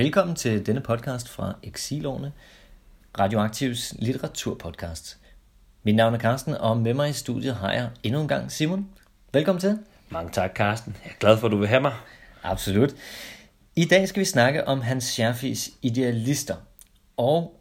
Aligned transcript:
Velkommen 0.00 0.36
til 0.36 0.66
denne 0.66 0.80
podcast 0.80 1.28
fra 1.28 1.54
Exilårene, 1.62 2.32
Radioaktivs 3.18 3.94
litteraturpodcast. 3.98 5.18
Mit 5.82 5.94
navn 5.94 6.14
er 6.14 6.18
Carsten, 6.18 6.54
og 6.54 6.76
med 6.76 6.94
mig 6.94 7.10
i 7.10 7.12
studiet 7.12 7.54
har 7.54 7.72
jeg 7.72 7.88
endnu 8.02 8.20
en 8.20 8.28
gang 8.28 8.52
Simon. 8.52 8.88
Velkommen 9.32 9.60
til. 9.60 9.78
Mange 10.10 10.32
tak, 10.32 10.56
Carsten. 10.56 10.96
Jeg 11.04 11.10
er 11.10 11.18
glad 11.20 11.38
for, 11.38 11.46
at 11.46 11.52
du 11.52 11.56
vil 11.56 11.68
have 11.68 11.80
mig. 11.80 11.92
Absolut. 12.42 12.94
I 13.76 13.84
dag 13.84 14.08
skal 14.08 14.20
vi 14.20 14.24
snakke 14.24 14.68
om 14.68 14.80
Hans 14.80 15.04
Scherfis 15.04 15.70
idealister. 15.82 16.56
Og 17.16 17.60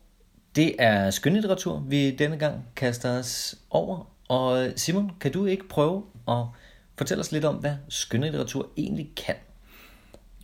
det 0.55 0.75
er 0.79 1.09
skønlitteratur, 1.09 1.79
vi 1.79 2.11
denne 2.11 2.37
gang 2.37 2.65
kaster 2.75 3.19
os 3.19 3.55
over. 3.69 4.11
Og 4.27 4.71
Simon, 4.75 5.11
kan 5.19 5.31
du 5.31 5.45
ikke 5.45 5.67
prøve 5.69 6.03
at 6.27 6.45
fortælle 6.97 7.21
os 7.21 7.31
lidt 7.31 7.45
om, 7.45 7.55
hvad 7.55 7.75
skønlitteratur 7.89 8.69
egentlig 8.77 9.09
kan? 9.25 9.35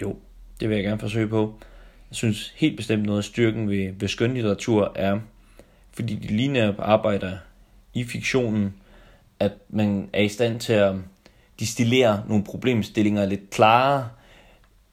Jo, 0.02 0.16
det 0.60 0.70
vil 0.70 0.76
jeg 0.76 0.84
gerne 0.84 1.00
forsøge 1.00 1.28
på. 1.28 1.60
Jeg 2.10 2.16
synes 2.16 2.54
helt 2.56 2.78
bestemt 2.78 3.04
noget 3.04 3.18
af 3.18 3.24
styrken 3.24 3.70
ved, 3.70 3.94
ved 4.00 4.08
skønlitteratur 4.08 4.92
er, 4.96 5.20
fordi 5.92 6.16
de 6.16 6.28
lige 6.28 6.76
arbejder 6.80 7.38
i 7.94 8.04
fiktionen, 8.04 8.74
at 9.40 9.52
man 9.70 10.10
er 10.14 10.22
i 10.22 10.30
stand 10.30 10.60
til 10.60 10.74
at 10.74 10.96
distillere 11.60 12.24
nogle 12.28 12.44
problemstillinger 12.44 13.26
lidt 13.26 13.50
klarere, 13.50 14.10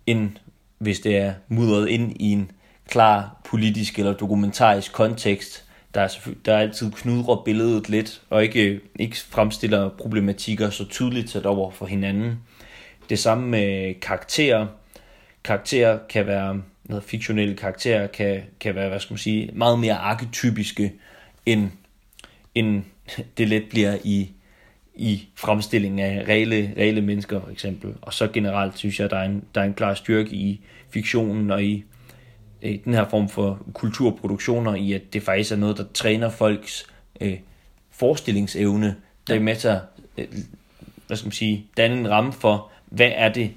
end 0.06 0.30
hvis 0.78 1.00
det 1.00 1.16
er 1.16 1.34
mudret 1.48 1.88
ind 1.88 2.12
i 2.20 2.32
en 2.32 2.50
klar 2.88 3.40
politisk 3.44 3.98
eller 3.98 4.12
dokumentarisk 4.12 4.92
kontekst, 4.92 5.64
der, 5.94 6.00
er 6.00 6.08
der 6.44 6.56
altid 6.56 6.92
knudrer 6.92 7.42
billedet 7.44 7.88
lidt, 7.88 8.22
og 8.30 8.42
ikke, 8.42 8.80
ikke 8.98 9.16
fremstiller 9.16 9.88
problematikker 9.88 10.70
så 10.70 10.88
tydeligt 10.88 11.30
sat 11.30 11.46
over 11.46 11.70
for 11.70 11.86
hinanden. 11.86 12.38
Det 13.10 13.18
samme 13.18 13.48
med 13.48 13.94
karakterer. 14.00 14.66
Karakterer 15.44 15.98
kan 16.08 16.26
være, 16.26 16.62
noget 16.84 17.04
fiktionelle 17.04 17.56
karakterer 17.56 18.06
kan, 18.06 18.42
kan 18.60 18.74
være, 18.74 18.88
hvad 18.88 19.00
skal 19.00 19.12
man 19.12 19.18
sige, 19.18 19.50
meget 19.52 19.78
mere 19.78 19.94
arketypiske, 19.94 20.92
end, 21.46 21.70
end 22.54 22.82
det 23.38 23.48
let 23.48 23.64
bliver 23.70 23.98
i, 24.04 24.30
i 24.94 25.28
fremstillingen 25.34 25.98
af 25.98 26.24
reelle, 26.28 26.74
reelle 26.76 27.00
mennesker, 27.00 27.40
for 27.40 27.50
eksempel. 27.50 27.94
Og 28.02 28.14
så 28.14 28.28
generelt 28.28 28.78
synes 28.78 29.00
jeg, 29.00 29.10
der 29.10 29.16
er 29.16 29.24
en, 29.24 29.44
der 29.54 29.60
er 29.60 29.64
en 29.64 29.74
klar 29.74 29.94
styrke 29.94 30.30
i 30.30 30.60
fiktionen 30.90 31.50
og 31.50 31.62
i, 31.62 31.84
i 32.62 32.76
den 32.76 32.94
her 32.94 33.08
form 33.08 33.28
for 33.28 33.66
kulturproduktioner, 33.72 34.74
i 34.74 34.92
at 34.92 35.12
det 35.12 35.22
faktisk 35.22 35.52
er 35.52 35.56
noget, 35.56 35.76
der 35.76 35.84
træner 35.94 36.30
folks 36.30 36.86
øh, 37.20 37.38
forestillingsevne, 37.90 38.96
der 39.26 39.34
er 39.34 39.40
med 39.40 39.56
til 39.56 39.68
at, 39.68 39.80
øh, 40.18 40.26
hvad 41.06 41.16
skal 41.16 41.26
man 41.26 41.32
sige, 41.32 41.66
danne 41.76 41.96
en 41.96 42.10
ramme 42.10 42.32
for, 42.32 42.70
hvad 42.86 43.10
er 43.14 43.32
det, 43.32 43.50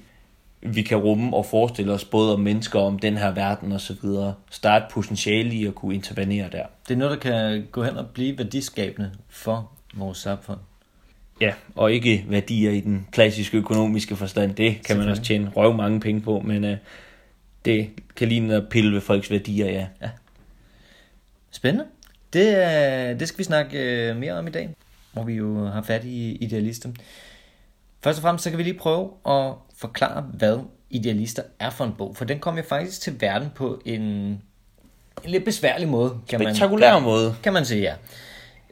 vi 0.74 0.82
kan 0.82 0.96
rumme 0.98 1.36
og 1.36 1.46
forestille 1.46 1.92
os 1.92 2.04
både 2.04 2.34
om 2.34 2.40
mennesker, 2.40 2.80
om 2.80 2.98
den 2.98 3.16
her 3.16 3.30
verden 3.30 3.72
og 3.72 3.80
så 3.80 3.96
videre. 4.02 4.34
Start 4.50 4.82
potentiale 4.90 5.54
i 5.54 5.66
at 5.66 5.74
kunne 5.74 5.94
intervenere 5.94 6.48
der. 6.52 6.62
Det 6.88 6.94
er 6.94 6.98
noget, 6.98 7.22
der 7.22 7.30
kan 7.30 7.66
gå 7.72 7.82
hen 7.82 7.96
og 7.96 8.06
blive 8.06 8.38
værdiskabende 8.38 9.10
for 9.28 9.70
vores 9.94 10.18
samfund. 10.18 10.58
Ja, 11.40 11.52
og 11.74 11.92
ikke 11.92 12.24
værdier 12.28 12.70
i 12.70 12.80
den 12.80 13.06
klassiske 13.12 13.56
økonomiske 13.56 14.16
forstand. 14.16 14.54
Det 14.54 14.82
kan 14.86 14.98
man 14.98 15.08
også 15.08 15.22
tjene 15.22 15.50
røv 15.56 15.74
mange 15.74 16.00
penge 16.00 16.20
på, 16.20 16.40
men 16.40 16.64
uh, 16.64 16.70
det 17.64 17.90
kan 18.16 18.28
ligne 18.28 18.54
at 18.54 18.68
pille 18.70 18.94
ved 18.94 19.00
folks 19.00 19.30
værdier, 19.30 19.66
ja. 19.66 19.86
ja. 20.02 20.10
Spændende. 21.50 21.84
Det, 22.32 23.20
det 23.20 23.28
skal 23.28 23.38
vi 23.38 23.44
snakke 23.44 24.10
uh, 24.10 24.16
mere 24.16 24.32
om 24.32 24.46
i 24.46 24.50
dag, 24.50 24.70
hvor 25.12 25.24
vi 25.24 25.34
jo 25.34 25.66
har 25.66 25.82
fat 25.82 26.04
i 26.04 26.36
idealister. 26.36 26.88
Først 28.06 28.18
og 28.18 28.22
fremmest 28.22 28.44
så 28.44 28.50
kan 28.50 28.58
vi 28.58 28.62
lige 28.62 28.78
prøve 28.78 29.10
at 29.28 29.54
forklare, 29.76 30.22
hvad 30.22 30.58
idealister 30.90 31.42
er 31.58 31.70
for 31.70 31.84
en 31.84 31.92
bog. 31.98 32.16
For 32.16 32.24
den 32.24 32.38
kom 32.38 32.56
jo 32.56 32.62
faktisk 32.62 33.00
til 33.00 33.20
verden 33.20 33.50
på 33.54 33.82
en, 33.84 34.02
en 34.02 34.40
lidt 35.24 35.44
besværlig 35.44 35.88
måde. 35.88 36.18
Kan 36.28 36.40
Spektakulær 36.40 36.92
man, 36.92 37.02
måde. 37.02 37.36
Kan 37.42 37.52
man 37.52 37.64
sige, 37.64 37.80
ja. 37.80 37.94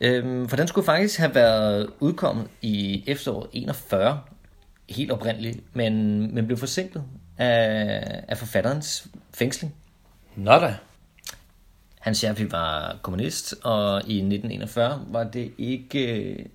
Øhm, 0.01 0.49
for 0.49 0.57
den 0.57 0.69
skulle 0.69 0.85
faktisk 0.85 1.19
have 1.19 1.35
været 1.35 1.91
udkommet 2.01 2.47
i 2.63 3.05
efteråret 3.07 3.51
41, 3.53 4.21
helt 4.89 5.13
oprindeligt, 5.13 5.77
men, 5.77 6.35
men 6.35 6.47
blev 6.47 6.59
forsinket 6.59 7.05
af, 7.39 8.25
af 8.29 8.39
forfatterens 8.39 9.07
fængsling. 9.33 9.75
Nå 10.37 10.53
da. 10.53 10.77
Hans 12.01 12.19
Scherfi 12.19 12.53
var 12.53 12.99
kommunist, 13.03 13.55
og 13.63 14.03
i 14.07 14.17
1941 14.17 15.05
var 15.11 15.25
det 15.25 15.53
ikke 15.59 16.51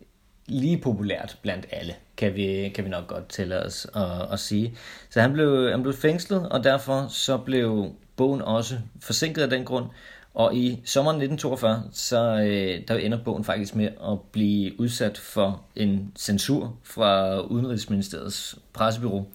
lige 0.50 0.78
populært 0.78 1.38
blandt 1.42 1.66
alle, 1.72 1.96
kan 2.18 2.36
vi, 2.36 2.72
kan 2.76 2.86
vi 2.86 2.90
nok 2.90 3.08
godt 3.08 3.30
tælle 3.30 3.64
os 3.64 3.88
at, 3.96 4.34
at 4.34 4.40
sige. 4.40 4.78
Så 5.10 5.22
han 5.22 5.34
blev, 5.34 5.72
han 5.72 5.82
blev 5.82 5.94
fængslet, 5.94 6.50
og 6.50 6.64
derfor 6.64 7.08
så 7.10 7.38
blev 7.38 7.92
bogen 8.16 8.42
også 8.42 8.78
forsinket 9.02 9.42
af 9.42 9.50
den 9.50 9.66
grund, 9.66 9.86
og 10.34 10.56
i 10.56 10.82
sommeren 10.86 11.22
1942, 11.22 11.84
så 11.92 12.18
øh, 12.42 12.88
der 12.88 12.96
ender 12.96 13.24
bogen 13.24 13.44
faktisk 13.44 13.76
med 13.76 13.86
at 13.86 14.22
blive 14.32 14.80
udsat 14.80 15.18
for 15.18 15.64
en 15.76 16.12
censur 16.18 16.78
fra 16.84 17.40
Udenrigsministeriets 17.42 18.60
pressebyrå, 18.74 19.26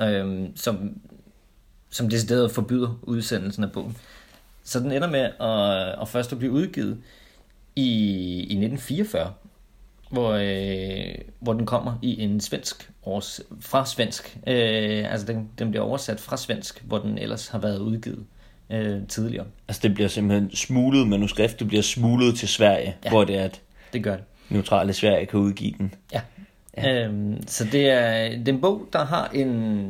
øh, 0.00 0.48
som, 0.54 1.00
som 1.90 2.08
decideret 2.08 2.50
forbyder 2.50 2.98
udsendelsen 3.02 3.64
af 3.64 3.72
bogen. 3.72 3.96
Så 4.64 4.80
den 4.80 4.92
ender 4.92 5.10
med 5.10 5.20
at, 5.20 6.00
at 6.02 6.08
først 6.08 6.32
at 6.32 6.38
blive 6.38 6.52
udgivet 6.52 6.98
i, 7.76 7.88
i 8.38 8.64
1944, 8.64 9.32
hvor, 10.10 10.32
øh, 10.32 11.14
hvor 11.40 11.52
den 11.52 11.66
kommer 11.66 11.98
i 12.02 12.22
en 12.22 12.40
svensk 12.40 12.90
års, 13.02 13.40
fra 13.60 13.86
svensk. 13.86 14.38
Øh, 14.46 15.12
altså 15.12 15.26
den, 15.26 15.48
den 15.58 15.70
bliver 15.70 15.84
oversat 15.84 16.20
fra 16.20 16.36
svensk, 16.36 16.84
hvor 16.84 16.98
den 16.98 17.18
ellers 17.18 17.48
har 17.48 17.58
været 17.58 17.78
udgivet 17.78 18.24
øh, 18.70 19.06
tidligere. 19.08 19.46
Altså 19.68 19.80
det 19.82 19.94
bliver 19.94 20.08
simpelthen 20.08 20.56
smuglet 20.56 21.08
manuskript, 21.08 21.58
det 21.58 21.68
bliver 21.68 21.82
smuglet 21.82 22.34
til 22.34 22.48
Sverige, 22.48 22.96
ja, 23.04 23.10
hvor 23.10 23.24
det 23.24 23.36
er, 23.38 23.44
at 23.44 23.60
det 23.92 24.04
gør 24.04 24.16
det. 24.16 24.24
neutrale 24.48 24.92
Sverige 24.92 25.26
kan 25.26 25.40
udgive 25.40 25.74
den. 25.78 25.94
Ja. 26.12 26.20
ja. 26.76 27.04
Øhm, 27.04 27.46
så 27.46 27.64
det 27.64 27.90
er, 27.90 28.28
det 28.28 28.48
er 28.48 28.52
en 28.52 28.60
bog, 28.60 28.88
der 28.92 29.04
har 29.04 29.28
en, 29.28 29.48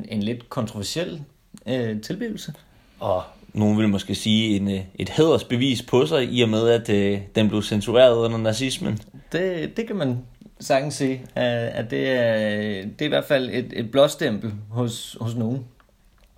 en 0.08 0.22
lidt 0.22 0.50
kontroversiel 0.50 1.22
øh, 1.66 2.00
tilblivelse. 2.00 2.52
Og 3.00 3.22
nogen 3.56 3.78
vil 3.78 3.88
måske 3.88 4.14
sige 4.14 4.56
en, 4.56 4.70
øh, 4.70 4.80
et 4.94 5.08
hædersbevis 5.08 5.82
på 5.82 6.06
sig, 6.06 6.32
i 6.32 6.42
og 6.42 6.48
med, 6.48 6.68
at 6.68 6.90
øh, 6.90 7.20
den 7.34 7.48
blev 7.48 7.62
censureret 7.62 8.16
under 8.16 8.38
nazismen. 8.38 8.98
Det, 9.32 9.76
det 9.76 9.86
kan 9.86 9.96
man 9.96 10.18
sagtens 10.60 10.94
sige, 10.94 11.22
at 11.34 11.90
det 11.90 12.10
er, 12.10 12.34
det 12.82 13.00
er 13.00 13.04
i 13.04 13.08
hvert 13.08 13.24
fald 13.24 13.50
et, 13.52 13.72
et 13.76 13.90
blåstempel 13.90 14.52
hos, 14.70 15.16
hos 15.20 15.34
nogen 15.34 15.64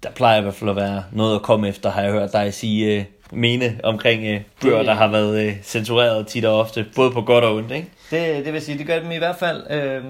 der 0.03 0.11
plejer 0.11 0.39
i 0.39 0.43
hvert 0.43 0.55
fald 0.55 0.71
at 0.71 0.77
være 0.77 1.05
noget 1.12 1.34
at 1.34 1.43
komme 1.43 1.69
efter, 1.69 1.91
har 1.91 2.03
jeg 2.03 2.12
hørt 2.12 2.33
dig 2.33 2.55
sige, 2.55 2.99
uh, 3.33 3.39
mene 3.39 3.81
omkring 3.83 4.37
uh, 4.37 4.43
bøger, 4.62 4.83
der 4.83 4.95
har 4.95 5.09
været 5.09 5.47
uh, 5.47 5.53
censureret 5.62 6.27
tit 6.27 6.45
og 6.45 6.59
ofte, 6.59 6.87
både 6.97 7.11
på 7.11 7.23
godt 7.23 7.45
og 7.45 7.55
ondt, 7.55 7.73
ikke? 7.73 7.89
Det, 8.11 8.45
det 8.45 8.53
vil 8.53 8.62
sige, 8.62 8.79
det 8.79 8.87
gør 8.87 9.00
dem 9.00 9.11
i 9.11 9.17
hvert 9.17 9.37
fald, 9.37 9.71
øh, 9.71 10.05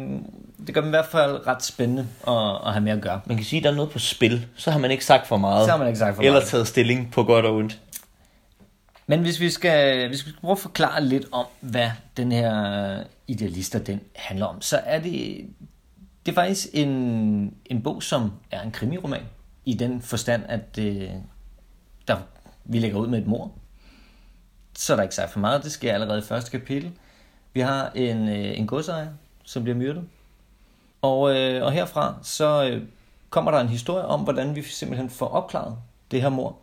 det 0.68 0.74
gør 0.74 0.80
dem 0.80 0.88
i 0.88 0.96
hvert 0.96 1.06
fald 1.06 1.46
ret 1.46 1.64
spændende 1.64 2.06
at, 2.26 2.66
at 2.66 2.72
have 2.72 2.80
med 2.80 2.92
at 2.92 3.00
gøre. 3.00 3.20
Man 3.26 3.36
kan 3.36 3.46
sige, 3.46 3.60
at 3.60 3.64
der 3.64 3.70
er 3.70 3.74
noget 3.74 3.90
på 3.90 3.98
spil, 3.98 4.46
så 4.56 4.70
har 4.70 4.78
man 4.78 4.90
ikke 4.90 5.04
sagt 5.04 5.26
for 5.26 5.36
meget. 5.36 5.64
Så 5.64 5.70
har 5.70 5.78
man 5.78 5.86
ikke 5.86 5.98
sagt 5.98 6.14
for 6.14 6.22
meget. 6.22 6.34
Eller 6.34 6.48
taget 6.48 6.66
stilling 6.66 7.10
på 7.12 7.24
godt 7.24 7.46
og 7.46 7.54
ondt. 7.54 7.80
Men 9.06 9.20
hvis 9.20 9.40
vi 9.40 9.50
skal, 9.50 10.08
hvis 10.08 10.26
vi 10.26 10.30
skal 10.30 10.40
prøve 10.40 10.52
at 10.52 10.58
forklare 10.58 11.04
lidt 11.04 11.26
om, 11.32 11.46
hvad 11.60 11.90
den 12.16 12.32
her 12.32 13.04
idealister 13.26 13.78
den 13.78 14.00
handler 14.16 14.46
om, 14.46 14.60
så 14.60 14.80
er 14.84 15.00
det, 15.00 15.46
det 16.26 16.32
er 16.32 16.34
faktisk 16.34 16.68
en, 16.72 16.88
en 17.66 17.82
bog, 17.82 18.02
som 18.02 18.32
er 18.50 18.62
en 18.62 18.70
krimiroman 18.70 19.22
i 19.64 19.74
den 19.74 20.02
forstand, 20.02 20.42
at 20.48 20.78
øh, 20.78 21.10
der, 22.08 22.16
vi 22.64 22.78
lægger 22.78 22.98
ud 22.98 23.06
med 23.06 23.18
et 23.18 23.26
mor. 23.26 23.52
Så 24.76 24.92
er 24.92 24.96
der 24.96 25.02
ikke 25.02 25.14
sagt 25.14 25.32
for 25.32 25.40
meget, 25.40 25.64
det 25.64 25.72
sker 25.72 25.94
allerede 25.94 26.18
i 26.18 26.22
første 26.22 26.50
kapitel. 26.50 26.90
Vi 27.52 27.60
har 27.60 27.90
en, 27.94 28.28
øh, 28.28 28.58
en 28.58 28.66
godsejer, 28.66 29.08
som 29.44 29.62
bliver 29.62 29.76
myrdet. 29.76 30.04
Og, 31.02 31.36
øh, 31.36 31.64
og 31.64 31.72
herfra 31.72 32.14
så 32.22 32.70
øh, 32.70 32.82
kommer 33.30 33.50
der 33.50 33.60
en 33.60 33.68
historie 33.68 34.04
om, 34.04 34.20
hvordan 34.20 34.56
vi 34.56 34.62
simpelthen 34.62 35.10
får 35.10 35.26
opklaret 35.26 35.76
det 36.10 36.22
her 36.22 36.28
mor, 36.28 36.56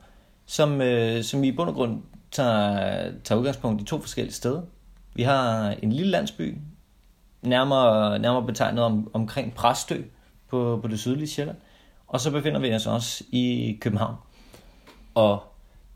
som, 0.46 0.82
øh, 0.82 1.24
som 1.24 1.44
i 1.44 1.52
bund 1.52 1.70
og 1.70 1.76
grund 1.76 2.02
tager, 2.32 3.12
tager 3.24 3.40
udgangspunkt 3.40 3.82
i 3.82 3.86
to 3.86 4.00
forskellige 4.02 4.34
steder. 4.34 4.62
Vi 5.14 5.24
har 5.24 5.70
en 5.84 5.92
lille 5.92 6.12
landsby, 6.12 6.58
nærmere, 7.42 8.20
nærmere 8.20 8.46
betegnet 8.46 8.84
om, 8.84 9.10
omkring 9.14 9.54
Præstø 9.54 10.02
på, 10.50 10.80
på 10.82 10.88
det 10.88 11.00
sydlige 11.00 11.28
Sjælland. 11.28 11.58
Og 12.08 12.20
så 12.20 12.32
befinder 12.32 12.60
vi 12.60 12.74
os 12.74 12.88
også 12.88 13.24
i 13.30 13.78
København. 13.82 14.16
Og 15.16 15.44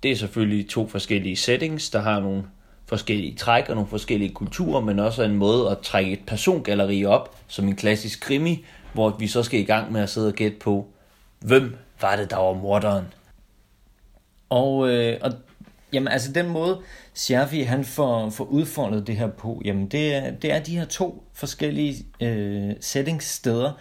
det 0.03 0.12
er 0.12 0.15
selvfølgelig 0.15 0.69
to 0.69 0.88
forskellige 0.88 1.36
settings, 1.36 1.89
der 1.89 2.00
har 2.00 2.19
nogle 2.19 2.44
forskellige 2.89 3.36
træk 3.36 3.69
og 3.69 3.75
nogle 3.75 3.89
forskellige 3.89 4.33
kulturer, 4.33 4.81
men 4.81 5.00
også 5.00 5.24
en 5.24 5.36
måde 5.36 5.71
at 5.71 5.77
trække 5.80 6.12
et 6.12 6.19
persongalleri 6.27 7.06
op, 7.06 7.36
som 7.47 7.68
en 7.68 7.75
klassisk 7.75 8.21
krimi, 8.21 8.65
hvor 8.94 9.09
vi 9.19 9.27
så 9.27 9.44
skal 9.44 9.59
i 9.59 9.63
gang 9.63 9.91
med 9.91 10.01
at 10.01 10.09
sidde 10.09 10.27
og 10.27 10.33
gætte 10.33 10.57
på, 10.57 10.88
hvem 11.39 11.77
var 12.01 12.15
det, 12.15 12.30
der 12.30 12.38
var 12.38 12.53
morderen? 12.53 13.06
Og, 14.50 14.89
øh, 14.89 15.18
og 15.21 15.31
jamen, 15.94 16.07
altså 16.07 16.31
den 16.31 16.50
måde, 16.50 16.81
Scherfi 17.13 17.62
han 17.62 17.86
får, 17.86 18.30
får 18.30 18.45
udfoldet 18.45 19.07
det 19.07 19.15
her 19.15 19.27
på, 19.27 19.62
jamen 19.65 19.88
det 19.88 20.15
er, 20.15 20.31
det 20.31 20.51
er 20.51 20.63
de 20.63 20.77
her 20.77 20.86
to 20.86 21.24
forskellige 21.33 22.06
øh, 22.21 22.71
settingssteder, 22.80 23.71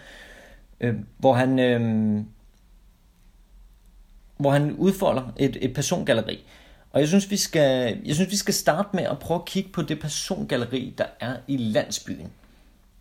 øh, 0.81 0.95
hvor 1.17 1.33
han... 1.33 1.59
Øh, 1.59 2.21
hvor 4.37 4.51
han 4.51 4.75
udfolder 4.75 5.33
et, 5.37 5.57
et 5.61 5.73
persongalleri. 5.73 6.43
Og 6.91 6.99
jeg 6.99 7.07
synes, 7.07 7.31
vi 7.31 7.37
skal, 7.37 8.01
jeg 8.05 8.15
synes, 8.15 8.31
vi 8.31 8.35
skal 8.35 8.53
starte 8.53 8.89
med 8.93 9.03
at 9.03 9.19
prøve 9.19 9.39
at 9.39 9.45
kigge 9.45 9.69
på 9.69 9.81
det 9.81 9.99
persongalleri, 9.99 10.93
der 10.97 11.05
er 11.19 11.35
i 11.47 11.57
landsbyen. 11.57 12.31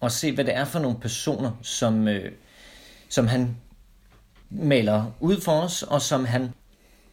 Og 0.00 0.12
se, 0.12 0.32
hvad 0.32 0.44
det 0.44 0.54
er 0.56 0.64
for 0.64 0.78
nogle 0.78 0.98
personer, 1.00 1.50
som, 1.62 2.08
øh, 2.08 2.32
som 3.08 3.26
han 3.26 3.56
maler 4.50 5.04
ud 5.20 5.40
for 5.40 5.52
os, 5.52 5.82
og 5.82 6.02
som 6.02 6.24
han 6.24 6.50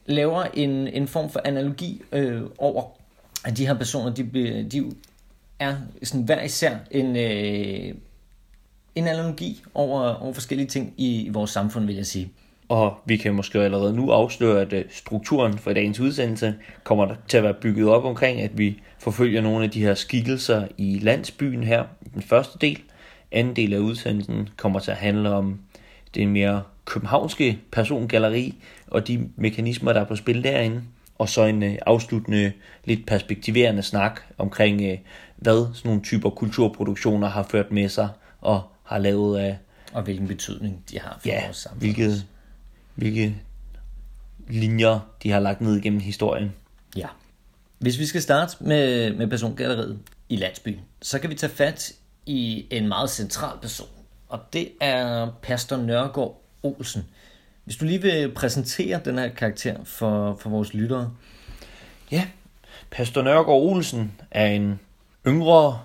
laver 0.06 0.44
en, 0.44 0.70
en 0.70 1.08
form 1.08 1.30
for 1.30 1.42
analogi 1.46 2.02
øh, 2.12 2.42
over, 2.58 2.84
at 3.46 3.58
de 3.58 3.68
her 3.68 3.74
personer, 3.74 4.14
de, 4.14 4.24
de 4.72 4.92
er 5.60 5.78
sådan 6.04 6.26
hver 6.26 6.42
især 6.44 6.78
en, 6.92 7.16
øh, 7.16 7.96
en 8.96 9.08
analogi 9.08 9.64
over, 9.74 10.14
over 10.14 10.34
forskellige 10.34 10.68
ting 10.68 10.94
i, 10.98 11.22
i 11.22 11.30
vores 11.30 11.52
samfund, 11.52 11.86
vil 11.86 11.96
jeg 11.96 12.06
sige. 12.06 12.32
Og 12.70 12.98
vi 13.06 13.18
kan 13.18 13.34
måske 13.34 13.60
allerede 13.60 13.96
nu 13.96 14.12
afsløre, 14.12 14.62
at 14.62 14.74
øh, 14.74 14.84
strukturen 14.90 15.58
for 15.58 15.74
dagens 15.74 16.00
udsendelse 16.00 16.56
kommer 16.84 17.16
til 17.28 17.38
at 17.38 17.44
være 17.44 17.54
bygget 17.54 17.90
op 17.90 18.06
omkring, 18.06 18.42
at 18.42 18.58
vi 18.58 18.82
forfølger 19.00 19.42
nogle 19.42 19.64
af 19.64 19.72
de 19.72 19.82
her 19.82 19.94
skikkelser 19.94 20.68
i 20.78 21.00
landsbyen 21.00 21.64
her, 21.64 21.84
den 22.14 22.22
første 22.22 22.58
del. 22.62 22.82
Anden 23.32 23.56
del 23.56 23.74
af 23.74 23.78
udsendelsen 23.78 24.50
kommer 24.58 24.80
til 24.80 24.92
at 24.92 24.98
handle 24.98 25.30
om 25.30 25.60
det 26.16 26.28
mere 26.28 26.64
københavnske 26.86 27.60
persongalleri 27.72 28.56
og 28.88 29.08
de 29.08 29.30
mekanismer, 29.36 29.94
der 29.94 30.02
er 30.02 30.06
på 30.06 30.16
spil 30.16 30.44
derinde. 30.44 30.82
Og 31.18 31.30
så 31.30 31.44
en 31.44 31.64
øh, 31.64 31.76
afsluttende, 31.86 32.52
lidt 32.86 33.06
perspektiverende 33.06 33.82
snak 33.82 34.22
omkring, 34.38 34.82
øh, 34.82 34.98
hvad 35.36 35.68
sådan 35.74 35.90
nogle 35.90 36.04
typer 36.04 36.30
kulturproduktioner 36.30 37.28
har 37.28 37.44
ført 37.44 37.72
med 37.72 37.90
sig 37.90 38.10
og 38.42 38.62
har 38.84 38.98
lavet 38.98 39.38
af... 39.38 39.58
Og 39.94 40.04
hvilken 40.04 40.28
betydning 40.28 40.84
de 40.92 41.00
har 41.00 41.18
for 41.22 41.28
ja, 41.30 41.46
vores 41.46 41.58
samfund. 41.58 41.82
hvilke, 41.82 42.12
hvilke 42.96 43.36
linjer 44.48 45.00
de 45.24 45.32
har 45.32 45.40
lagt 45.40 45.62
ned 45.62 45.76
igennem 45.76 46.00
historien. 46.00 46.54
Ja. 46.96 47.08
Hvis 47.80 48.00
vi 48.00 48.06
skal 48.06 48.22
starte 48.22 48.64
med, 48.64 49.14
med 49.14 49.28
persongalleriet 49.28 50.00
i 50.30 50.36
landsbyen, 50.36 50.80
så 51.02 51.20
kan 51.20 51.30
vi 51.30 51.36
tage 51.36 51.52
fat 51.52 51.94
i 52.26 52.68
en 52.72 52.88
meget 52.88 53.10
central 53.10 53.58
person, 53.62 53.90
og 54.30 54.40
det 54.54 54.70
er 54.82 55.32
Pastor 55.42 55.78
Nørgaard 55.78 56.42
Olsen. 56.64 57.06
Hvis 57.64 57.78
du 57.78 57.86
lige 57.86 58.02
vil 58.02 58.32
præsentere 58.32 59.02
den 59.06 59.18
her 59.18 59.30
karakter 59.30 59.84
for, 59.84 60.36
for 60.36 60.50
vores 60.50 60.74
lyttere. 60.74 61.14
Ja, 62.12 62.28
Pastor 62.92 63.22
Nørgaard 63.22 63.62
Olsen 63.62 64.22
er 64.32 64.48
en 64.48 64.80
yngre, 65.28 65.82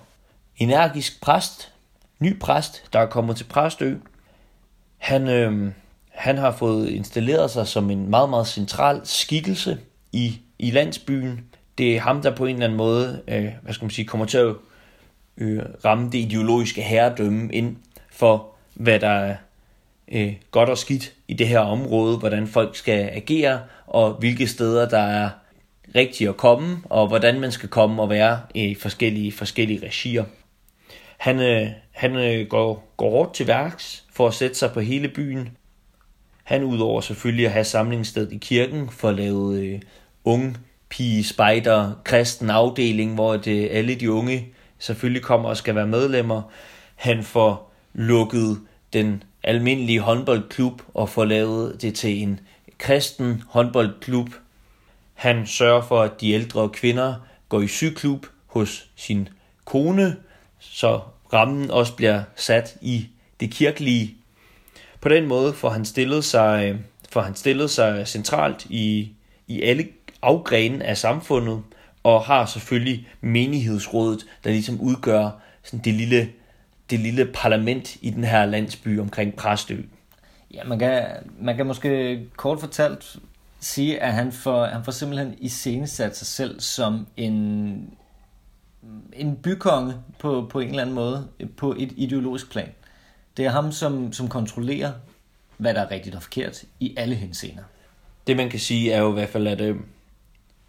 energisk 0.57 1.21
præst, 1.21 1.73
ny 2.19 2.39
præst, 2.39 2.83
der 2.93 2.99
er 2.99 3.05
kommet 3.05 3.37
til 3.37 3.43
Præstø. 3.43 3.95
Han, 4.97 5.27
øh, 5.27 5.71
han 6.21 6.37
har 6.37 6.51
fået 6.51 6.89
installeret 6.89 7.51
sig 7.51 7.67
som 7.67 7.91
en 7.91 8.09
meget, 8.09 8.29
meget 8.29 8.47
central 8.47 9.01
skikkelse 9.03 9.77
i, 10.11 10.39
i 10.59 10.71
landsbyen. 10.71 11.41
Det 11.77 11.95
er 11.95 11.99
ham, 11.99 12.21
der 12.21 12.35
på 12.35 12.45
en 12.45 12.55
eller 12.55 12.65
anden 12.65 12.77
måde, 12.77 13.21
øh, 13.27 13.47
hvad 13.61 13.73
skal 13.73 13.85
man 13.85 13.91
sige, 13.91 14.05
kommer 14.05 14.25
til 14.25 14.37
at 14.37 14.55
øh, 15.37 15.61
ramme 15.85 16.11
det 16.11 16.17
ideologiske 16.17 16.81
herredømme 16.81 17.53
ind 17.53 17.75
for, 18.11 18.47
hvad 18.73 18.99
der 18.99 19.09
er 19.09 19.35
øh, 20.11 20.33
godt 20.51 20.69
og 20.69 20.77
skidt 20.77 21.13
i 21.27 21.33
det 21.33 21.47
her 21.47 21.59
område, 21.59 22.17
hvordan 22.17 22.47
folk 22.47 22.75
skal 22.75 23.09
agere, 23.13 23.59
og 23.87 24.13
hvilke 24.13 24.47
steder 24.47 24.89
der 24.89 25.01
er 25.01 25.29
rigtigt 25.95 26.29
at 26.29 26.37
komme, 26.37 26.77
og 26.89 27.07
hvordan 27.07 27.39
man 27.39 27.51
skal 27.51 27.69
komme 27.69 28.01
og 28.01 28.09
være 28.09 28.39
i 28.55 28.75
forskellige, 28.75 29.31
forskellige 29.31 29.85
regier. 29.85 30.25
Han, 31.17 31.39
øh, 31.39 31.67
han 31.91 32.15
øh, 32.15 32.47
går, 32.47 32.93
går 32.97 33.09
hårdt 33.09 33.33
til 33.33 33.47
værks 33.47 34.03
for 34.13 34.27
at 34.27 34.33
sætte 34.33 34.55
sig 34.55 34.71
på 34.71 34.79
hele 34.79 35.07
byen. 35.07 35.49
Han 36.51 36.63
udover 36.63 37.01
selvfølgelig 37.01 37.45
at 37.45 37.51
have 37.51 37.63
samlingssted 37.63 38.31
i 38.31 38.37
kirken 38.37 38.89
for 38.89 39.09
at 39.09 39.15
lave 39.15 39.59
øh, 39.59 39.81
unge 40.23 40.55
pige, 40.89 41.23
spejder, 41.23 41.93
kristen 42.03 42.49
afdeling, 42.49 43.13
hvor 43.13 43.37
det, 43.37 43.63
øh, 43.63 43.67
alle 43.71 43.95
de 43.95 44.11
unge 44.11 44.47
selvfølgelig 44.79 45.21
kommer 45.21 45.49
og 45.49 45.57
skal 45.57 45.75
være 45.75 45.87
medlemmer. 45.87 46.41
Han 46.95 47.23
får 47.23 47.73
lukket 47.93 48.59
den 48.93 49.23
almindelige 49.43 49.99
håndboldklub 49.99 50.81
og 50.93 51.09
får 51.09 51.25
lavet 51.25 51.81
det 51.81 51.95
til 51.95 52.21
en 52.21 52.39
kristen 52.77 53.43
håndboldklub. 53.47 54.29
Han 55.13 55.47
sørger 55.47 55.81
for, 55.81 56.01
at 56.01 56.21
de 56.21 56.31
ældre 56.31 56.69
kvinder 56.69 57.15
går 57.49 57.61
i 57.61 57.67
syklub 57.67 58.25
hos 58.47 58.89
sin 58.95 59.29
kone, 59.65 60.15
så 60.59 60.99
rammen 61.33 61.71
også 61.71 61.95
bliver 61.95 62.23
sat 62.35 62.77
i 62.81 63.07
det 63.39 63.51
kirkelige. 63.51 64.20
På 65.01 65.09
den 65.09 65.27
måde 65.27 65.53
får 65.53 65.69
han 65.69 65.85
stillet 65.85 66.23
sig, 66.23 66.79
får 67.09 67.21
han 67.21 67.35
stillet 67.35 67.69
sig 67.69 68.07
centralt 68.07 68.65
i, 68.69 69.11
i 69.47 69.61
alle 69.61 69.87
afgrene 70.21 70.85
af 70.85 70.97
samfundet, 70.97 71.61
og 72.03 72.21
har 72.21 72.45
selvfølgelig 72.45 73.07
menighedsrådet, 73.21 74.25
der 74.43 74.49
ligesom 74.49 74.81
udgør 74.81 75.29
sådan 75.63 75.79
det 75.79 75.93
lille, 75.93 76.29
det 76.89 76.99
lille 76.99 77.25
parlament 77.33 77.95
i 78.01 78.09
den 78.09 78.23
her 78.23 78.45
landsby 78.45 78.99
omkring 78.99 79.35
Præstø. 79.35 79.77
Ja, 80.53 80.63
man 80.63 80.79
kan, 80.79 81.05
man 81.39 81.57
kan 81.57 81.65
måske 81.65 82.19
kort 82.37 82.59
fortalt 82.59 83.15
sige, 83.59 83.99
at 83.99 84.13
han 84.13 84.31
får, 84.31 84.65
han 84.65 84.83
får 84.83 84.91
simpelthen 84.91 85.35
iscenesat 85.37 86.17
sig 86.17 86.27
selv 86.27 86.59
som 86.59 87.07
en, 87.17 87.29
en 89.13 89.35
bykonge 89.35 89.93
på, 90.19 90.47
på 90.51 90.59
en 90.59 90.69
eller 90.69 90.81
anden 90.81 90.95
måde, 90.95 91.27
på 91.57 91.75
et 91.79 91.93
ideologisk 91.97 92.51
plan. 92.51 92.69
Det 93.37 93.45
er 93.45 93.49
ham, 93.49 93.71
som, 93.71 94.13
som 94.13 94.27
kontrollerer, 94.27 94.91
hvad 95.57 95.73
der 95.73 95.81
er 95.81 95.91
rigtigt 95.91 96.15
og 96.15 96.23
forkert 96.23 96.63
i 96.79 96.93
alle 96.97 97.15
henseender. 97.15 97.63
Det 98.27 98.37
man 98.37 98.49
kan 98.49 98.59
sige 98.59 98.91
er 98.91 98.99
jo 98.99 99.09
i 99.09 99.13
hvert 99.13 99.29
fald, 99.29 99.47
at, 99.47 99.61
øh, 99.61 99.75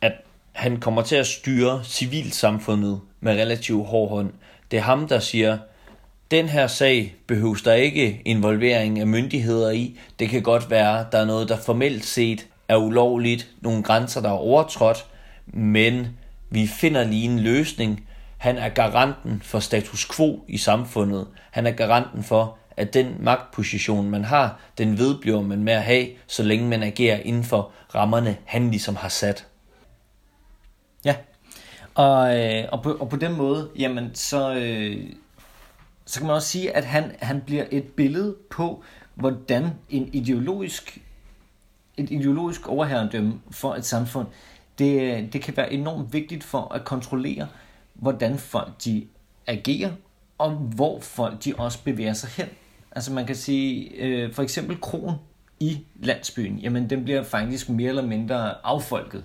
at 0.00 0.12
han 0.52 0.80
kommer 0.80 1.02
til 1.02 1.16
at 1.16 1.26
styre 1.26 1.84
civilsamfundet 1.84 3.00
med 3.20 3.32
relativt 3.32 3.86
hård 3.86 4.08
hånd. 4.08 4.32
Det 4.70 4.76
er 4.76 4.82
ham, 4.82 5.08
der 5.08 5.18
siger, 5.18 5.58
den 6.30 6.48
her 6.48 6.66
sag 6.66 7.14
behøves 7.26 7.62
der 7.62 7.72
ikke 7.72 8.22
involvering 8.24 8.98
af 9.00 9.06
myndigheder 9.06 9.70
i. 9.70 9.98
Det 10.18 10.28
kan 10.28 10.42
godt 10.42 10.70
være, 10.70 11.06
der 11.12 11.18
er 11.18 11.24
noget, 11.24 11.48
der 11.48 11.56
formelt 11.56 12.04
set 12.04 12.46
er 12.68 12.76
ulovligt, 12.76 13.48
nogle 13.60 13.82
grænser, 13.82 14.20
der 14.20 14.28
er 14.28 14.32
overtrådt, 14.32 15.06
men 15.46 16.08
vi 16.50 16.66
finder 16.66 17.04
lige 17.04 17.24
en 17.24 17.38
løsning. 17.38 18.08
Han 18.42 18.58
er 18.58 18.68
garanten 18.68 19.42
for 19.44 19.58
status 19.58 20.08
quo 20.16 20.44
i 20.48 20.58
samfundet. 20.58 21.28
Han 21.50 21.66
er 21.66 21.70
garanten 21.70 22.22
for, 22.22 22.58
at 22.76 22.94
den 22.94 23.16
magtposition, 23.20 24.10
man 24.10 24.24
har, 24.24 24.60
den 24.78 24.98
vedbliver 24.98 25.40
man 25.42 25.64
med 25.64 25.72
at 25.72 25.82
have, 25.82 26.06
så 26.26 26.42
længe 26.42 26.68
man 26.68 26.82
agerer 26.82 27.18
inden 27.18 27.44
for 27.44 27.72
rammerne, 27.94 28.36
han 28.44 28.70
ligesom 28.70 28.96
har 28.96 29.08
sat. 29.08 29.46
Ja, 31.04 31.16
og, 31.94 32.38
øh, 32.38 32.64
og, 32.72 32.82
på, 32.82 32.92
og 32.92 33.08
på 33.08 33.16
den 33.16 33.36
måde, 33.36 33.70
jamen, 33.78 34.14
så, 34.14 34.54
øh, 34.54 35.10
så 36.06 36.20
kan 36.20 36.26
man 36.26 36.36
også 36.36 36.48
sige, 36.48 36.76
at 36.76 36.84
han, 36.84 37.12
han 37.20 37.40
bliver 37.40 37.64
et 37.70 37.84
billede 37.84 38.36
på, 38.50 38.82
hvordan 39.14 39.70
en 39.90 40.10
ideologisk, 40.12 40.98
et 41.96 42.10
ideologisk 42.10 42.68
overherredømme 42.68 43.40
for 43.50 43.74
et 43.74 43.84
samfund, 43.84 44.26
det, 44.78 45.02
øh, 45.02 45.32
det 45.32 45.42
kan 45.42 45.56
være 45.56 45.72
enormt 45.72 46.12
vigtigt 46.12 46.44
for 46.44 46.74
at 46.74 46.84
kontrollere, 46.84 47.48
hvordan 48.02 48.38
folk 48.38 48.84
de 48.84 49.06
agerer, 49.46 49.92
og 50.38 50.50
hvor 50.50 51.00
folk 51.00 51.44
de 51.44 51.54
også 51.58 51.84
bevæger 51.84 52.12
sig 52.12 52.30
hen. 52.30 52.46
Altså 52.92 53.12
man 53.12 53.26
kan 53.26 53.36
sige, 53.36 53.90
øh, 53.90 54.32
for 54.32 54.42
eksempel 54.42 54.80
kronen 54.80 55.16
i 55.60 55.86
landsbyen, 56.00 56.58
jamen 56.58 56.90
den 56.90 57.04
bliver 57.04 57.22
faktisk 57.22 57.68
mere 57.68 57.88
eller 57.88 58.06
mindre 58.06 58.66
affolket, 58.66 59.24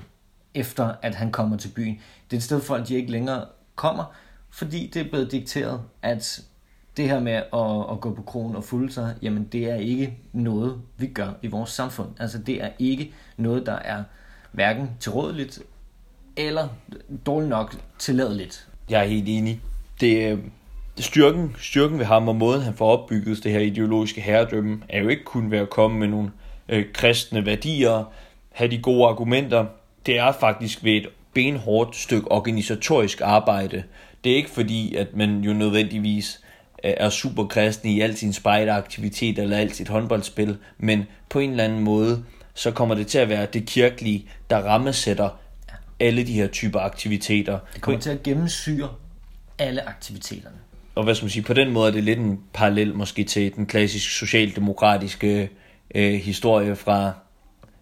efter 0.53 0.93
at 1.01 1.15
han 1.15 1.31
kommer 1.31 1.57
til 1.57 1.69
byen. 1.69 1.99
Det 2.29 2.35
er 2.35 2.37
et 2.37 2.43
sted, 2.43 2.61
folk 2.61 2.87
de 2.87 2.95
ikke 2.95 3.11
længere 3.11 3.45
kommer, 3.75 4.03
fordi 4.49 4.91
det 4.93 5.05
er 5.05 5.09
blevet 5.09 5.31
dikteret, 5.31 5.81
at 6.01 6.41
det 6.97 7.09
her 7.09 7.19
med 7.19 7.33
at, 7.33 7.91
at 7.91 8.01
gå 8.01 8.13
på 8.13 8.21
kronen 8.21 8.55
og 8.55 8.63
fulde 8.63 8.93
sig, 8.93 9.15
jamen 9.21 9.43
det 9.43 9.69
er 9.69 9.75
ikke 9.75 10.17
noget, 10.33 10.81
vi 10.97 11.07
gør 11.07 11.29
i 11.41 11.47
vores 11.47 11.69
samfund. 11.69 12.09
Altså 12.19 12.37
det 12.37 12.63
er 12.63 12.69
ikke 12.79 13.13
noget, 13.37 13.65
der 13.65 13.75
er 13.75 14.03
hverken 14.51 14.89
tilrådeligt 14.99 15.61
eller 16.37 16.67
dårligt 17.25 17.49
nok 17.49 17.75
tilladeligt. 17.99 18.67
Jeg 18.89 19.01
er 19.03 19.07
helt 19.07 19.27
enig. 19.27 19.61
Øh, 20.03 20.37
det, 20.97 21.05
styrken, 21.05 21.55
styrken 21.59 21.99
ved 21.99 22.05
ham 22.05 22.27
og 22.27 22.35
måden, 22.35 22.61
han 22.61 22.73
får 22.73 22.97
opbygget 22.97 23.43
det 23.43 23.51
her 23.51 23.59
ideologiske 23.59 24.21
herredømme, 24.21 24.81
er 24.89 25.01
jo 25.01 25.07
ikke 25.07 25.23
kun 25.23 25.51
ved 25.51 25.57
at 25.57 25.69
komme 25.69 25.99
med 25.99 26.07
nogle 26.07 26.31
øh, 26.69 26.85
kristne 26.93 27.45
værdier, 27.45 28.03
have 28.51 28.71
de 28.71 28.77
gode 28.77 29.07
argumenter. 29.07 29.65
Det 30.05 30.17
er 30.17 30.31
faktisk 30.31 30.83
ved 30.83 30.91
et 30.91 31.07
benhårdt 31.33 31.95
stykke 31.95 32.31
organisatorisk 32.31 33.21
arbejde. 33.21 33.83
Det 34.23 34.31
er 34.31 34.35
ikke 34.35 34.49
fordi, 34.49 34.95
at 34.95 35.15
man 35.15 35.39
jo 35.39 35.53
nødvendigvis 35.53 36.41
øh, 36.83 36.93
er 36.97 37.09
super 37.09 37.45
kristen 37.45 37.89
i 37.89 38.01
al 38.01 38.17
sin 38.17 38.33
spejderaktivitet 38.33 39.39
eller 39.39 39.57
alt 39.57 39.75
sit 39.75 39.87
håndboldspil, 39.87 40.57
men 40.77 41.05
på 41.29 41.39
en 41.39 41.49
eller 41.49 41.63
anden 41.63 41.83
måde, 41.83 42.23
så 42.53 42.71
kommer 42.71 42.95
det 42.95 43.07
til 43.07 43.17
at 43.17 43.29
være 43.29 43.45
det 43.53 43.65
kirkelige, 43.65 44.25
der 44.49 44.57
rammesætter 44.57 45.29
alle 45.99 46.23
de 46.23 46.33
her 46.33 46.47
typer 46.47 46.79
aktiviteter. 46.79 47.59
Det 47.73 47.81
kommer 47.81 48.01
til 48.01 48.09
at 48.09 48.23
gennemsyre 48.23 48.89
alle 49.59 49.89
aktiviteterne. 49.89 50.55
Og 50.95 51.03
hvad 51.03 51.15
skal 51.15 51.25
man 51.25 51.29
sige, 51.29 51.43
på 51.43 51.53
den 51.53 51.71
måde 51.71 51.87
er 51.87 51.91
det 51.91 52.03
lidt 52.03 52.19
en 52.19 52.39
parallel 52.53 52.95
måske 52.95 53.23
til 53.23 53.55
den 53.55 53.65
klassiske 53.65 54.11
socialdemokratiske 54.11 55.49
øh, 55.95 56.13
historie 56.13 56.75
fra, 56.75 57.11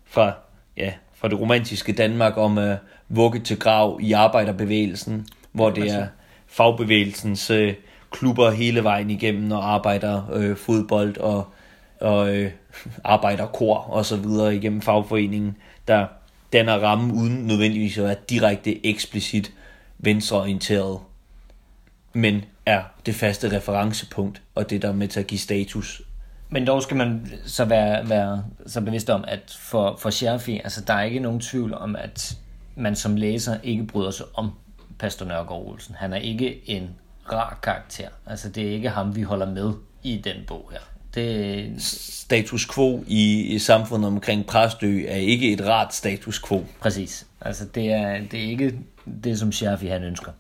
fra 0.05 0.33
ja, 0.77 0.93
fra 1.13 1.27
det 1.27 1.39
romantiske 1.39 1.93
Danmark 1.93 2.37
om 2.37 2.57
uh, 2.57 2.73
vugge 3.09 3.39
til 3.39 3.59
grav 3.59 3.99
i 4.01 4.11
arbejderbevægelsen, 4.11 5.27
hvor 5.51 5.69
det 5.69 5.91
er 5.91 6.07
fagbevægelsens 6.47 7.51
uh, 7.51 7.69
klubber 8.11 8.51
hele 8.51 8.83
vejen 8.83 9.09
igennem 9.09 9.51
og 9.51 9.73
arbejder 9.73 10.21
uh, 10.35 10.57
fodbold 10.57 11.17
og, 11.17 11.47
og 12.01 12.29
uh, 12.29 12.45
arbejderkor 13.03 13.75
og 13.77 14.05
så 14.05 14.15
videre 14.15 14.55
igennem 14.55 14.81
fagforeningen, 14.81 15.57
der 15.87 16.05
danner 16.53 16.77
ramme 16.77 17.13
uden 17.13 17.47
nødvendigvis 17.47 17.97
at 17.97 18.03
være 18.03 18.15
direkte 18.29 18.85
eksplicit 18.85 19.53
venstreorienteret, 19.97 20.99
men 22.13 22.45
er 22.65 22.83
det 23.05 23.15
faste 23.15 23.57
referencepunkt 23.57 24.41
og 24.55 24.69
det, 24.69 24.81
der 24.81 24.87
er 24.87 24.93
med 24.93 25.07
til 25.07 25.19
at 25.19 25.27
give 25.27 25.39
status 25.39 26.01
men 26.49 26.67
dog 26.67 26.83
skal 26.83 26.97
man 26.97 27.31
så 27.45 27.65
være, 27.65 28.09
være 28.09 28.43
så 28.65 28.81
bevidst 28.81 29.09
om, 29.09 29.23
at 29.27 29.57
for, 29.59 29.95
for 29.95 30.09
Scherfi, 30.09 30.61
altså 30.63 30.81
der 30.81 30.93
er 30.93 31.03
ikke 31.03 31.19
nogen 31.19 31.39
tvivl 31.39 31.73
om, 31.73 31.95
at 31.95 32.37
man 32.75 32.95
som 32.95 33.15
læser 33.15 33.57
ikke 33.63 33.83
bryder 33.85 34.11
sig 34.11 34.25
om 34.33 34.51
Pastor 34.99 35.25
Nørgaard 35.25 35.67
Olsen. 35.67 35.95
Han 35.95 36.13
er 36.13 36.17
ikke 36.17 36.69
en 36.69 36.89
rar 37.31 37.59
karakter. 37.63 38.09
Altså 38.25 38.49
det 38.49 38.67
er 38.67 38.71
ikke 38.71 38.89
ham, 38.89 39.15
vi 39.15 39.21
holder 39.21 39.45
med 39.45 39.73
i 40.03 40.21
den 40.23 40.35
bog 40.47 40.69
her. 40.71 40.79
Det... 41.15 41.81
Status 41.81 42.67
quo 42.75 43.03
i, 43.07 43.41
i 43.41 43.59
samfundet 43.59 44.07
omkring 44.07 44.45
Præstø 44.45 45.05
er 45.07 45.15
ikke 45.15 45.51
et 45.51 45.65
rart 45.65 45.93
status 45.93 46.41
quo. 46.47 46.65
Præcis. 46.79 47.27
Altså 47.41 47.65
det 47.65 47.91
er, 47.91 48.21
det 48.31 48.39
er 48.39 48.49
ikke 48.49 48.79
det, 49.23 49.39
som 49.39 49.51
Scherfi 49.51 49.87
han 49.87 50.03
ønsker. 50.03 50.31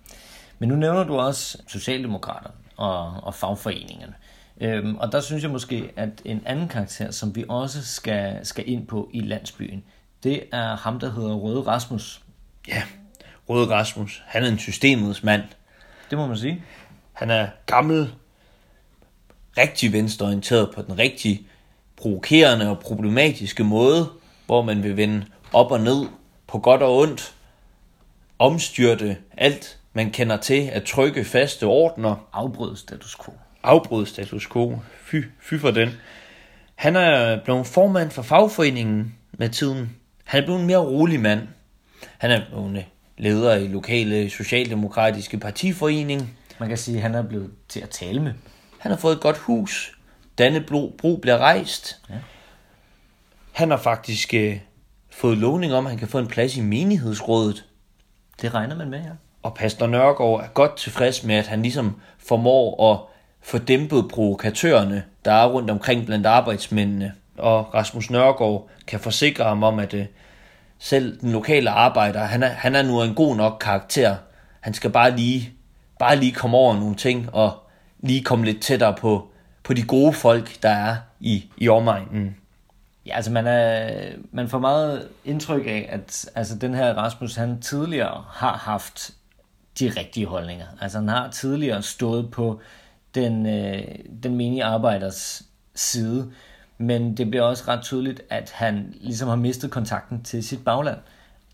Men 0.59 0.69
nu 0.69 0.75
nævner 0.75 1.03
du 1.03 1.15
også 1.17 1.57
Socialdemokraterne 1.67 2.55
og, 2.77 3.23
og 3.23 3.35
fagforeningerne. 3.35 4.13
Øhm, 4.61 4.95
og 4.95 5.11
der 5.11 5.21
synes 5.21 5.43
jeg 5.43 5.51
måske, 5.51 5.91
at 5.95 6.09
en 6.25 6.41
anden 6.45 6.67
karakter, 6.67 7.11
som 7.11 7.35
vi 7.35 7.45
også 7.49 7.85
skal, 7.85 8.45
skal 8.45 8.69
ind 8.69 8.87
på 8.87 9.09
i 9.13 9.19
landsbyen, 9.19 9.83
det 10.23 10.43
er 10.51 10.75
ham, 10.75 10.99
der 10.99 11.11
hedder 11.11 11.33
Røde 11.33 11.61
Rasmus. 11.61 12.21
Ja, 12.67 12.83
Røde 13.49 13.69
Rasmus. 13.69 14.23
Han 14.25 14.43
er 14.43 14.47
en 14.47 14.59
systemets 14.59 15.23
mand. 15.23 15.43
Det 16.09 16.17
må 16.17 16.27
man 16.27 16.37
sige. 16.37 16.63
Han 17.13 17.29
er 17.29 17.47
gammel, 17.65 18.09
rigtig 19.57 19.93
venstreorienteret 19.93 20.71
på 20.75 20.81
den 20.81 20.99
rigtig 20.99 21.47
provokerende 21.97 22.69
og 22.69 22.79
problematiske 22.79 23.63
måde, 23.63 24.09
hvor 24.45 24.61
man 24.61 24.83
vil 24.83 24.97
vende 24.97 25.25
op 25.53 25.71
og 25.71 25.79
ned 25.79 26.05
på 26.47 26.59
godt 26.59 26.81
og 26.81 26.97
ondt, 26.97 27.33
omstyrte 28.39 29.17
alt, 29.37 29.77
man 29.93 30.11
kender 30.11 30.37
til 30.37 30.69
at 30.71 30.83
trykke 30.83 31.25
faste 31.25 31.63
ordner. 31.63 32.27
Afbryde 32.33 32.77
status 32.77 33.15
quo 33.25 33.33
afbryde 33.65 34.05
status 34.05 34.47
quo. 34.47 34.79
Fy, 35.05 35.15
fy 35.39 35.53
for 35.53 35.71
den. 35.71 35.89
Han 36.75 36.95
er 36.95 37.43
blevet 37.43 37.67
formand 37.67 38.11
for 38.11 38.21
fagforeningen 38.21 39.15
med 39.31 39.49
tiden. 39.49 39.95
Han 40.23 40.41
er 40.41 40.45
blevet 40.45 40.61
en 40.61 40.67
mere 40.67 40.77
rolig 40.77 41.19
mand. 41.19 41.41
Han 42.17 42.31
er 42.31 42.41
blevet 42.49 42.85
leder 43.17 43.55
i 43.55 43.67
lokale 43.67 44.29
socialdemokratiske 44.29 45.37
partiforening. 45.37 46.37
Man 46.59 46.69
kan 46.69 46.77
sige, 46.77 46.97
at 46.97 47.01
han 47.01 47.15
er 47.15 47.21
blevet 47.21 47.51
til 47.69 47.79
at 47.79 47.89
tale 47.89 48.19
med. 48.21 48.33
Han 48.85 48.91
har 48.91 48.97
fået 48.97 49.15
et 49.15 49.21
godt 49.21 49.37
hus. 49.37 49.97
Dannebro 50.37 50.95
bro 50.97 51.15
bliver 51.15 51.37
rejst. 51.37 52.01
Ja. 52.09 52.15
Han 53.51 53.69
har 53.69 53.77
faktisk 53.77 54.33
øh, 54.33 54.59
fået 55.11 55.37
lovning 55.37 55.73
om, 55.73 55.85
at 55.85 55.91
han 55.91 55.99
kan 55.99 56.07
få 56.07 56.19
en 56.19 56.27
plads 56.27 56.57
i 56.57 56.61
menighedsrådet. 56.61 57.65
Det 58.41 58.53
regner 58.53 58.75
man 58.75 58.89
med, 58.89 58.99
ja. 58.99 59.09
Og 59.43 59.55
Pastor 59.55 59.87
Nørgaard 59.87 60.41
er 60.41 60.47
godt 60.47 60.77
tilfreds 60.77 61.23
med, 61.23 61.35
at 61.35 61.47
han 61.47 61.61
ligesom 61.61 62.01
formår 62.17 62.93
at 62.93 62.99
få 63.41 63.57
dæmpet 63.57 64.07
provokatørerne, 64.11 65.03
der 65.25 65.31
er 65.31 65.47
rundt 65.47 65.69
omkring 65.69 66.05
blandt 66.05 66.25
arbejdsmændene. 66.25 67.13
Og 67.37 67.73
Rasmus 67.73 68.09
Nørgaard 68.09 68.69
kan 68.87 68.99
forsikre 68.99 69.43
ham 69.43 69.63
om, 69.63 69.79
at 69.79 69.93
øh, 69.93 70.05
selv 70.79 71.21
den 71.21 71.31
lokale 71.31 71.69
arbejder, 71.69 72.23
han 72.23 72.43
er, 72.43 72.49
han 72.49 72.75
er 72.75 72.83
nu 72.83 73.01
en 73.01 73.15
god 73.15 73.35
nok 73.35 73.57
karakter. 73.61 74.15
Han 74.61 74.73
skal 74.73 74.89
bare 74.89 75.15
lige, 75.15 75.53
bare 75.99 76.15
lige 76.15 76.31
komme 76.31 76.57
over 76.57 76.75
nogle 76.75 76.95
ting, 76.95 77.29
og 77.33 77.64
lige 78.07 78.23
komme 78.23 78.45
lidt 78.45 78.61
tættere 78.61 78.95
på, 78.99 79.27
på 79.63 79.73
de 79.73 79.83
gode 79.83 80.13
folk, 80.13 80.63
der 80.63 80.69
er 80.69 80.97
i, 81.19 81.45
i 81.57 81.69
omegnen. 81.69 82.37
Ja, 83.05 83.15
altså 83.15 83.31
man, 83.31 83.47
er, 83.47 83.89
man 84.31 84.49
får 84.49 84.59
meget 84.59 85.07
indtryk 85.25 85.65
af, 85.67 85.87
at 85.89 86.29
altså 86.35 86.55
den 86.55 86.73
her 86.73 86.93
Rasmus, 86.93 87.35
han 87.35 87.61
tidligere 87.61 88.23
har 88.29 88.57
haft 88.57 89.11
de 89.79 89.89
rigtige 89.89 90.25
holdninger. 90.25 90.65
Altså 90.81 90.97
han 90.97 91.07
har 91.07 91.29
tidligere 91.31 91.81
stået 91.81 92.31
på 92.31 92.61
den, 93.15 93.45
øh, 93.45 93.83
den 94.23 94.35
menige 94.35 94.63
arbejders 94.63 95.43
side. 95.75 96.31
Men 96.77 97.17
det 97.17 97.29
bliver 97.29 97.43
også 97.43 97.63
ret 97.67 97.81
tydeligt, 97.81 98.21
at 98.29 98.51
han 98.51 98.95
ligesom 99.01 99.29
har 99.29 99.35
mistet 99.35 99.71
kontakten 99.71 100.23
til 100.23 100.43
sit 100.43 100.63
bagland, 100.63 100.97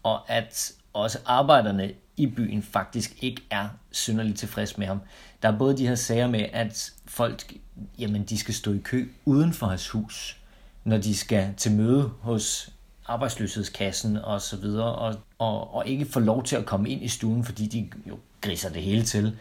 og 0.04 0.30
at 0.32 0.72
også 0.94 1.20
arbejderne 1.26 1.92
i 2.18 2.28
byen 2.28 2.64
faktisk 2.64 3.24
ikke 3.24 3.42
er 3.50 3.68
synderligt 3.92 4.40
tilfreds 4.40 4.78
med 4.78 4.88
ham. 4.88 5.02
Der 5.42 5.52
er 5.52 5.58
både 5.58 5.78
de 5.78 5.88
her 5.88 5.96
sager 5.96 6.28
med, 6.28 6.46
at 6.54 6.92
folk 7.06 7.54
jamen, 8.00 8.24
de 8.24 8.38
skal 8.38 8.54
stå 8.54 8.74
i 8.74 8.78
kø 8.78 9.08
uden 9.26 9.54
for 9.54 9.68
hans 9.68 9.90
hus, 9.90 10.38
når 10.84 10.98
de 10.98 11.18
skal 11.18 11.54
til 11.58 11.72
møde 11.72 12.12
hos 12.22 12.70
arbejdsløshedskassen 13.06 14.18
og 14.18 14.42
så 14.42 14.58
videre, 14.58 14.96
og, 14.96 15.16
og, 15.40 15.74
og 15.74 15.88
ikke 15.88 16.06
få 16.06 16.20
lov 16.20 16.44
til 16.44 16.56
at 16.56 16.66
komme 16.66 16.90
ind 16.90 17.04
i 17.04 17.08
stuen, 17.08 17.44
fordi 17.44 17.68
de 17.68 17.90
jo 18.10 18.18
griser 18.42 18.70
det 18.70 18.82
hele 18.82 19.04
til. 19.04 19.38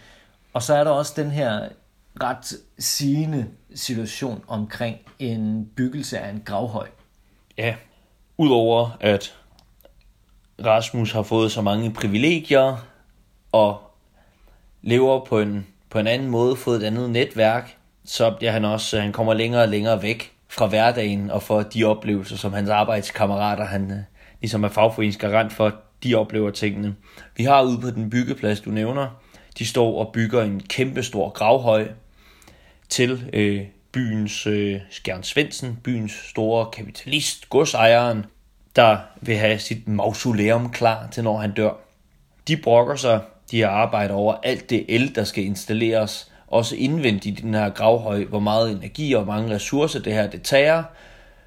Og 0.52 0.62
så 0.62 0.75
er 0.75 0.85
der 0.85 0.90
også 0.90 1.12
den 1.16 1.30
her 1.30 1.69
ret 2.23 2.54
sigende 2.78 3.47
situation 3.75 4.45
omkring 4.49 4.97
en 5.19 5.71
byggelse 5.76 6.19
af 6.19 6.30
en 6.30 6.42
gravhøj. 6.45 6.88
Ja, 7.59 7.75
udover 8.38 8.90
at 9.00 9.35
Rasmus 10.64 11.12
har 11.12 11.23
fået 11.23 11.52
så 11.52 11.62
mange 11.62 11.92
privilegier 11.92 12.87
og 13.52 13.80
lever 14.83 15.25
på 15.25 15.40
en, 15.40 15.66
på 15.90 15.99
en 15.99 16.06
anden 16.06 16.28
måde, 16.28 16.56
fået 16.56 16.82
et 16.82 16.87
andet 16.87 17.11
netværk, 17.11 17.76
så 18.04 18.30
bliver 18.38 18.52
han 18.52 18.64
også, 18.64 18.97
øh, 18.97 19.02
han 19.02 19.12
kommer 19.12 19.35
længere 19.35 19.62
og 19.62 19.68
længere 19.68 20.02
væk 20.02 20.32
fra 20.49 20.66
hverdagen 20.66 21.30
og 21.30 21.42
for 21.42 21.62
de 21.62 21.85
oplevelser, 21.85 22.37
som 22.37 22.52
hans 22.52 22.70
arbejdskammerater, 22.70 23.64
han 23.64 23.90
øh, 23.90 23.99
ligesom 24.40 24.64
er 24.64 24.68
fagforeningsgarant 24.68 25.52
for, 25.52 25.75
de 26.04 26.14
oplever 26.14 26.50
tingene. 26.50 26.94
Vi 27.37 27.44
har 27.44 27.62
ude 27.62 27.80
på 27.80 27.90
den 27.90 28.11
byggeplads, 28.11 28.61
du 28.61 28.70
nævner, 28.70 29.20
de 29.59 29.66
står 29.66 29.99
og 30.04 30.12
bygger 30.12 30.42
en 30.42 30.61
kæmpe 30.61 31.02
stor 31.02 31.28
gravhøj 31.28 31.88
til 32.88 33.30
øh, 33.32 33.62
byens 33.92 34.47
øh, 34.47 34.80
Skjern 34.90 35.23
Svendsen, 35.23 35.78
byens 35.85 36.12
store 36.12 36.66
kapitalist, 36.73 37.49
godsejeren, 37.49 38.26
der 38.76 38.99
vil 39.20 39.37
have 39.37 39.59
sit 39.59 39.88
mausoleum 39.88 40.70
klar 40.70 41.09
til 41.12 41.25
når 41.25 41.38
han 41.38 41.52
dør. 41.52 41.73
De 42.49 42.56
brokker 42.56 42.97
sig, 42.97 43.20
de 43.50 43.61
har 43.61 43.69
arbejdet 43.69 44.16
over 44.16 44.35
alt 44.42 44.71
det 44.71 44.85
el, 44.88 45.14
der 45.14 45.25
skal 45.25 45.45
installeres, 45.45 46.33
også 46.47 46.76
indvendigt 46.76 47.38
i 47.38 47.42
den 47.42 47.54
her 47.54 47.71
gravhøj, 47.71 48.25
hvor 48.25 48.40
meget 48.40 48.71
energi 48.71 49.12
og 49.12 49.26
mange 49.26 49.54
ressourcer 49.54 50.00
det 50.00 50.12
her 50.12 50.30
det 50.30 50.42
tager, 50.42 50.83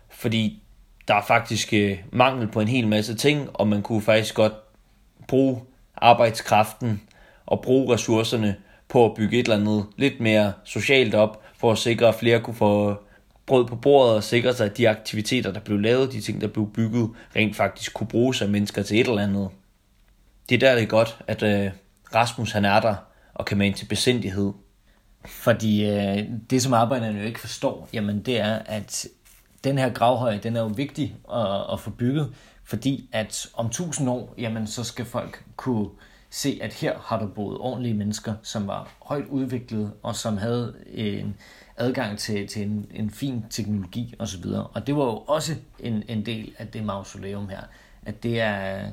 fordi 0.09 0.63
der 1.07 1.15
er 1.15 1.23
faktisk 1.27 1.73
øh, 1.73 1.97
mangel 2.11 2.47
på 2.47 2.61
en 2.61 2.67
hel 2.67 2.87
masse 2.87 3.15
ting, 3.15 3.49
og 3.53 3.67
man 3.67 3.81
kunne 3.81 4.01
faktisk 4.01 4.35
godt 4.35 4.53
bruge 5.27 5.61
arbejdskraften 5.95 7.01
og 7.45 7.61
bruge 7.61 7.93
ressourcerne 7.93 8.55
på 8.89 9.05
at 9.05 9.13
bygge 9.15 9.39
et 9.39 9.43
eller 9.43 9.55
andet 9.55 9.85
lidt 9.97 10.19
mere 10.19 10.53
socialt 10.63 11.15
op, 11.15 11.41
for 11.57 11.71
at 11.71 11.77
sikre, 11.77 12.07
at 12.07 12.15
flere 12.15 12.39
kunne 12.39 12.55
få 12.55 12.95
brød 13.45 13.65
på 13.65 13.75
bordet 13.75 14.15
og 14.15 14.23
sikre 14.23 14.53
sig, 14.53 14.65
at 14.65 14.77
de 14.77 14.89
aktiviteter, 14.89 15.51
der 15.51 15.59
blev 15.59 15.79
lavet, 15.79 16.11
de 16.11 16.21
ting, 16.21 16.41
der 16.41 16.47
blev 16.47 16.69
bygget, 16.73 17.09
rent 17.35 17.55
faktisk 17.55 17.93
kunne 17.93 18.07
bruges 18.07 18.41
af 18.41 18.49
mennesker 18.49 18.83
til 18.83 18.99
et 18.99 19.07
eller 19.07 19.23
andet. 19.23 19.49
Det 20.49 20.55
er 20.55 20.59
der, 20.59 20.75
det 20.75 20.83
er 20.83 20.87
godt, 20.87 21.17
at 21.27 21.43
øh, 21.43 21.71
Rasmus 22.15 22.51
han 22.51 22.65
er 22.65 22.79
der 22.79 22.95
og 23.33 23.45
kan 23.45 23.57
mane 23.57 23.75
til 23.75 23.85
besindighed. 23.85 24.53
Fordi 25.25 25.89
øh, 25.89 26.23
det, 26.49 26.61
som 26.61 26.73
arbejderne 26.73 27.19
jo 27.19 27.25
ikke 27.25 27.39
forstår, 27.39 27.89
jamen 27.93 28.21
det 28.21 28.39
er, 28.39 28.53
at 28.65 29.07
den 29.63 29.77
her 29.77 29.93
gravhøj, 29.93 30.37
den 30.37 30.55
er 30.55 30.61
jo 30.61 30.67
vigtig 30.67 31.15
at, 31.33 31.73
at 31.73 31.79
få 31.79 31.89
bygget, 31.89 32.33
fordi 32.63 33.09
at 33.11 33.47
om 33.53 33.69
tusind 33.69 34.09
år, 34.09 34.33
jamen 34.37 34.67
så 34.67 34.83
skal 34.83 35.05
folk 35.05 35.43
kunne 35.55 35.89
se, 36.29 36.59
at 36.61 36.73
her 36.73 36.99
har 36.99 37.19
der 37.19 37.27
boet 37.27 37.57
ordentlige 37.57 37.93
mennesker, 37.93 38.33
som 38.43 38.67
var 38.67 38.89
højt 39.01 39.25
udviklet, 39.25 39.91
og 40.03 40.15
som 40.15 40.37
havde 40.37 40.75
en 40.87 41.35
adgang 41.77 42.17
til, 42.17 42.47
til 42.47 42.61
en, 42.61 42.87
en 42.93 43.09
fin 43.09 43.45
teknologi 43.49 44.13
osv. 44.19 44.45
Og 44.73 44.87
det 44.87 44.95
var 44.95 45.03
jo 45.03 45.17
også 45.17 45.55
en, 45.79 46.03
en 46.07 46.25
del 46.25 46.53
af 46.57 46.67
det 46.67 46.83
mausoleum 46.83 47.49
her, 47.49 47.61
at 48.05 48.23
det 48.23 48.41
er, 48.41 48.91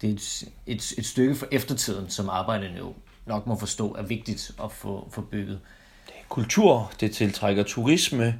det 0.00 0.10
er 0.10 0.14
et, 0.14 0.44
et, 0.66 0.92
et 0.98 1.06
stykke 1.06 1.34
for 1.34 1.46
eftertiden, 1.52 2.10
som 2.10 2.28
arbejderne 2.28 2.78
jo 2.78 2.94
nok 3.26 3.46
må 3.46 3.56
forstå 3.56 3.94
er 3.94 4.02
vigtigt 4.02 4.50
at 4.64 4.72
få, 4.72 5.08
få 5.12 5.20
bygget. 5.20 5.60
Det 6.06 6.14
er 6.14 6.24
kultur, 6.28 6.92
det 7.00 7.12
tiltrækker 7.12 7.62
turisme, 7.62 8.38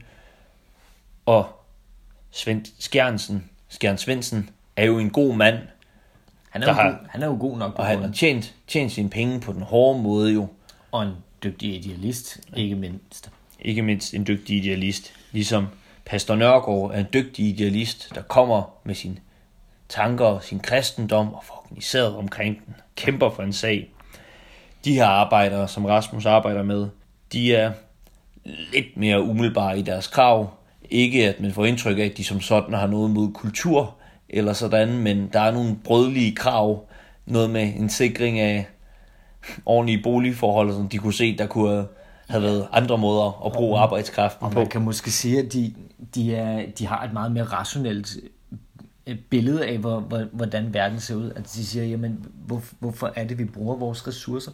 og 1.27 1.47
Svend 2.31 2.65
Skjernsen, 2.79 3.51
Skjern 3.69 3.99
Svendsen, 3.99 4.51
er 4.77 4.85
jo 4.85 4.99
en 4.99 5.11
god 5.11 5.35
mand, 5.35 5.59
han 6.51 6.63
er, 6.63 6.67
jo, 6.67 6.73
har, 6.73 6.91
god, 6.91 7.09
han 7.09 7.23
er 7.23 7.27
jo 7.27 7.37
god 7.41 7.59
nok 7.59 7.77
på 7.77 7.83
Og 7.83 7.87
han 7.87 8.03
har 8.03 8.13
tjent, 8.13 8.55
tjent 8.67 8.93
sine 8.93 9.11
penge 9.11 9.41
på 9.41 9.53
den 9.53 9.63
hårde 9.63 10.03
måde 10.03 10.33
jo. 10.33 10.49
Og 10.93 11.03
en 11.03 11.13
dygtig 11.43 11.75
idealist, 11.75 12.41
ikke 12.57 12.75
mindst. 12.75 13.31
Ikke 13.61 13.83
mindst 13.83 14.15
en 14.15 14.27
dygtig 14.27 14.57
idealist. 14.57 15.13
Ligesom 15.33 15.67
Pastor 16.05 16.35
Nørgaard 16.35 16.91
er 16.95 17.01
en 17.01 17.07
dygtig 17.13 17.49
idealist, 17.49 18.15
der 18.15 18.23
kommer 18.23 18.63
med 18.85 18.95
sin 18.95 19.19
tanker 19.89 20.25
og 20.25 20.43
sin 20.43 20.61
kristendom 20.61 21.35
og 21.35 21.45
får 21.45 21.55
organiseret 21.65 22.17
omkring 22.17 22.67
den, 22.67 22.75
kæmper 22.97 23.31
for 23.31 23.43
en 23.43 23.53
sag. 23.53 23.91
De 24.85 24.95
her 24.95 25.07
arbejdere, 25.07 25.69
som 25.69 25.85
Rasmus 25.85 26.27
arbejder 26.27 26.63
med, 26.63 26.89
de 27.33 27.55
er 27.55 27.73
lidt 28.73 28.97
mere 28.97 29.23
umiddelbare 29.23 29.79
i 29.79 29.83
deres 29.83 30.07
krav. 30.07 30.51
Ikke 30.91 31.29
at 31.29 31.41
man 31.41 31.53
får 31.53 31.65
indtryk 31.65 31.99
af, 31.99 32.03
at 32.03 32.17
de 32.17 32.25
som 32.25 32.41
sådan 32.41 32.75
har 32.75 32.87
noget 32.87 33.11
mod 33.11 33.33
kultur 33.33 33.95
eller 34.29 34.53
sådan, 34.53 34.99
men 34.99 35.29
der 35.33 35.41
er 35.41 35.51
nogle 35.51 35.77
brødlige 35.85 36.37
krav. 36.37 36.89
Noget 37.27 37.51
med 37.51 37.63
en 37.77 37.89
sikring 37.89 38.39
af 38.39 38.67
ordentlige 39.67 40.03
boligforhold, 40.03 40.73
som 40.73 40.89
de 40.89 40.99
kunne 40.99 41.15
se, 41.15 41.39
der 41.39 41.47
kunne 41.47 41.87
have 42.29 42.43
været 42.43 42.69
andre 42.73 42.99
måder 42.99 43.47
at 43.47 43.53
bruge 43.53 43.79
arbejdskraften 43.79 44.45
og 44.47 44.53
på. 44.53 44.59
man 44.59 44.69
kan 44.69 44.83
måske 44.83 45.11
sige, 45.11 45.39
at 45.39 45.53
de, 45.53 45.75
de, 46.15 46.35
er, 46.35 46.67
de 46.79 46.87
har 46.87 47.05
et 47.05 47.13
meget 47.13 47.33
mere 47.33 47.45
rationelt 47.45 48.17
billede 49.31 49.67
af, 49.67 49.79
hvor, 49.79 50.01
hvor, 50.01 50.25
hvordan 50.33 50.75
verden 50.75 51.01
ser 51.01 51.15
ud. 51.15 51.31
At 51.31 51.45
de 51.45 51.67
siger, 51.67 51.85
jamen, 51.85 52.27
hvor, 52.47 52.63
hvorfor 52.79 53.13
er 53.17 53.25
det, 53.25 53.39
vi 53.39 53.45
bruger 53.45 53.77
vores 53.77 54.07
ressourcer 54.07 54.53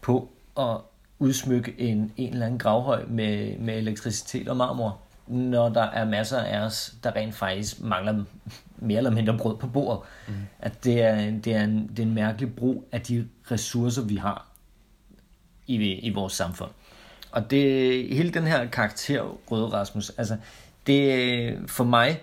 på 0.00 0.30
at 0.58 0.76
udsmykke 1.18 1.74
en, 1.78 2.12
en 2.16 2.32
eller 2.32 2.46
anden 2.46 2.58
gravhøj 2.58 3.04
med, 3.08 3.58
med 3.58 3.78
elektricitet 3.78 4.48
og 4.48 4.56
marmor, 4.56 4.98
når 5.26 5.68
der 5.68 5.82
er 5.82 6.04
masser 6.04 6.38
af 6.38 6.60
os, 6.60 6.94
der 7.02 7.16
rent 7.16 7.34
faktisk 7.34 7.80
mangler 7.80 8.24
mere 8.76 8.98
eller 8.98 9.10
mindre 9.10 9.38
brød 9.38 9.56
på 9.56 9.66
bordet. 9.66 10.00
Mm. 10.28 10.34
At 10.58 10.84
det 10.84 11.02
er, 11.02 11.30
det, 11.30 11.54
er 11.54 11.64
en, 11.64 11.88
det 11.88 11.98
er 11.98 12.02
en 12.02 12.14
mærkelig 12.14 12.56
brug 12.56 12.88
af 12.92 13.00
de 13.00 13.28
ressourcer, 13.50 14.02
vi 14.02 14.16
har 14.16 14.46
i, 15.66 15.76
i 15.92 16.10
vores 16.10 16.32
samfund. 16.32 16.70
Og 17.30 17.50
det, 17.50 18.16
hele 18.16 18.30
den 18.30 18.46
her 18.46 18.66
karakter, 18.66 19.22
Røde 19.50 19.66
Rasmus, 19.66 20.10
altså, 20.10 20.36
det, 20.86 21.58
for 21.66 21.84
mig, 21.84 22.20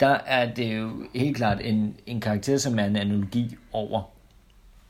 der 0.00 0.18
er 0.26 0.54
det 0.54 0.78
jo 0.78 0.90
helt 1.14 1.36
klart 1.36 1.60
en, 1.60 1.96
en 2.06 2.20
karakter, 2.20 2.58
som 2.58 2.78
er 2.78 2.84
en 2.84 2.96
analogi 2.96 3.56
over 3.72 4.02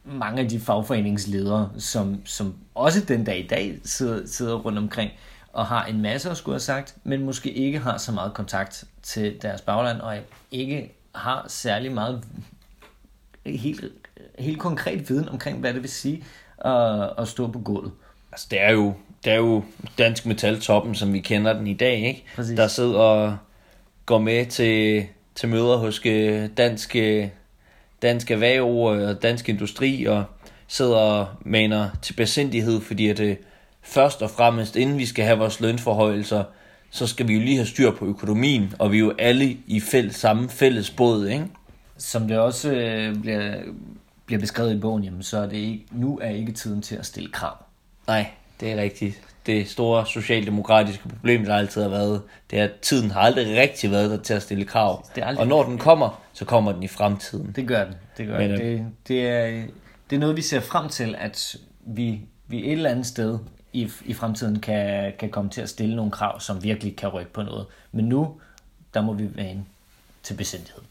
mange 0.05 0.43
af 0.43 0.49
de 0.49 0.61
fagforeningsledere, 0.61 1.71
som, 1.79 2.21
som 2.25 2.55
også 2.75 3.01
den 3.01 3.25
dag 3.25 3.39
i 3.39 3.47
dag 3.47 3.79
sidder, 3.85 4.27
sidder 4.27 4.55
rundt 4.55 4.79
omkring 4.79 5.11
og 5.53 5.67
har 5.67 5.85
en 5.85 6.03
masse 6.03 6.31
at 6.31 6.37
skulle 6.37 6.55
have 6.55 6.61
sagt, 6.61 6.97
men 7.05 7.25
måske 7.25 7.53
ikke 7.53 7.79
har 7.79 7.99
så 7.99 8.13
meget 8.13 8.35
kontakt 8.35 8.85
til 9.03 9.43
deres 9.43 9.61
bagland, 9.61 10.01
og 10.01 10.19
ikke 10.51 10.93
har 11.15 11.45
særlig 11.49 11.93
meget 11.93 12.25
helt, 13.47 13.85
helt 14.39 14.59
konkret 14.59 15.09
viden 15.09 15.29
omkring, 15.29 15.59
hvad 15.59 15.75
det 15.75 15.83
vil 15.83 15.91
sige 15.91 16.25
at, 16.65 17.11
at 17.19 17.29
stå 17.29 17.47
på 17.47 17.59
gulvet. 17.59 17.93
Altså, 18.33 18.47
det 18.51 18.61
er 18.61 18.73
jo, 18.73 18.95
det 19.25 19.33
er 19.33 19.37
jo 19.37 19.65
Dansk 19.99 20.27
Metal-toppen, 20.27 20.95
som 20.95 21.13
vi 21.13 21.21
kender 21.21 21.53
den 21.53 21.67
i 21.67 21.75
dag, 21.75 21.95
ikke? 21.95 22.25
Præcis. 22.37 22.57
Der 22.57 22.69
sidder 22.69 22.99
og 22.99 23.37
går 24.09 24.19
med 24.19 24.47
til, 24.47 25.07
til 25.35 25.49
møder 25.49 25.77
hos 25.77 26.01
øh, 26.07 26.49
dansk, 26.57 26.97
øh, 26.97 27.29
dansk 28.03 28.31
erhverv 28.31 28.77
og 28.77 29.23
dansk 29.23 29.49
industri, 29.49 30.05
og 30.05 30.25
sidder 30.69 30.97
og 30.97 31.27
maner 31.45 31.91
til 32.03 32.13
besindighed, 32.13 32.81
fordi 32.81 33.09
at 33.09 33.19
det 33.19 33.39
først 33.83 34.23
og 34.23 34.31
fremmest, 34.31 34.77
inden 34.77 34.99
vi 34.99 35.07
skal 35.07 35.25
have 35.25 35.39
vores 35.39 35.61
lønforhøjelser, 35.61 36.45
så 36.91 37.07
skal 37.07 37.29
vi 37.29 37.35
jo 37.35 37.41
lige 37.41 37.57
have 37.57 37.67
styr 37.67 37.91
på 37.91 38.07
økonomien, 38.07 38.75
og 38.79 38.93
vi 38.93 38.97
er 38.97 39.01
jo 39.01 39.15
alle 39.19 39.57
i 39.67 39.81
fælles, 39.81 40.17
samme 40.17 40.49
fælles 40.49 40.91
båd, 40.91 41.27
ikke? 41.27 41.47
Som 41.97 42.29
det 42.29 42.39
også 42.39 42.73
øh, 42.73 43.17
bliver, 43.21 43.55
bliver 44.27 44.41
beskrevet 44.41 44.75
i 44.75 44.79
bogen, 44.79 45.05
jamen, 45.05 45.23
så 45.23 45.39
er 45.39 45.47
det 45.47 45.57
ikke, 45.57 45.85
nu 45.91 46.19
er 46.23 46.31
ikke 46.31 46.53
tiden 46.53 46.83
til 46.83 46.97
at 46.97 47.07
stille 47.07 47.31
krav. 47.33 47.65
Nej, 48.07 48.27
det 48.61 48.73
er 48.73 48.77
rigtigt. 48.77 49.21
Det 49.49 49.69
store 49.69 50.07
socialdemokratiske 50.07 51.09
problem, 51.09 51.45
der 51.45 51.55
altid 51.57 51.83
har 51.83 51.89
været, 51.89 52.23
det 52.51 52.59
er, 52.59 52.65
at 52.65 52.71
tiden 52.83 53.11
har 53.11 53.21
aldrig 53.21 53.61
rigtig 53.61 53.91
været 53.91 54.11
der 54.11 54.17
til 54.23 54.35
at 54.35 54.43
stille 54.43 54.65
krav. 54.65 55.07
Det 55.15 55.23
aldrig- 55.25 55.39
Og 55.41 55.47
når 55.47 55.63
den 55.65 55.79
kommer, 55.79 56.23
så 56.33 56.45
kommer 56.45 56.73
den 56.73 56.83
i 56.83 56.89
fremtiden. 56.89 57.53
Det 57.57 57.69
gør 57.69 57.85
den. 57.85 57.95
Det, 58.19 58.27
gør 58.27 58.39
Men, 58.39 58.51
den. 58.51 58.61
øh, 58.61 58.79
Det, 58.79 58.87
det, 59.09 59.29
er, 59.29 59.63
det 60.11 60.17
er 60.17 60.21
noget, 60.21 60.37
vi 60.37 60.43
ser 60.43 60.61
frem 60.61 60.89
til, 60.89 61.15
at 61.19 61.57
vi, 61.87 62.21
vi 62.47 62.67
et 62.67 62.73
eller 62.73 62.91
andet 62.91 63.07
sted 63.07 63.39
i, 63.73 63.91
i 64.05 64.15
fremtiden 64.15 64.61
kan, 64.61 65.13
kan 65.19 65.29
komme 65.31 65.51
til 65.51 65.61
at 65.61 65.69
stille 65.69 65.97
nogle 65.97 66.11
krav, 66.11 66.41
som 66.41 66.65
virkelig 66.65 66.97
kan 66.97 67.09
rykke 67.09 67.33
på 67.33 67.43
noget. 67.43 67.67
Men 67.93 68.05
nu, 68.05 68.41
der 68.95 69.01
må 69.03 69.13
vi 69.13 69.29
være 69.37 69.57
til 70.23 70.35
besindighed. 70.35 70.83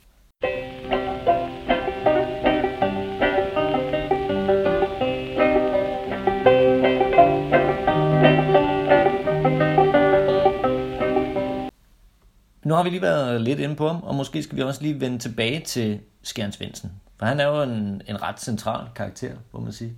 Nu 12.67 12.73
har 12.73 12.83
vi 12.83 12.89
lige 12.89 13.01
været 13.01 13.41
lidt 13.41 13.59
inde 13.59 13.75
på 13.75 13.87
ham, 13.87 14.03
og 14.03 14.15
måske 14.15 14.43
skal 14.43 14.57
vi 14.57 14.61
også 14.61 14.81
lige 14.81 15.01
vende 15.01 15.19
tilbage 15.19 15.59
til 15.59 15.99
Skjern 16.23 16.51
Svendsen. 16.51 16.91
For 17.19 17.25
han 17.25 17.39
er 17.39 17.45
jo 17.45 17.63
en, 17.63 18.01
en 18.07 18.21
ret 18.21 18.41
central 18.41 18.85
karakter, 18.95 19.31
må 19.51 19.59
man 19.59 19.73
sige. 19.73 19.93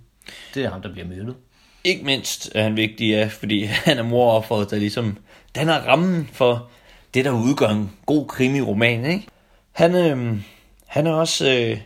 Det 0.54 0.64
er 0.64 0.70
ham, 0.70 0.82
der 0.82 0.92
bliver 0.92 1.08
myrdet. 1.08 1.36
Ikke 1.84 2.04
mindst 2.04 2.50
er 2.54 2.62
han 2.62 2.76
vigtig, 2.76 3.08
ja, 3.08 3.30
fordi 3.32 3.64
han 3.86 3.98
er 3.98 4.02
morofferet, 4.02 4.70
der 4.70 4.76
ligesom 4.76 5.18
danner 5.54 5.74
rammen 5.74 6.30
for 6.32 6.68
det, 7.14 7.24
der 7.24 7.30
udgør 7.30 7.68
en 7.68 7.90
god 8.06 8.26
krimi-roman, 8.26 9.04
ikke? 9.04 9.26
Han, 9.72 9.94
øh, 9.94 10.40
han 10.86 11.06
er 11.06 11.12
også 11.12 11.50
øh, 11.50 11.80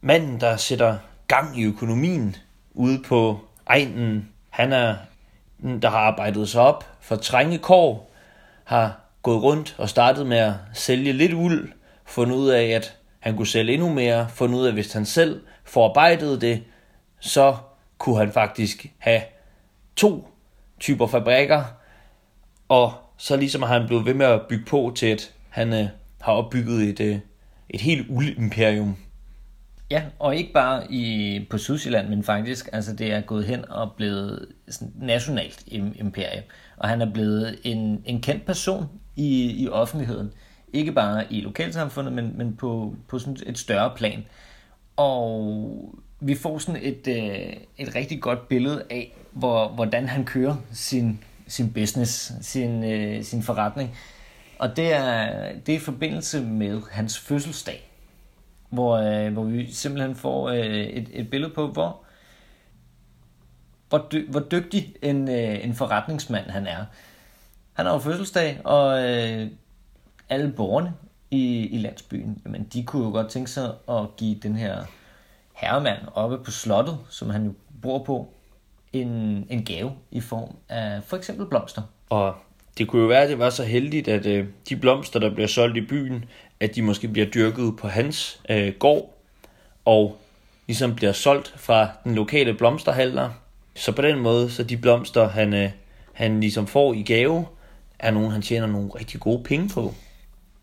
manden, 0.00 0.40
der 0.40 0.56
sætter 0.56 0.98
gang 1.28 1.60
i 1.60 1.64
økonomien 1.64 2.36
ude 2.74 3.02
på 3.02 3.40
egnen. 3.66 4.28
Han 4.50 4.72
er 4.72 4.94
der 5.82 5.90
har 5.90 5.98
arbejdet 5.98 6.48
sig 6.48 6.60
op 6.60 6.84
for 7.00 7.16
trænge 7.16 7.58
kår, 7.58 8.10
har 8.64 9.05
gået 9.26 9.42
rundt 9.42 9.74
og 9.78 9.88
startet 9.88 10.26
med 10.26 10.36
at 10.36 10.54
sælge 10.72 11.12
lidt 11.12 11.32
uld, 11.32 11.72
fundet 12.04 12.36
ud 12.36 12.48
af, 12.48 12.64
at 12.64 12.96
han 13.20 13.36
kunne 13.36 13.46
sælge 13.46 13.72
endnu 13.72 13.92
mere, 13.92 14.28
fundet 14.28 14.58
ud 14.58 14.64
af, 14.64 14.68
at 14.68 14.74
hvis 14.74 14.92
han 14.92 15.04
selv 15.04 15.40
forarbejdede 15.64 16.40
det, 16.40 16.62
så 17.20 17.56
kunne 17.98 18.18
han 18.18 18.32
faktisk 18.32 18.86
have 18.98 19.20
to 19.96 20.28
typer 20.80 21.06
fabrikker, 21.06 21.64
og 22.68 22.92
så 23.16 23.36
ligesom 23.36 23.62
har 23.62 23.78
han 23.78 23.86
blevet 23.86 24.06
ved 24.06 24.14
med 24.14 24.26
at 24.26 24.40
bygge 24.48 24.64
på 24.64 24.92
til, 24.96 25.06
at 25.06 25.32
han 25.48 25.72
øh, 25.72 25.88
har 26.20 26.32
opbygget 26.32 26.82
et, 26.82 27.00
øh, 27.00 27.18
et 27.70 27.80
helt 27.80 28.06
uldimperium. 28.08 28.96
Ja, 29.90 30.02
og 30.18 30.36
ikke 30.36 30.52
bare 30.52 30.92
i, 30.92 31.46
på 31.50 31.58
Sydsjælland, 31.58 32.08
men 32.08 32.24
faktisk, 32.24 32.68
altså 32.72 32.92
det 32.92 33.12
er 33.12 33.20
gået 33.20 33.44
hen 33.44 33.70
og 33.70 33.92
blevet 33.96 34.46
sådan 34.68 34.92
nationalt 34.96 35.64
im- 35.68 36.00
imperie. 36.00 36.42
Og 36.76 36.88
han 36.88 37.02
er 37.02 37.12
blevet 37.12 37.58
en, 37.64 38.02
en 38.04 38.20
kendt 38.20 38.46
person 38.46 38.88
i, 39.16 39.62
i 39.64 39.68
offentligheden. 39.68 40.32
Ikke 40.72 40.92
bare 40.92 41.32
i 41.32 41.40
lokalsamfundet, 41.40 42.12
men, 42.12 42.38
men 42.38 42.56
på, 42.56 42.94
på 43.08 43.18
sådan 43.18 43.36
et 43.46 43.58
større 43.58 43.92
plan. 43.96 44.24
Og 44.96 45.94
vi 46.20 46.34
får 46.34 46.58
sådan 46.58 46.82
et, 46.82 47.06
øh, 47.08 47.56
et 47.78 47.94
rigtig 47.94 48.20
godt 48.20 48.48
billede 48.48 48.84
af, 48.90 49.16
hvor, 49.32 49.68
hvordan 49.68 50.08
han 50.08 50.24
kører 50.24 50.56
sin, 50.72 51.24
sin 51.46 51.72
business, 51.72 52.32
sin, 52.40 52.84
øh, 52.84 53.24
sin 53.24 53.42
forretning. 53.42 53.96
Og 54.58 54.76
det 54.76 54.92
er, 54.92 55.52
det 55.66 55.72
er 55.72 55.76
i 55.76 55.80
forbindelse 55.80 56.40
med 56.40 56.82
hans 56.90 57.18
fødselsdag 57.18 57.86
hvor, 58.70 58.96
øh, 58.96 59.32
hvor 59.32 59.44
vi 59.44 59.72
simpelthen 59.72 60.14
får 60.14 60.48
øh, 60.48 60.66
et, 60.66 61.08
et 61.12 61.30
billede 61.30 61.52
på, 61.54 61.66
hvor, 61.66 62.00
hvor, 63.88 64.06
dy, 64.12 64.30
hvor 64.30 64.40
dygtig 64.40 64.94
en, 65.02 65.28
øh, 65.28 65.64
en 65.64 65.74
forretningsmand 65.74 66.50
han 66.50 66.66
er. 66.66 66.84
Han 67.76 67.86
har 67.86 67.92
jo 67.92 67.98
fødselsdag, 67.98 68.60
og 68.64 69.04
øh, 69.04 69.50
alle 70.28 70.52
borgerne 70.52 70.92
i, 71.30 71.66
i 71.66 71.78
landsbyen, 71.78 72.42
jamen, 72.44 72.64
de 72.72 72.84
kunne 72.84 73.04
jo 73.04 73.10
godt 73.10 73.28
tænke 73.28 73.50
sig 73.50 73.72
at 73.88 74.16
give 74.16 74.36
den 74.42 74.56
her 74.56 74.84
herremand 75.52 75.98
oppe 76.14 76.38
på 76.38 76.50
slottet, 76.50 76.98
som 77.10 77.30
han 77.30 77.44
jo 77.44 77.52
bor 77.82 78.04
på, 78.04 78.28
en, 78.92 79.46
en 79.50 79.64
gave 79.64 79.92
i 80.10 80.20
form 80.20 80.56
af 80.68 81.02
for 81.04 81.16
eksempel 81.16 81.46
blomster. 81.46 81.82
Og 82.10 82.34
det 82.78 82.88
kunne 82.88 83.02
jo 83.02 83.08
være, 83.08 83.22
at 83.22 83.28
det 83.28 83.38
var 83.38 83.50
så 83.50 83.64
heldigt, 83.64 84.08
at 84.08 84.26
øh, 84.26 84.46
de 84.68 84.76
blomster, 84.76 85.20
der 85.20 85.34
bliver 85.34 85.48
solgt 85.48 85.76
i 85.76 85.86
byen, 85.86 86.24
at 86.60 86.74
de 86.74 86.82
måske 86.82 87.08
bliver 87.08 87.26
dyrket 87.26 87.76
på 87.76 87.88
hans 87.88 88.40
øh, 88.48 88.72
gård, 88.78 89.14
og 89.84 90.16
ligesom 90.66 90.94
bliver 90.94 91.12
solgt 91.12 91.54
fra 91.56 91.88
den 92.04 92.14
lokale 92.14 92.54
blomsterhandler. 92.54 93.30
Så 93.74 93.92
på 93.92 94.02
den 94.02 94.18
måde, 94.18 94.50
så 94.50 94.62
de 94.62 94.76
blomster, 94.76 95.28
han, 95.28 95.54
øh, 95.54 95.70
han 96.12 96.40
ligesom 96.40 96.66
får 96.66 96.94
i 96.94 97.02
gave, 97.02 97.46
er 97.98 98.10
nogen, 98.10 98.30
han 98.30 98.42
tjener 98.42 98.66
nogle 98.66 98.90
rigtig 98.94 99.20
gode 99.20 99.42
penge 99.42 99.68
på. 99.68 99.94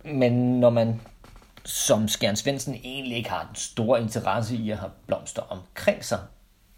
Men 0.06 0.60
når 0.60 0.69
man 0.69 1.02
som 1.65 2.08
Skjern 2.08 2.36
Svendsen 2.36 2.76
egentlig 2.84 3.17
ikke 3.17 3.30
har 3.30 3.46
den 3.48 3.56
store 3.56 4.02
interesse 4.02 4.56
i 4.56 4.69
at 4.69 4.78
have 4.78 4.91
blomster 5.08 5.41
omkring 5.41 6.06
sig, 6.06 6.19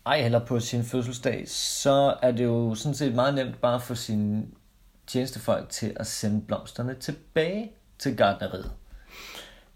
ej 0.06 0.22
heller 0.22 0.40
på 0.40 0.60
sin 0.60 0.84
fødselsdag, 0.84 1.44
så 1.48 2.16
er 2.22 2.32
det 2.32 2.44
jo 2.44 2.76
sådan 2.76 2.96
set 2.96 3.16
meget 3.16 3.36
nemt 3.36 3.62
bare 3.62 3.80
for 3.80 3.94
sine 3.94 4.44
tjenestefolk 5.08 5.70
til 5.70 5.94
at 5.96 6.08
sende 6.08 6.42
blomsterne 6.42 6.94
tilbage 6.94 7.72
til 8.00 8.18
gardneriet. 8.18 8.72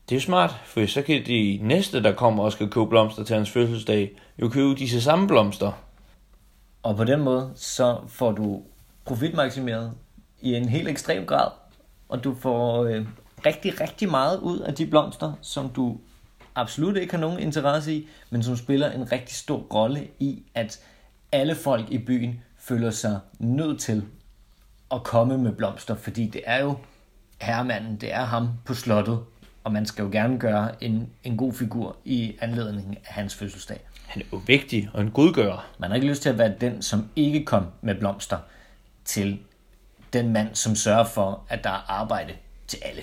Det 0.09 0.15
er 0.15 0.19
smart, 0.19 0.55
for 0.65 0.85
så 0.85 1.01
kan 1.01 1.25
de 1.25 1.59
næste, 1.61 2.03
der 2.03 2.11
kommer 2.15 2.43
og 2.43 2.51
skal 2.51 2.69
købe 2.69 2.87
blomster 2.87 3.23
til 3.23 3.35
hans 3.35 3.49
fødselsdag, 3.49 4.11
jo 4.41 4.49
købe 4.49 4.75
disse 4.75 5.01
samme 5.01 5.27
blomster. 5.27 5.71
Og 6.83 6.95
på 6.95 7.03
den 7.03 7.19
måde, 7.19 7.51
så 7.55 7.97
får 8.07 8.31
du 8.31 8.63
profitmaksimeret 9.05 9.93
i 10.41 10.55
en 10.55 10.69
helt 10.69 10.87
ekstrem 10.87 11.25
grad, 11.25 11.51
og 12.09 12.23
du 12.23 12.35
får 12.35 12.83
øh, 12.83 13.05
rigtig, 13.45 13.81
rigtig 13.81 14.09
meget 14.09 14.39
ud 14.39 14.59
af 14.59 14.73
de 14.73 14.85
blomster, 14.85 15.33
som 15.41 15.69
du 15.69 15.97
absolut 16.55 16.97
ikke 16.97 17.13
har 17.13 17.21
nogen 17.21 17.39
interesse 17.39 17.93
i, 17.93 18.07
men 18.29 18.43
som 18.43 18.55
spiller 18.55 18.91
en 18.91 19.11
rigtig 19.11 19.35
stor 19.35 19.57
rolle 19.57 20.07
i, 20.19 20.43
at 20.53 20.79
alle 21.31 21.55
folk 21.55 21.91
i 21.91 21.97
byen 21.97 22.41
føler 22.57 22.91
sig 22.91 23.19
nødt 23.39 23.79
til 23.79 24.03
at 24.91 25.03
komme 25.03 25.37
med 25.37 25.51
blomster, 25.51 25.95
fordi 25.95 26.27
det 26.27 26.41
er 26.45 26.59
jo 26.59 26.77
herremanden, 27.41 27.95
det 27.95 28.13
er 28.13 28.25
ham 28.25 28.49
på 28.65 28.73
slottet, 28.73 29.19
og 29.63 29.71
man 29.71 29.85
skal 29.85 30.03
jo 30.03 30.09
gerne 30.11 30.39
gøre 30.39 30.83
en, 30.83 31.09
en 31.23 31.37
god 31.37 31.53
figur 31.53 31.95
i 32.05 32.35
anledning 32.41 32.97
af 33.05 33.13
hans 33.13 33.35
fødselsdag. 33.35 33.79
Han 34.07 34.21
er 34.21 34.25
jo 34.33 34.41
vigtig 34.47 34.89
og 34.93 35.01
en 35.01 35.11
godgører. 35.11 35.69
Man 35.79 35.89
har 35.89 35.95
ikke 35.95 36.07
lyst 36.07 36.21
til 36.21 36.29
at 36.29 36.37
være 36.37 36.53
den, 36.61 36.81
som 36.81 37.09
ikke 37.15 37.45
kom 37.45 37.65
med 37.81 37.95
blomster 37.95 38.37
til 39.05 39.39
den 40.13 40.33
mand, 40.33 40.55
som 40.55 40.75
sørger 40.75 41.05
for, 41.05 41.45
at 41.49 41.63
der 41.63 41.69
er 41.69 41.91
arbejde 41.91 42.33
til 42.67 42.79
alle. 42.81 43.01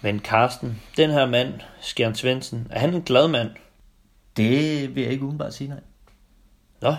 Men 0.00 0.18
Karsten, 0.18 0.82
den 0.96 1.10
her 1.10 1.26
mand, 1.26 1.52
Skjern 1.80 2.14
Svendsen, 2.14 2.66
er 2.70 2.78
han 2.78 2.94
en 2.94 3.02
glad 3.02 3.28
mand? 3.28 3.50
Det 4.36 4.94
vil 4.94 5.02
jeg 5.02 5.12
ikke 5.12 5.24
udenbart 5.24 5.54
sige 5.54 5.68
nej. 5.68 5.80
Nå, 6.80 6.94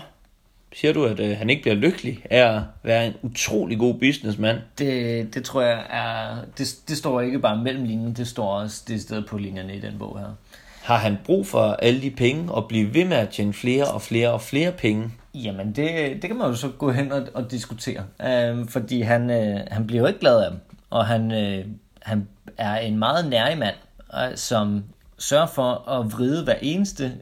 siger 0.72 0.92
du, 0.92 1.04
at 1.04 1.20
øh, 1.20 1.38
han 1.38 1.50
ikke 1.50 1.62
bliver 1.62 1.74
lykkelig 1.74 2.22
af 2.30 2.56
at 2.56 2.62
være 2.82 3.06
en 3.06 3.14
utrolig 3.22 3.78
god 3.78 3.94
businessmand? 3.94 4.58
Det, 4.78 5.34
det 5.34 5.44
tror 5.44 5.62
jeg 5.62 5.86
er... 5.90 6.36
Det, 6.58 6.76
det 6.88 6.96
står 6.96 7.20
ikke 7.20 7.38
bare 7.38 7.56
mellem 7.56 7.84
linjen, 7.84 8.14
det 8.14 8.28
står 8.28 8.52
også 8.52 8.84
det 8.88 9.02
sted 9.02 9.22
på 9.22 9.38
linjerne 9.38 9.76
i 9.76 9.80
den 9.80 9.98
bog 9.98 10.18
her. 10.18 10.34
Har 10.82 10.96
han 10.96 11.18
brug 11.24 11.46
for 11.46 11.72
alle 11.72 12.02
de 12.02 12.10
penge 12.10 12.52
og 12.52 12.68
blive 12.68 12.94
ved 12.94 13.04
med 13.04 13.16
at 13.16 13.28
tjene 13.28 13.52
flere 13.52 13.84
og 13.84 14.02
flere 14.02 14.30
og 14.30 14.40
flere 14.40 14.72
penge? 14.72 15.10
Jamen, 15.34 15.66
det, 15.66 16.22
det 16.22 16.30
kan 16.30 16.36
man 16.36 16.46
jo 16.46 16.54
så 16.54 16.68
gå 16.68 16.90
hen 16.90 17.12
og, 17.12 17.26
og 17.34 17.50
diskutere. 17.50 18.04
Øhm, 18.22 18.68
fordi 18.68 19.00
han, 19.00 19.30
øh, 19.30 19.60
han 19.70 19.86
bliver 19.86 20.00
jo 20.00 20.06
ikke 20.06 20.20
glad 20.20 20.44
af 20.44 20.50
dem. 20.50 20.60
Og 20.90 21.06
han, 21.06 21.32
øh, 21.32 21.66
han 22.02 22.28
er 22.56 22.76
en 22.76 22.98
meget 22.98 23.28
nærig 23.28 23.58
mand, 23.58 23.74
øh, 24.14 24.36
som 24.36 24.84
sørger 25.18 25.46
for 25.46 25.88
at 25.88 26.12
vride 26.12 26.44
hver 26.44 26.54
eneste 26.62 27.12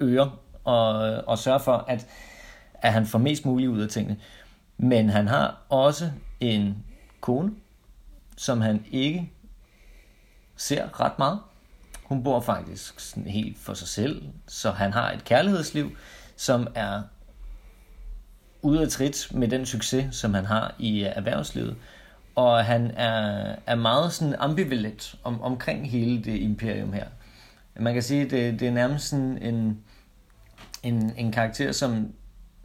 øre, 0.00 0.32
og, 0.64 0.94
og 1.26 1.38
sørger 1.38 1.58
for, 1.58 1.84
at, 1.88 2.06
at 2.74 2.92
han 2.92 3.06
får 3.06 3.18
mest 3.18 3.44
muligt 3.44 3.70
ud 3.70 3.80
af 3.80 3.88
tingene. 3.88 4.16
Men 4.78 5.10
han 5.10 5.28
har 5.28 5.56
også 5.68 6.10
en 6.40 6.84
kone, 7.20 7.50
som 8.36 8.60
han 8.60 8.84
ikke 8.90 9.30
ser 10.56 11.00
ret 11.00 11.18
meget. 11.18 11.38
Hun 12.04 12.22
bor 12.22 12.40
faktisk 12.40 13.00
sådan 13.00 13.26
helt 13.26 13.58
for 13.58 13.74
sig 13.74 13.88
selv, 13.88 14.22
så 14.48 14.70
han 14.70 14.92
har 14.92 15.12
et 15.12 15.24
kærlighedsliv, 15.24 15.90
som 16.36 16.66
er 16.74 17.02
ude 18.62 18.82
af 18.82 18.88
trit 18.88 19.28
med 19.30 19.48
den 19.48 19.66
succes, 19.66 20.16
som 20.16 20.34
han 20.34 20.44
har 20.44 20.74
i 20.78 21.04
øh, 21.04 21.12
erhvervslivet. 21.16 21.76
Og 22.34 22.64
han 22.64 22.90
er, 22.96 23.56
er 23.66 23.74
meget 23.74 24.12
sådan 24.12 24.34
ambivalent 24.38 25.14
om, 25.24 25.42
omkring 25.42 25.90
hele 25.90 26.24
det 26.24 26.36
imperium 26.36 26.92
her. 26.92 27.06
Man 27.80 27.94
kan 27.94 28.02
sige, 28.02 28.22
at 28.22 28.30
det, 28.30 28.60
det 28.60 28.68
er 28.68 28.72
nærmest 28.72 29.08
sådan 29.08 29.38
en, 29.42 29.78
en, 30.82 31.12
en 31.16 31.32
karakter, 31.32 31.72
som 31.72 32.12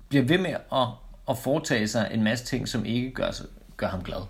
bliver 0.10 0.26
ved 0.26 0.38
med 0.38 0.56
at, 0.74 0.88
at 1.30 1.38
foretage 1.38 1.88
sig 1.88 2.10
en 2.14 2.24
masse 2.24 2.46
ting, 2.46 2.68
som 2.68 2.86
ikke 2.86 3.12
gør, 3.12 3.32
gør 3.78 3.88
ham 3.88 4.04
glad. 4.04 4.22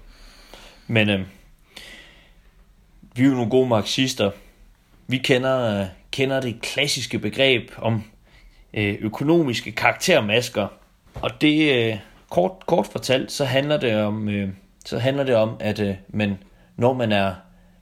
Men 0.87 1.09
øh, 1.09 1.19
vi 3.15 3.23
er 3.23 3.27
jo 3.27 3.33
nogle 3.33 3.49
gode 3.49 3.69
marxister. 3.69 4.31
Vi 5.07 5.17
kender, 5.17 5.81
øh, 5.81 5.87
kender 6.11 6.41
det 6.41 6.61
klassiske 6.61 7.19
begreb 7.19 7.71
om 7.77 8.03
øh, 8.73 8.95
økonomiske 9.01 9.71
karaktermasker. 9.71 10.67
Og 11.21 11.41
det, 11.41 11.75
øh, 11.75 11.99
kort, 12.29 12.65
kort 12.65 12.87
fortalt, 12.87 13.31
så 13.31 13.45
handler 13.45 13.77
det 13.77 14.03
om, 14.03 14.29
øh, 14.29 14.49
så 14.85 14.99
handler 14.99 15.23
det 15.23 15.35
om 15.35 15.57
at 15.59 15.79
øh, 15.79 15.95
man, 16.09 16.37
når 16.77 16.93
man 16.93 17.11
er 17.11 17.33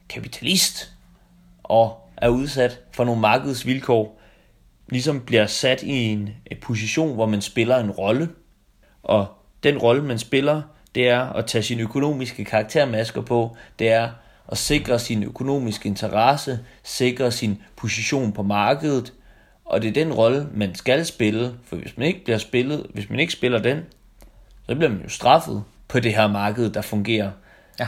kapitalist 0.08 0.92
og 1.62 2.10
er 2.16 2.28
udsat 2.28 2.80
for 2.92 3.04
nogle 3.04 3.20
markedsvilkår, 3.20 4.20
ligesom 4.88 5.20
bliver 5.20 5.46
sat 5.46 5.82
i 5.82 5.92
en 5.92 6.30
position, 6.62 7.14
hvor 7.14 7.26
man 7.26 7.40
spiller 7.40 7.76
en 7.76 7.90
rolle. 7.90 8.28
Og 9.02 9.26
den 9.62 9.78
rolle, 9.78 10.02
man 10.02 10.18
spiller, 10.18 10.62
det 10.94 11.08
er 11.08 11.20
at 11.20 11.46
tage 11.46 11.62
sine 11.62 11.82
økonomiske 11.82 12.44
karaktermasker 12.44 13.20
på, 13.20 13.56
det 13.78 13.88
er 13.88 14.10
at 14.48 14.58
sikre 14.58 14.98
sin 14.98 15.22
økonomiske 15.22 15.88
interesse, 15.88 16.58
sikre 16.82 17.30
sin 17.30 17.62
position 17.76 18.32
på 18.32 18.42
markedet, 18.42 19.12
og 19.64 19.82
det 19.82 19.88
er 19.88 20.04
den 20.04 20.12
rolle, 20.12 20.46
man 20.54 20.74
skal 20.74 21.06
spille, 21.06 21.54
for 21.64 21.76
hvis 21.76 21.96
man 21.96 22.06
ikke 22.06 22.24
bliver 22.24 22.38
spillet, 22.38 22.86
hvis 22.94 23.10
man 23.10 23.20
ikke 23.20 23.32
spiller 23.32 23.58
den, 23.58 23.80
så 24.66 24.74
bliver 24.74 24.90
man 24.90 25.00
jo 25.02 25.08
straffet 25.08 25.64
på 25.88 26.00
det 26.00 26.14
her 26.14 26.26
marked, 26.26 26.70
der 26.70 26.82
fungerer. 26.82 27.30
Ja. 27.80 27.86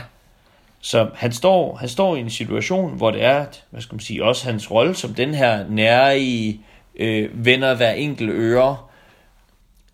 Så 0.79 1.09
han 1.15 1.31
står, 1.31 1.75
han 1.75 1.89
står 1.89 2.15
i 2.15 2.19
en 2.19 2.29
situation, 2.29 2.97
hvor 2.97 3.11
det 3.11 3.23
er, 3.23 3.45
hvad 3.69 3.81
skal 3.81 3.95
man 3.95 3.99
sige, 3.99 4.23
også 4.23 4.45
hans 4.45 4.71
rolle 4.71 4.95
som 4.95 5.13
den 5.13 5.33
her 5.33 5.67
nære 5.69 6.19
i 6.19 6.61
øh, 6.95 7.45
vender 7.45 7.75
hver 7.75 7.91
enkelt 7.91 8.29
øre. 8.29 8.77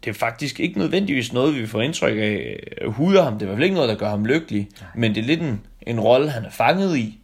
Det 0.03 0.09
er 0.09 0.13
faktisk 0.13 0.59
ikke 0.59 0.79
nødvendigvis 0.79 1.33
noget, 1.33 1.55
vi 1.55 1.67
får 1.67 1.81
indtryk 1.81 2.17
af 2.17 2.59
huder 2.87 3.23
ham. 3.23 3.33
Det 3.33 3.41
er 3.41 3.45
i 3.45 3.47
hvert 3.47 3.55
fald 3.55 3.63
ikke 3.63 3.75
noget, 3.75 3.89
der 3.89 3.95
gør 3.95 4.09
ham 4.09 4.25
lykkelig. 4.25 4.69
Men 4.95 5.15
det 5.15 5.21
er 5.21 5.27
lidt 5.27 5.41
en, 5.41 5.61
en 5.81 5.99
rolle, 5.99 6.29
han 6.29 6.45
er 6.45 6.49
fanget 6.49 6.97
i. 6.97 7.19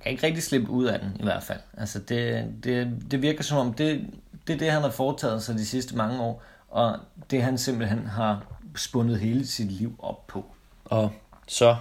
Han 0.00 0.02
kan 0.02 0.12
ikke 0.12 0.26
rigtig 0.26 0.42
slippe 0.42 0.70
ud 0.70 0.84
af 0.84 1.00
den, 1.00 1.16
i 1.20 1.22
hvert 1.22 1.42
fald. 1.42 1.60
Altså, 1.76 1.98
det, 1.98 2.54
det, 2.64 3.02
det 3.10 3.22
virker 3.22 3.42
som 3.42 3.58
om, 3.58 3.74
det, 3.74 4.06
det 4.46 4.54
er 4.54 4.58
det, 4.58 4.70
han 4.70 4.82
har 4.82 4.90
foretaget 4.90 5.42
sig 5.42 5.54
de 5.54 5.66
sidste 5.66 5.96
mange 5.96 6.20
år, 6.20 6.42
og 6.68 6.98
det 7.30 7.42
han 7.42 7.58
simpelthen 7.58 8.06
har 8.06 8.46
spundet 8.76 9.20
hele 9.20 9.46
sit 9.46 9.72
liv 9.72 9.96
op 9.98 10.26
på. 10.26 10.44
Og 10.84 11.12
så 11.46 11.76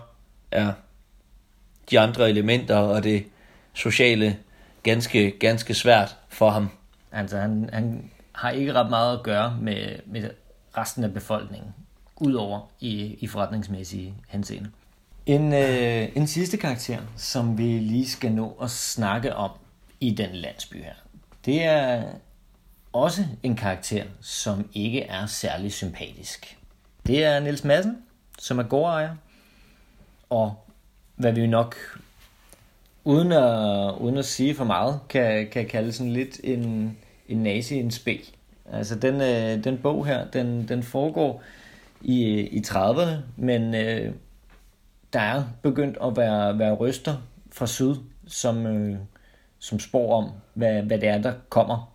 er 0.52 0.74
de 1.92 2.00
andre 2.00 2.30
elementer 2.30 2.76
og 2.76 3.04
det 3.04 3.26
sociale 3.74 4.38
ganske, 4.84 5.32
ganske 5.40 5.74
svært 5.74 6.18
for 6.30 6.50
ham. 6.50 6.70
Altså, 7.12 7.38
han, 7.38 7.70
han 7.74 8.12
har 8.32 8.50
ikke 8.50 8.74
ret 8.74 8.90
meget 8.90 9.18
at 9.18 9.24
gøre 9.24 9.58
med, 9.62 10.00
med 10.06 10.30
resten 10.78 11.04
af 11.04 11.14
befolkningen, 11.14 11.74
udover 12.16 12.60
i, 12.80 13.18
i 13.20 13.28
forretningsmæssige 13.28 14.14
henseende. 14.28 14.70
En, 15.28 15.54
øh, 15.54 16.10
en 16.16 16.28
sidste 16.28 16.58
karakter, 16.58 16.98
som 17.18 17.58
vi 17.58 17.64
lige 17.64 18.08
skal 18.08 18.32
nå 18.32 18.58
at 18.62 18.72
snakke 18.72 19.36
om 19.36 19.52
i 20.00 20.12
den 20.12 20.30
landsby 20.32 20.76
her, 20.76 20.94
det 21.46 21.64
er 21.64 22.04
også 22.94 23.26
en 23.44 23.56
karakter, 23.56 24.04
som 24.22 24.70
ikke 24.74 25.02
er 25.02 25.26
særlig 25.26 25.74
sympatisk. 25.74 26.58
Det 27.08 27.24
er 27.24 27.40
Niels 27.40 27.64
Madsen, 27.64 27.98
som 28.40 28.60
er 28.60 28.64
gårdejer, 28.64 29.16
og 30.30 30.54
hvad 31.16 31.32
vi 31.32 31.48
nok, 31.48 31.76
uden 33.04 33.32
at, 33.32 33.94
uden 34.00 34.18
at 34.18 34.26
sige 34.26 34.56
for 34.56 34.66
meget, 34.66 35.00
kan, 35.10 35.48
kan 35.52 35.66
kalde 35.68 35.92
sådan 35.92 36.14
lidt 36.14 36.40
en, 36.44 36.98
en 37.30 37.38
nazi 37.38 37.76
en 37.76 37.92
spæ. 37.92 38.18
Altså 38.72 38.96
den, 38.96 39.22
øh, 39.22 39.64
den 39.64 39.78
bog 39.78 40.06
her, 40.06 40.26
den, 40.26 40.68
den 40.68 40.84
foregår 40.84 41.44
i, 42.02 42.24
øh, 42.24 42.40
i 42.40 42.60
30'erne, 42.68 43.16
men 43.38 43.76
øh, 43.76 44.14
der 45.14 45.20
er 45.20 45.44
begyndt 45.62 45.98
at 46.02 46.18
være, 46.18 46.60
være 46.60 46.74
røster 46.74 47.18
fra 47.52 47.68
syd, 47.68 47.96
som, 48.28 48.66
øh, 48.66 49.00
som 49.60 49.80
spår 49.80 50.18
om, 50.18 50.32
hvad, 50.54 50.82
hvad 50.82 51.00
det 51.00 51.10
er, 51.10 51.18
der 51.18 51.34
kommer. 51.50 51.94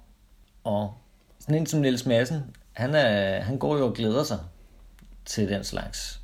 Og 0.64 0.94
sådan 1.38 1.54
en 1.54 1.66
som 1.66 1.80
Niels 1.80 2.06
Madsen, 2.06 2.56
han, 2.72 2.94
er, 2.94 3.40
han 3.40 3.58
går 3.58 3.78
jo 3.78 3.86
og 3.86 3.94
glæder 3.94 4.24
sig 4.24 4.38
til 5.24 5.48
den 5.48 5.64
slags. 5.64 6.20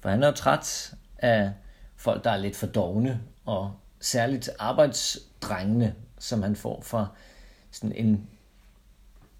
For 0.00 0.08
han 0.08 0.22
er 0.22 0.26
jo 0.26 0.32
træt 0.32 0.94
af 1.18 1.52
folk, 1.96 2.24
der 2.24 2.30
er 2.30 2.36
lidt 2.36 2.56
for 2.56 2.66
dogne, 2.66 3.20
og 3.44 3.72
særligt 4.00 4.50
arbejdsdrengene, 4.58 5.94
som 6.18 6.42
han 6.42 6.56
får 6.56 6.80
fra 6.82 7.06
sådan 7.70 7.96
en, 7.96 8.26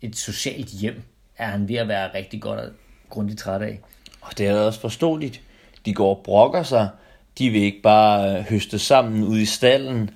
et 0.00 0.16
socialt 0.16 0.68
hjem, 0.68 1.02
er 1.36 1.46
han 1.46 1.68
ved 1.68 1.76
at 1.76 1.88
være 1.88 2.14
rigtig 2.14 2.42
godt 2.42 2.60
og 2.60 2.72
grundigt 3.08 3.38
træt 3.38 3.62
af. 3.62 3.80
Og 4.20 4.38
det 4.38 4.46
er 4.46 4.60
også 4.60 4.80
forståeligt. 4.80 5.42
De 5.86 5.94
går 5.94 6.10
og 6.16 6.20
brokker 6.24 6.62
sig. 6.62 6.88
De 7.38 7.50
vil 7.50 7.62
ikke 7.62 7.82
bare 7.82 8.38
øh, 8.38 8.44
høste 8.44 8.78
sammen 8.78 9.24
ude 9.24 9.42
i 9.42 9.44
stallen. 9.44 10.10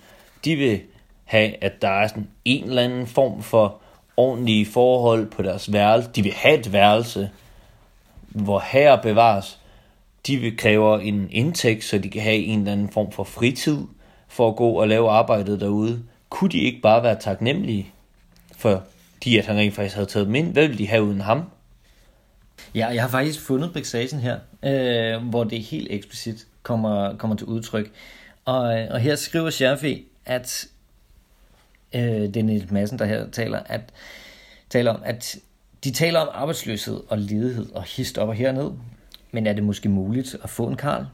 De 0.45 0.57
vil 0.57 0.81
have, 1.25 1.65
at 1.65 1.83
der 1.83 1.89
er 1.89 2.09
sådan 2.09 2.29
en 2.45 2.65
eller 2.65 2.83
anden 2.83 3.07
form 3.07 3.43
for 3.43 3.77
ordentlige 4.17 4.67
forhold 4.67 5.31
på 5.31 5.43
deres 5.43 5.73
værelse. 5.73 6.11
De 6.15 6.23
vil 6.23 6.33
have 6.33 6.59
et 6.59 6.73
værelse, 6.73 7.31
hvor 8.29 8.65
her 8.73 8.97
bevares. 8.97 9.59
De 10.27 10.37
vil 10.37 10.57
kræve 10.57 11.05
en 11.05 11.29
indtægt, 11.31 11.85
så 11.85 11.99
de 11.99 12.11
kan 12.11 12.23
have 12.23 12.37
en 12.37 12.59
eller 12.59 12.73
anden 12.73 12.89
form 12.89 13.13
for 13.13 13.25
fritid 13.25 13.79
for 14.29 14.49
at 14.49 14.57
gå 14.57 14.69
og 14.71 14.89
lave 14.89 15.11
arbejdet 15.11 15.61
derude. 15.61 16.03
Kunne 16.29 16.51
de 16.51 16.59
ikke 16.59 16.81
bare 16.81 17.03
være 17.03 17.21
taknemmelige 17.21 17.87
for 18.57 18.83
de, 19.25 19.39
at 19.39 19.47
han 19.47 19.57
rent 19.57 19.75
faktisk 19.75 19.95
havde 19.95 20.09
taget 20.09 20.27
dem 20.27 20.35
ind? 20.35 20.53
Hvad 20.53 20.63
ville 20.63 20.79
de 20.79 20.89
have 20.89 21.03
uden 21.03 21.21
ham? 21.21 21.43
Ja, 22.75 22.87
jeg 22.88 23.03
har 23.03 23.09
faktisk 23.09 23.40
fundet 23.40 23.73
passagen 23.73 24.20
her, 24.20 24.38
øh, 24.62 25.23
hvor 25.23 25.44
det 25.44 25.62
helt 25.62 25.88
eksplicit 25.90 26.46
kommer, 26.62 27.16
kommer 27.16 27.37
til 27.37 27.46
udtryk. 27.46 27.92
Og, 28.44 28.79
øh, 28.79 28.88
og 28.90 29.01
her 29.01 29.16
skriver 29.16 29.51
Scherfi, 29.51 30.05
at 30.27 30.66
øh, 31.94 32.03
det 32.03 32.37
er 32.37 32.42
Niels 32.42 32.70
Madsen, 32.70 32.99
der 32.99 33.05
her 33.05 33.31
taler, 33.31 33.59
at, 33.66 33.81
taler 34.70 34.90
om, 34.94 35.03
at 35.05 35.37
de 35.85 35.90
taler 35.90 36.20
om 36.20 36.29
arbejdsløshed 36.33 37.01
og 37.09 37.18
ledighed 37.18 37.73
og 37.73 37.83
hist 37.83 38.18
op 38.18 38.29
og 38.29 38.35
herned. 38.35 38.70
Men 39.33 39.46
er 39.46 39.53
det 39.53 39.62
måske 39.62 39.88
muligt 39.88 40.37
at 40.42 40.51
få 40.51 40.66
en 40.66 40.77
karl? 40.77 41.07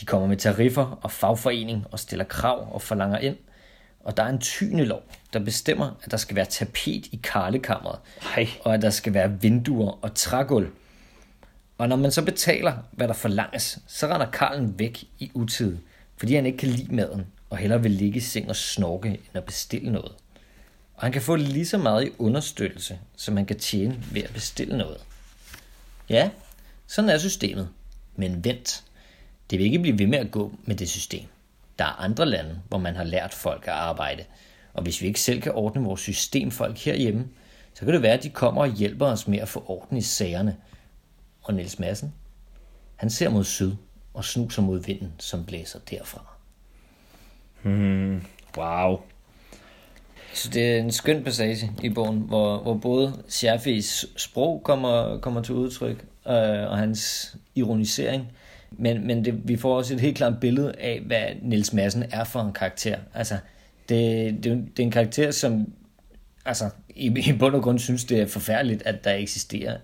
De 0.00 0.06
kommer 0.06 0.28
med 0.28 0.36
tariffer 0.36 0.98
og 1.02 1.10
fagforening 1.10 1.86
og 1.90 1.98
stiller 1.98 2.24
krav 2.24 2.74
og 2.74 2.82
forlanger 2.82 3.18
ind. 3.18 3.36
Og 4.04 4.16
der 4.16 4.22
er 4.22 4.28
en 4.28 4.38
tyne 4.38 4.84
lov, 4.84 5.02
der 5.32 5.38
bestemmer, 5.38 5.90
at 6.02 6.10
der 6.10 6.16
skal 6.16 6.36
være 6.36 6.44
tapet 6.44 7.06
i 7.06 7.20
karlekammeret, 7.22 7.98
Ej. 8.36 8.48
og 8.60 8.74
at 8.74 8.82
der 8.82 8.90
skal 8.90 9.14
være 9.14 9.40
vinduer 9.40 9.98
og 10.02 10.14
trægulv. 10.14 10.70
Og 11.78 11.88
når 11.88 11.96
man 11.96 12.10
så 12.10 12.24
betaler, 12.24 12.74
hvad 12.92 13.08
der 13.08 13.14
forlanges, 13.14 13.78
så 13.86 14.06
render 14.06 14.30
Karlen 14.30 14.78
væk 14.78 15.04
i 15.18 15.30
utid, 15.34 15.76
fordi 16.16 16.34
han 16.34 16.46
ikke 16.46 16.58
kan 16.58 16.68
lide 16.68 16.94
maden, 16.94 17.26
og 17.50 17.56
hellere 17.56 17.82
vil 17.82 17.90
ligge 17.90 18.16
i 18.16 18.20
seng 18.20 18.48
og 18.48 18.56
snorke, 18.56 19.08
end 19.08 19.34
at 19.34 19.44
bestille 19.44 19.92
noget. 19.92 20.12
Og 20.94 21.02
han 21.02 21.12
kan 21.12 21.22
få 21.22 21.36
lige 21.36 21.66
så 21.66 21.78
meget 21.78 22.06
i 22.06 22.10
understøttelse, 22.18 22.98
som 23.16 23.36
han 23.36 23.46
kan 23.46 23.58
tjene 23.58 24.02
ved 24.12 24.22
at 24.22 24.32
bestille 24.32 24.78
noget. 24.78 24.96
Ja, 26.08 26.30
sådan 26.86 27.10
er 27.10 27.18
systemet. 27.18 27.68
Men 28.16 28.44
vent, 28.44 28.84
det 29.50 29.58
vil 29.58 29.66
ikke 29.66 29.78
blive 29.78 29.98
ved 29.98 30.06
med 30.06 30.18
at 30.18 30.30
gå 30.30 30.52
med 30.64 30.76
det 30.76 30.88
system. 30.88 31.26
Der 31.78 31.84
er 31.84 32.00
andre 32.00 32.26
lande, 32.26 32.60
hvor 32.68 32.78
man 32.78 32.96
har 32.96 33.04
lært 33.04 33.34
folk 33.34 33.62
at 33.66 33.74
arbejde. 33.74 34.24
Og 34.74 34.82
hvis 34.82 35.02
vi 35.02 35.06
ikke 35.06 35.20
selv 35.20 35.40
kan 35.40 35.52
ordne 35.52 35.84
vores 35.84 36.00
systemfolk 36.00 36.78
herhjemme, 36.78 37.28
så 37.74 37.84
kan 37.84 37.94
det 37.94 38.02
være, 38.02 38.12
at 38.12 38.22
de 38.22 38.30
kommer 38.30 38.62
og 38.62 38.72
hjælper 38.72 39.06
os 39.06 39.28
med 39.28 39.38
at 39.38 39.48
få 39.48 39.64
orden 39.66 39.96
i 39.96 40.02
sagerne. 40.02 40.56
Og 41.42 41.54
Niels 41.54 41.78
Madsen, 41.78 42.14
han 42.96 43.10
ser 43.10 43.28
mod 43.28 43.44
syd 43.44 43.72
og 44.14 44.24
snuser 44.24 44.62
mod 44.62 44.78
vinden, 44.84 45.12
som 45.18 45.44
blæser 45.44 45.78
derfra. 45.90 46.26
Hmm, 47.62 48.22
wow. 48.56 49.00
Så 50.34 50.48
det 50.48 50.72
er 50.72 50.78
en 50.78 50.92
skøn 50.92 51.24
passage 51.24 51.72
i 51.82 51.88
bogen, 51.88 52.18
hvor, 52.18 52.58
hvor 52.58 52.74
både 52.74 53.22
Scherfis 53.28 54.06
sprog 54.16 54.62
kommer, 54.64 55.18
kommer 55.18 55.42
til 55.42 55.54
udtryk, 55.54 56.04
øh, 56.26 56.70
og 56.70 56.78
hans 56.78 57.36
ironisering, 57.54 58.32
men, 58.78 59.06
men 59.06 59.24
det, 59.24 59.48
vi 59.48 59.56
får 59.56 59.76
også 59.76 59.94
et 59.94 60.00
helt 60.00 60.16
klart 60.16 60.40
billede 60.40 60.72
af, 60.78 61.02
hvad 61.06 61.24
Niels 61.42 61.72
Madsen 61.72 62.04
er 62.10 62.24
for 62.24 62.40
en 62.40 62.52
karakter. 62.52 62.98
Altså, 63.14 63.38
det, 63.88 64.34
det, 64.44 64.44
det 64.44 64.78
er 64.78 64.82
en 64.82 64.90
karakter, 64.90 65.30
som 65.30 65.72
altså, 66.44 66.70
i, 66.88 67.06
i 67.26 67.32
bund 67.32 67.54
og 67.54 67.62
grund 67.62 67.78
synes, 67.78 68.04
det 68.04 68.20
er 68.20 68.26
forfærdeligt, 68.26 68.82
at 68.86 69.04
der 69.04 69.14
eksisterer 69.14 69.76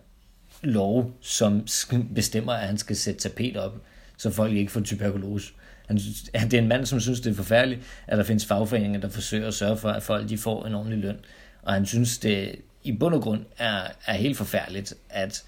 lov, 0.63 1.13
som 1.21 1.67
bestemmer, 2.15 2.53
at 2.53 2.67
han 2.67 2.79
skal 2.79 2.97
sætte 2.97 3.21
tapet 3.21 3.57
op, 3.57 3.83
så 4.17 4.31
folk 4.31 4.53
ikke 4.53 4.73
får 4.73 4.81
tuberkulose. 4.81 5.53
Han 5.87 5.99
synes, 5.99 6.23
det 6.23 6.55
er 6.55 6.59
en 6.59 6.69
mand, 6.69 6.87
som 6.87 7.01
synes, 7.01 7.21
det 7.21 7.31
er 7.31 7.35
forfærdeligt, 7.35 7.81
at 8.07 8.19
der 8.19 8.25
findes 8.25 8.47
fagforeninger, 8.47 9.01
der 9.01 9.09
forsøger 9.09 9.49
at 9.49 9.55
sørge 9.55 9.77
for, 9.77 9.89
at 9.89 10.03
folk 10.03 10.29
de 10.29 10.39
får 10.39 10.67
en 10.67 10.75
ordentlig 10.75 10.99
løn. 10.99 11.17
Og 11.63 11.73
han 11.73 11.87
synes, 11.87 12.19
det 12.19 12.57
i 12.85 12.93
bund 12.93 13.15
og 13.15 13.23
grund 13.23 13.45
er, 13.59 13.83
er 14.07 14.13
helt 14.13 14.37
forfærdeligt, 14.37 14.95
at 15.11 15.45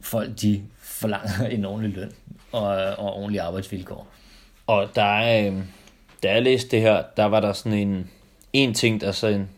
folk 0.00 0.40
de 0.40 0.62
forlanger 0.78 1.46
en 1.56 1.64
ordentlig 1.64 1.96
løn 1.96 2.12
og, 2.52 2.66
og 2.98 3.14
ordentlige 3.14 3.42
arbejdsvilkår. 3.42 4.06
Og 4.66 4.88
der 4.94 5.02
er, 5.02 5.46
øh, 5.46 5.52
da 6.22 6.32
jeg 6.32 6.42
læste 6.42 6.70
det 6.70 6.80
her, 6.80 7.02
der 7.16 7.24
var 7.24 7.40
der 7.40 7.52
sådan 7.52 7.78
en, 7.78 8.10
en 8.52 8.74
ting, 8.74 9.00
der 9.00 9.12
sådan 9.12 9.48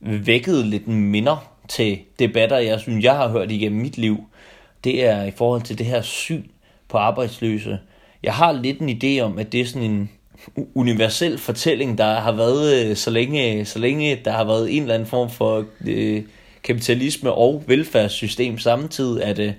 vækkede 0.00 0.66
lidt 0.66 0.88
minder 0.88 1.52
til 1.68 1.98
debatter, 2.18 2.58
jeg 2.58 2.80
synes, 2.80 3.04
jeg 3.04 3.16
har 3.16 3.28
hørt 3.28 3.50
igennem 3.50 3.80
mit 3.80 3.98
liv. 3.98 4.24
Det 4.84 5.04
er 5.04 5.24
i 5.24 5.30
forhold 5.30 5.62
til 5.62 5.78
det 5.78 5.86
her 5.86 6.02
syn 6.02 6.44
på 6.88 6.98
arbejdsløse. 6.98 7.78
Jeg 8.22 8.34
har 8.34 8.52
lidt 8.52 8.78
en 8.78 8.88
idé 8.88 9.20
om, 9.20 9.38
at 9.38 9.52
det 9.52 9.60
er 9.60 9.64
sådan 9.64 9.90
en 9.90 10.10
universel 10.74 11.38
fortælling, 11.38 11.98
der 11.98 12.20
har 12.20 12.32
været, 12.32 12.86
øh, 12.86 12.96
så 12.96 13.10
længe, 13.10 13.64
så 13.64 13.78
længe 13.78 14.20
der 14.24 14.30
har 14.30 14.44
været 14.44 14.76
en 14.76 14.82
eller 14.82 14.94
anden 14.94 15.08
form 15.08 15.30
for 15.30 15.64
øh, 15.86 16.22
kapitalisme 16.62 17.32
og 17.32 17.64
velfærdssystem 17.66 18.58
samtidig, 18.58 19.24
at 19.24 19.38
øh, 19.38 19.52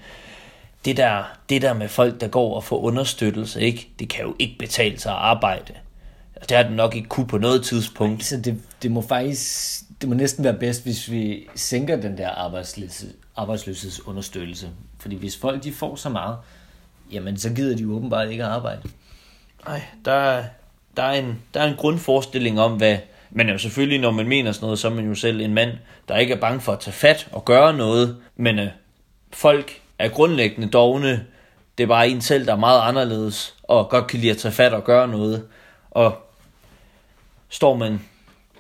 det, 0.86 0.98
der, 0.98 1.24
det 1.50 1.62
der 1.62 1.74
med 1.74 1.88
folk, 1.88 2.22
der 2.22 2.28
går 2.28 2.56
og 2.56 2.64
får 2.64 2.80
understøttelse, 2.80 3.62
ikke, 3.62 3.90
det 4.00 4.10
kan 4.10 4.26
jo 4.26 4.36
ikke 4.40 4.56
betale 4.60 5.00
sig 5.00 5.12
at 5.12 5.18
arbejde. 5.18 5.74
Det 6.50 6.58
har 6.58 6.64
det 6.64 6.72
nok 6.72 6.96
ikke 6.96 7.10
kunne 7.10 7.28
på 7.28 7.38
noget 7.38 7.64
tidspunkt. 7.64 8.26
Så 8.26 8.38
det, 8.38 8.62
det 8.82 8.92
må 8.92 9.02
faktisk 9.02 9.84
det 10.02 10.10
må 10.10 10.16
næsten 10.16 10.44
være 10.44 10.54
bedst, 10.54 10.84
hvis 10.84 11.12
vi 11.12 11.48
sænker 11.56 12.02
den 12.02 12.18
der 12.18 12.30
arbejdsløshed, 12.30 13.14
arbejdsløshedsunderstøttelse. 13.36 14.70
Fordi 15.00 15.16
hvis 15.16 15.38
folk 15.38 15.64
de 15.64 15.74
får 15.74 15.96
så 15.96 16.10
meget, 16.10 16.38
jamen 17.12 17.38
så 17.38 17.54
gider 17.54 17.78
de 17.78 17.92
åbenbart 17.92 18.32
ikke 18.32 18.44
at 18.44 18.50
arbejde. 18.50 18.82
Nej, 19.68 19.82
der, 20.06 20.44
der, 20.98 21.04
er 21.04 21.12
en, 21.12 21.42
der 21.54 21.62
er 21.62 21.68
en 21.68 21.76
grundforestilling 21.76 22.60
om, 22.60 22.78
hvad... 22.78 22.98
Men 23.32 23.50
jo 23.50 23.58
selvfølgelig, 23.58 24.00
når 24.00 24.12
man 24.12 24.28
mener 24.28 24.52
sådan 24.52 24.66
noget, 24.66 24.80
så 24.80 24.88
er 24.88 24.94
man 24.94 25.06
jo 25.06 25.16
selv 25.16 25.42
en 25.42 25.54
mand, 25.54 25.72
der 26.08 26.18
ikke 26.18 26.34
er 26.34 26.40
bange 26.40 26.62
for 26.62 26.72
at 26.72 26.80
tage 26.80 26.94
fat 26.94 27.28
og 27.32 27.46
gøre 27.46 27.74
noget. 27.74 28.18
Men 28.36 28.60
øh, 28.60 28.68
folk 29.34 29.82
er 30.00 30.10
grundlæggende 30.10 30.70
dogne. 30.70 31.26
Det 31.78 31.84
er 31.84 31.88
bare 31.88 32.10
en 32.10 32.22
selv, 32.22 32.46
der 32.46 32.52
er 32.54 32.58
meget 32.58 32.82
anderledes, 32.82 33.56
og 33.64 33.90
godt 33.90 34.08
kan 34.08 34.20
lide 34.20 34.32
at 34.32 34.38
tage 34.38 34.52
fat 34.52 34.74
og 34.74 34.84
gøre 34.84 35.08
noget. 35.08 35.46
Og 35.92 36.18
står 37.50 37.76
man 37.76 38.02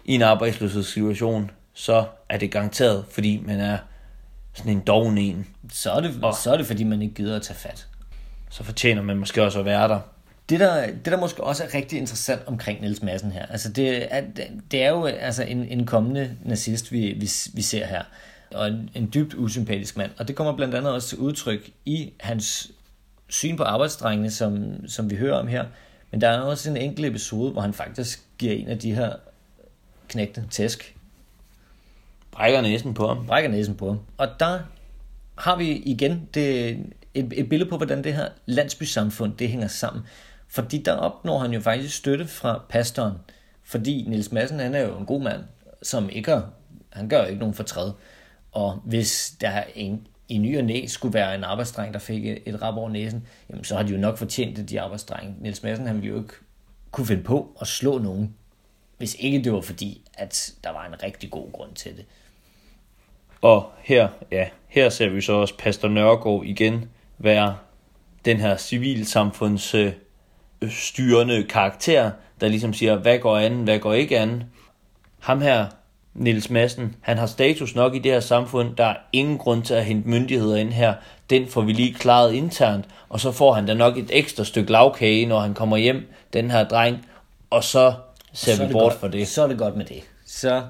i 0.05 0.15
en 0.15 0.21
arbejdsløshedssituation, 0.21 1.51
så 1.73 2.05
er 2.29 2.37
det 2.37 2.51
garanteret, 2.51 3.05
fordi 3.11 3.43
man 3.45 3.59
er 3.59 3.77
sådan 4.53 4.71
en 4.71 4.79
doven 4.79 5.17
en. 5.17 5.47
Så 5.71 5.91
er, 5.91 5.99
det, 5.99 6.19
og 6.23 6.33
så 6.33 6.53
er 6.53 6.57
det, 6.57 6.65
fordi 6.65 6.83
man 6.83 7.01
ikke 7.01 7.15
gider 7.15 7.35
at 7.35 7.41
tage 7.41 7.57
fat. 7.57 7.87
Så 8.49 8.63
fortjener 8.63 9.01
man 9.01 9.17
måske 9.17 9.43
også 9.43 9.59
at 9.59 9.65
være 9.65 9.87
der. 9.87 9.99
Det 10.49 10.59
der, 10.59 10.87
det 10.87 11.05
der 11.05 11.19
måske 11.19 11.43
også 11.43 11.63
er 11.63 11.73
rigtig 11.73 11.99
interessant 11.99 12.41
omkring 12.47 12.81
Niels 12.81 13.01
Madsen 13.01 13.31
her, 13.31 13.45
altså 13.45 13.69
det 13.69 14.15
er, 14.15 14.21
det 14.71 14.83
er 14.83 14.89
jo 14.89 15.05
altså 15.05 15.43
en, 15.43 15.63
en 15.63 15.85
kommende 15.85 16.37
nazist, 16.43 16.91
vi, 16.91 16.99
vi, 16.99 17.29
vi 17.53 17.61
ser 17.61 17.85
her, 17.85 18.03
og 18.51 18.67
en, 18.67 18.89
en 18.95 19.09
dybt 19.13 19.33
usympatisk 19.33 19.97
mand, 19.97 20.11
og 20.17 20.27
det 20.27 20.35
kommer 20.35 20.55
blandt 20.55 20.75
andet 20.75 20.93
også 20.93 21.07
til 21.09 21.17
udtryk 21.17 21.71
i 21.85 22.13
hans 22.19 22.71
syn 23.29 23.57
på 23.57 23.63
arbejdsdrengene, 23.63 24.31
som, 24.31 24.73
som 24.87 25.09
vi 25.09 25.15
hører 25.15 25.35
om 25.35 25.47
her, 25.47 25.65
men 26.11 26.21
der 26.21 26.29
er 26.29 26.39
også 26.39 26.69
en 26.69 26.77
enkelt 26.77 27.07
episode, 27.07 27.51
hvor 27.51 27.61
han 27.61 27.73
faktisk 27.73 28.21
giver 28.37 28.53
en 28.53 28.67
af 28.67 28.79
de 28.79 28.95
her 28.95 29.13
knægte 30.07 30.43
tæsk. 30.51 30.95
Brækker 32.31 32.61
næsen 32.61 32.93
på 32.93 33.07
ham. 33.07 33.25
Brækker 33.25 33.49
næsen 33.49 33.75
på 33.75 33.87
ham. 33.87 33.99
Og 34.17 34.27
der 34.39 34.59
har 35.35 35.55
vi 35.55 35.71
igen 35.71 36.29
det, 36.33 36.69
et, 37.13 37.33
et 37.35 37.49
billede 37.49 37.69
på, 37.69 37.77
hvordan 37.77 38.03
det 38.03 38.13
her 38.13 38.27
landsbysamfund 38.45 39.33
det 39.37 39.49
hænger 39.49 39.67
sammen. 39.67 40.03
Fordi 40.47 40.77
der 40.77 40.93
opnår 40.93 41.39
han 41.39 41.51
jo 41.51 41.59
faktisk 41.59 41.97
støtte 41.97 42.27
fra 42.27 42.61
pastoren. 42.69 43.13
Fordi 43.63 44.05
Nils 44.07 44.31
Madsen, 44.31 44.59
han 44.59 44.75
er 44.75 44.79
jo 44.79 44.97
en 44.97 45.05
god 45.05 45.21
mand, 45.21 45.43
som 45.81 46.09
ikke 46.09 46.31
er, 46.31 46.41
han 46.89 47.09
gør 47.09 47.21
jo 47.21 47.27
ikke 47.27 47.39
nogen 47.39 47.55
fortræd. 47.55 47.91
Og 48.51 48.81
hvis 48.85 49.35
der 49.41 49.63
en, 49.75 50.07
i 50.27 50.37
ny 50.37 50.57
og 50.57 50.63
næ 50.63 50.85
skulle 50.87 51.13
være 51.13 51.35
en 51.35 51.43
arbejdsdreng, 51.43 51.93
der 51.93 51.99
fik 51.99 52.25
et, 52.25 52.39
et 52.45 52.61
rap 52.61 52.75
over 52.77 52.89
næsen, 52.89 53.27
jamen 53.49 53.63
så 53.63 53.75
har 53.75 53.83
de 53.83 53.91
jo 53.91 53.97
nok 53.97 54.17
fortjent 54.17 54.57
det, 54.57 54.69
de 54.69 54.81
arbejdsdrenge. 54.81 55.35
Nils 55.39 55.63
Madsen, 55.63 55.87
han 55.87 55.95
ville 55.95 56.09
jo 56.09 56.21
ikke 56.21 56.33
kunne 56.91 57.07
finde 57.07 57.23
på 57.23 57.57
at 57.61 57.67
slå 57.67 57.97
nogen 57.97 58.35
hvis 58.99 59.15
ikke 59.19 59.43
det 59.43 59.53
var 59.53 59.61
fordi, 59.61 60.01
at 60.13 60.53
der 60.63 60.69
var 60.69 60.85
en 60.85 61.03
rigtig 61.03 61.31
god 61.31 61.51
grund 61.51 61.73
til 61.73 61.97
det. 61.97 62.05
Og 63.41 63.71
her, 63.79 64.09
ja, 64.31 64.49
her 64.67 64.89
ser 64.89 65.09
vi 65.09 65.21
så 65.21 65.33
også 65.33 65.57
Pastor 65.57 65.87
Nørgaard 65.87 66.43
igen 66.45 66.89
være 67.17 67.57
den 68.25 68.37
her 68.37 68.57
civilsamfunds 68.57 69.75
øh, 69.75 69.93
styrende 70.69 71.43
karakter, 71.43 72.11
der 72.41 72.47
ligesom 72.47 72.73
siger, 72.73 72.95
hvad 72.95 73.19
går 73.19 73.37
an, 73.37 73.63
hvad 73.63 73.79
går 73.79 73.93
ikke 73.93 74.19
an. 74.19 74.43
Ham 75.19 75.41
her, 75.41 75.67
Nils 76.13 76.49
Madsen, 76.49 76.95
han 77.01 77.17
har 77.17 77.25
status 77.25 77.75
nok 77.75 77.95
i 77.95 77.99
det 77.99 78.11
her 78.11 78.19
samfund, 78.19 78.75
der 78.75 78.85
er 78.85 78.95
ingen 79.13 79.37
grund 79.37 79.63
til 79.63 79.73
at 79.73 79.85
hente 79.85 80.09
myndigheder 80.09 80.57
ind 80.57 80.71
her. 80.71 80.93
Den 81.29 81.47
får 81.47 81.61
vi 81.61 81.73
lige 81.73 81.93
klaret 81.93 82.33
internt, 82.33 82.85
og 83.09 83.19
så 83.19 83.31
får 83.31 83.53
han 83.53 83.65
da 83.65 83.73
nok 83.73 83.97
et 83.97 84.09
ekstra 84.09 84.43
stykke 84.43 84.71
lavkage, 84.71 85.25
når 85.25 85.39
han 85.39 85.53
kommer 85.53 85.77
hjem, 85.77 86.13
den 86.33 86.51
her 86.51 86.63
dreng, 86.63 87.05
og 87.49 87.63
så 87.63 87.93
ser 88.33 88.55
så 88.55 88.65
vi 88.65 88.73
bort 88.73 88.83
godt, 88.83 88.99
for 88.99 89.07
det. 89.07 89.27
Så 89.27 89.43
er 89.43 89.47
det 89.47 89.57
godt 89.57 89.77
med 89.77 89.85
det. 89.85 90.03
Så 90.25 90.63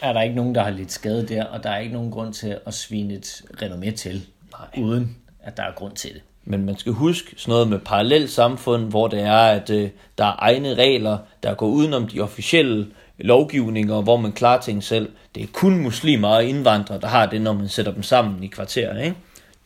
er 0.00 0.12
der 0.12 0.22
ikke 0.22 0.36
nogen, 0.36 0.54
der 0.54 0.62
har 0.62 0.70
lidt 0.70 0.92
skade 0.92 1.26
der, 1.28 1.44
og 1.44 1.62
der 1.62 1.70
er 1.70 1.78
ikke 1.78 1.94
nogen 1.94 2.10
grund 2.10 2.34
til 2.34 2.58
at 2.66 2.74
svine 2.74 3.14
et 3.14 3.42
renommé 3.62 3.90
til, 3.90 4.26
Nej. 4.52 4.84
uden 4.84 5.16
at 5.40 5.56
der 5.56 5.62
er 5.62 5.72
grund 5.76 5.92
til 5.92 6.14
det. 6.14 6.22
Men 6.44 6.64
man 6.64 6.76
skal 6.76 6.92
huske 6.92 7.34
sådan 7.36 7.52
noget 7.52 7.68
med 7.68 7.78
parallelt 7.78 8.30
samfund, 8.30 8.84
hvor 8.84 9.08
det 9.08 9.20
er, 9.20 9.36
at 9.36 9.70
øh, 9.70 9.90
der 10.18 10.24
er 10.24 10.36
egne 10.38 10.74
regler, 10.74 11.18
der 11.42 11.54
går 11.54 11.66
udenom 11.66 12.08
de 12.08 12.20
officielle 12.20 12.86
lovgivninger, 13.18 14.02
hvor 14.02 14.16
man 14.16 14.32
klarer 14.32 14.60
ting 14.60 14.82
selv. 14.82 15.12
Det 15.34 15.42
er 15.42 15.46
kun 15.52 15.78
muslimer 15.78 16.28
og 16.28 16.44
indvandrere, 16.44 17.00
der 17.00 17.06
har 17.06 17.26
det, 17.26 17.42
når 17.42 17.52
man 17.52 17.68
sætter 17.68 17.92
dem 17.92 18.02
sammen 18.02 18.42
i 18.42 18.46
kvarterer. 18.46 19.02
Ikke? 19.02 19.16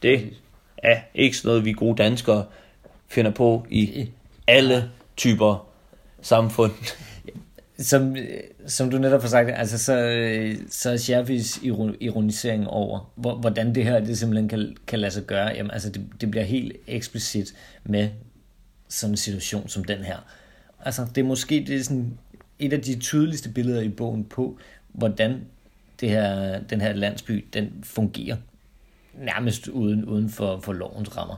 Det 0.02 0.30
er 0.78 0.96
ikke 1.14 1.36
sådan 1.36 1.48
noget, 1.48 1.64
vi 1.64 1.72
gode 1.72 1.96
danskere 2.02 2.44
finder 3.08 3.30
på 3.30 3.66
i 3.70 4.10
alle 4.46 4.90
typer 5.16 5.66
samfund 6.22 6.72
som, 7.78 8.16
som 8.66 8.90
du 8.90 8.98
netop 8.98 9.20
har 9.20 9.28
sagt, 9.28 9.50
altså 9.54 9.78
så, 9.78 9.94
så 10.70 10.90
er 10.90 10.96
Scherfis 10.96 11.60
ironisering 12.00 12.68
over, 12.68 13.12
hvordan 13.16 13.74
det 13.74 13.84
her 13.84 14.00
det 14.00 14.18
simpelthen 14.18 14.48
kan, 14.48 14.76
kan 14.86 14.98
lade 14.98 15.12
sig 15.12 15.22
gøre, 15.22 15.46
jamen 15.46 15.70
altså 15.70 15.90
det, 15.90 16.06
det 16.20 16.30
bliver 16.30 16.44
helt 16.44 16.72
eksplicit 16.86 17.54
med 17.84 18.08
sådan 18.88 19.12
en 19.12 19.16
situation 19.16 19.68
som 19.68 19.84
den 19.84 19.98
her. 19.98 20.16
Altså 20.84 21.06
det 21.14 21.20
er 21.20 21.26
måske 21.26 21.64
det 21.66 21.76
er 21.76 21.84
sådan 21.84 22.18
et 22.58 22.72
af 22.72 22.80
de 22.80 22.98
tydeligste 22.98 23.48
billeder 23.48 23.80
i 23.80 23.88
bogen 23.88 24.24
på, 24.24 24.58
hvordan 24.92 25.46
det 26.00 26.08
her, 26.08 26.58
den 26.60 26.80
her 26.80 26.92
landsby 26.92 27.44
den 27.52 27.70
fungerer 27.82 28.36
nærmest 29.14 29.68
uden, 29.68 30.04
uden 30.04 30.30
for, 30.30 30.60
for 30.60 30.72
lovens 30.72 31.16
rammer. 31.16 31.36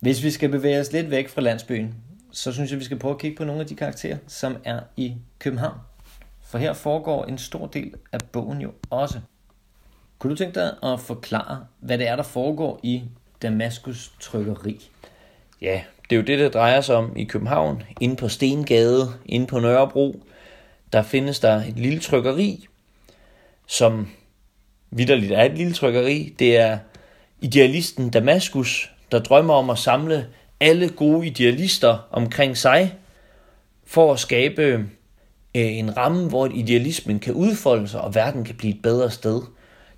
Hvis 0.00 0.22
vi 0.22 0.30
skal 0.30 0.48
bevæge 0.48 0.80
os 0.80 0.92
lidt 0.92 1.10
væk 1.10 1.28
fra 1.28 1.40
landsbyen, 1.40 1.94
så 2.32 2.52
synes 2.52 2.70
jeg, 2.70 2.78
vi 2.78 2.84
skal 2.84 2.98
prøve 2.98 3.14
at 3.14 3.20
kigge 3.20 3.36
på 3.36 3.44
nogle 3.44 3.60
af 3.60 3.66
de 3.66 3.74
karakterer, 3.76 4.18
som 4.26 4.56
er 4.64 4.80
i 4.96 5.14
København. 5.38 5.78
For 6.46 6.58
her 6.58 6.72
foregår 6.72 7.24
en 7.24 7.38
stor 7.38 7.66
del 7.66 7.94
af 8.12 8.18
bogen 8.32 8.60
jo 8.60 8.72
også. 8.90 9.20
Kunne 10.18 10.30
du 10.30 10.36
tænke 10.36 10.60
dig 10.60 10.92
at 10.92 11.00
forklare, 11.00 11.66
hvad 11.80 11.98
det 11.98 12.08
er, 12.08 12.16
der 12.16 12.22
foregår 12.22 12.80
i 12.82 13.02
Damaskus 13.42 14.12
Trykkeri? 14.20 14.90
Ja, 15.60 15.82
det 16.10 16.16
er 16.16 16.20
jo 16.20 16.26
det, 16.26 16.38
der 16.38 16.48
drejer 16.48 16.80
sig 16.80 16.96
om 16.96 17.16
i 17.16 17.24
København. 17.24 17.82
Inde 18.00 18.16
på 18.16 18.28
Stengade, 18.28 19.08
inde 19.26 19.46
på 19.46 19.60
Nørrebro, 19.60 20.22
der 20.92 21.02
findes 21.02 21.40
der 21.40 21.54
et 21.54 21.78
lille 21.78 22.00
trykkeri, 22.00 22.66
som 23.66 24.08
vidderligt 24.90 25.32
er 25.32 25.44
et 25.44 25.58
lille 25.58 25.72
trykkeri. 25.72 26.34
Det 26.38 26.56
er 26.56 26.78
idealisten 27.40 28.10
Damaskus, 28.10 28.92
der 29.12 29.18
drømmer 29.18 29.54
om 29.54 29.70
at 29.70 29.78
samle 29.78 30.26
alle 30.60 30.88
gode 30.88 31.26
idealister 31.26 32.08
omkring 32.10 32.56
sig, 32.56 32.94
for 33.84 34.12
at 34.12 34.18
skabe 34.18 34.86
Øh, 35.56 35.78
en 35.78 35.96
ramme, 35.96 36.28
hvor 36.28 36.46
idealismen 36.54 37.18
kan 37.18 37.34
udfolde 37.34 37.88
sig, 37.88 38.00
og 38.00 38.14
verden 38.14 38.44
kan 38.44 38.54
blive 38.54 38.74
et 38.74 38.82
bedre 38.82 39.10
sted. 39.10 39.42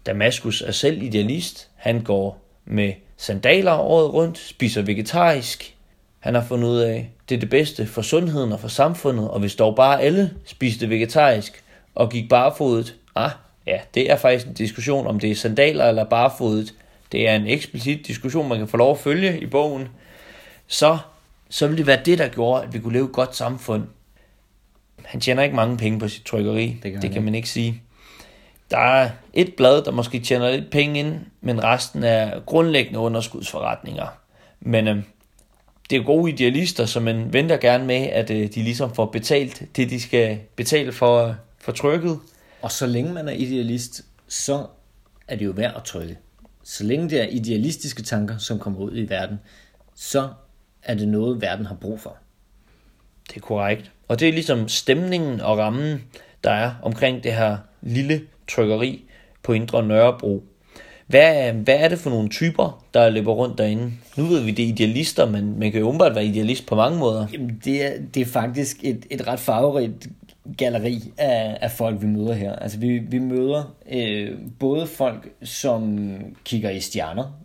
Damaskus 0.06 0.62
er 0.62 0.72
selv 0.72 1.02
idealist. 1.02 1.68
Han 1.76 2.02
går 2.02 2.44
med 2.64 2.92
sandaler 3.16 3.72
året 3.72 4.12
rundt, 4.12 4.38
spiser 4.38 4.82
vegetarisk. 4.82 5.74
Han 6.20 6.34
har 6.34 6.42
fundet 6.42 6.68
ud 6.68 6.78
af, 6.78 7.10
det 7.28 7.34
er 7.34 7.38
det 7.38 7.50
bedste 7.50 7.86
for 7.86 8.02
sundheden 8.02 8.52
og 8.52 8.60
for 8.60 8.68
samfundet, 8.68 9.30
og 9.30 9.40
hvis 9.40 9.54
dog 9.54 9.76
bare 9.76 10.02
alle 10.02 10.30
spiste 10.44 10.90
vegetarisk 10.90 11.64
og 11.94 12.10
gik 12.10 12.28
barefodet, 12.28 12.94
ah, 13.14 13.30
ja, 13.66 13.78
det 13.94 14.10
er 14.10 14.16
faktisk 14.16 14.46
en 14.46 14.54
diskussion, 14.54 15.06
om 15.06 15.20
det 15.20 15.30
er 15.30 15.34
sandaler 15.34 15.84
eller 15.84 16.04
barefodet. 16.04 16.74
Det 17.12 17.28
er 17.28 17.34
en 17.34 17.46
eksplicit 17.46 18.06
diskussion, 18.06 18.48
man 18.48 18.58
kan 18.58 18.68
få 18.68 18.76
lov 18.76 18.92
at 18.92 18.98
følge 18.98 19.40
i 19.40 19.46
bogen. 19.46 19.88
Så, 20.66 20.98
så 21.50 21.66
ville 21.66 21.78
det 21.78 21.86
være 21.86 22.00
det, 22.04 22.18
der 22.18 22.28
gjorde, 22.28 22.62
at 22.62 22.74
vi 22.74 22.78
kunne 22.78 22.92
leve 22.92 23.06
et 23.06 23.12
godt 23.12 23.36
samfund. 23.36 23.82
Han 25.08 25.20
tjener 25.20 25.42
ikke 25.42 25.56
mange 25.56 25.76
penge 25.76 25.98
på 25.98 26.08
sit 26.08 26.24
trykkeri, 26.24 26.76
det 26.82 26.92
kan, 26.92 27.02
det 27.02 27.10
kan 27.10 27.22
man 27.22 27.34
ikke 27.34 27.48
sige. 27.48 27.82
Der 28.70 28.78
er 28.78 29.10
et 29.32 29.54
blad, 29.56 29.82
der 29.82 29.90
måske 29.90 30.20
tjener 30.20 30.50
lidt 30.50 30.70
penge 30.70 31.00
ind, 31.00 31.20
men 31.40 31.64
resten 31.64 32.02
er 32.02 32.40
grundlæggende 32.40 32.98
underskudsforretninger. 32.98 34.06
Men 34.60 34.88
øh, 34.88 35.02
det 35.90 35.98
er 35.98 36.02
gode 36.02 36.32
idealister, 36.32 36.86
så 36.86 37.00
man 37.00 37.32
venter 37.32 37.56
gerne 37.56 37.86
med, 37.86 37.96
at 37.96 38.30
øh, 38.30 38.48
de 38.54 38.62
ligesom 38.62 38.94
får 38.94 39.06
betalt 39.06 39.62
det, 39.76 39.90
de 39.90 40.00
skal 40.00 40.38
betale 40.56 40.92
for, 40.92 41.36
for 41.58 41.72
trykket. 41.72 42.18
Og 42.62 42.72
så 42.72 42.86
længe 42.86 43.12
man 43.12 43.28
er 43.28 43.32
idealist, 43.32 44.02
så 44.28 44.66
er 45.28 45.36
det 45.36 45.44
jo 45.44 45.50
værd 45.50 45.76
at 45.76 45.84
trykke. 45.84 46.18
Så 46.62 46.84
længe 46.84 47.10
det 47.10 47.20
er 47.20 47.26
idealistiske 47.26 48.02
tanker, 48.02 48.38
som 48.38 48.58
kommer 48.58 48.80
ud 48.80 48.96
i 48.96 49.08
verden, 49.08 49.38
så 49.94 50.28
er 50.82 50.94
det 50.94 51.08
noget, 51.08 51.40
verden 51.40 51.66
har 51.66 51.74
brug 51.74 52.00
for. 52.00 52.16
Det 53.28 53.36
er 53.36 53.40
korrekt. 53.40 53.92
Og 54.08 54.20
det 54.20 54.28
er 54.28 54.32
ligesom 54.32 54.68
stemningen 54.68 55.40
og 55.40 55.58
rammen, 55.58 56.04
der 56.44 56.50
er 56.50 56.70
omkring 56.82 57.24
det 57.24 57.32
her 57.32 57.56
lille 57.82 58.20
trykkeri 58.48 59.04
på 59.42 59.52
Indre 59.52 59.82
Nørrebro. 59.82 60.44
Hvad, 61.06 61.52
hvad 61.52 61.76
er 61.78 61.88
det 61.88 61.98
for 61.98 62.10
nogle 62.10 62.28
typer, 62.28 62.84
der 62.94 63.10
løber 63.10 63.32
rundt 63.32 63.58
derinde? 63.58 63.92
Nu 64.16 64.24
ved 64.24 64.42
vi, 64.44 64.50
det 64.50 64.64
er 64.64 64.68
idealister, 64.68 65.30
men 65.30 65.58
man 65.58 65.72
kan 65.72 65.80
jo 65.80 65.88
umiddelbart 65.88 66.14
være 66.14 66.24
idealist 66.24 66.66
på 66.66 66.74
mange 66.74 66.98
måder. 66.98 67.26
Jamen, 67.32 67.60
det 67.64 67.86
er, 67.86 67.92
det 68.14 68.20
er 68.20 68.26
faktisk 68.26 68.76
et, 68.82 69.06
et 69.10 69.26
ret 69.26 69.40
farverigt 69.40 70.08
galleri 70.58 71.12
af, 71.18 71.58
af 71.60 71.70
folk, 71.70 72.02
vi 72.02 72.06
møder 72.06 72.32
her. 72.32 72.56
Altså, 72.56 72.78
vi, 72.78 72.98
vi 72.98 73.18
møder 73.18 73.74
øh, 73.92 74.38
både 74.58 74.86
folk, 74.86 75.28
som 75.42 76.10
kigger 76.44 76.70
i 76.70 76.80
stjerner, 76.80 77.40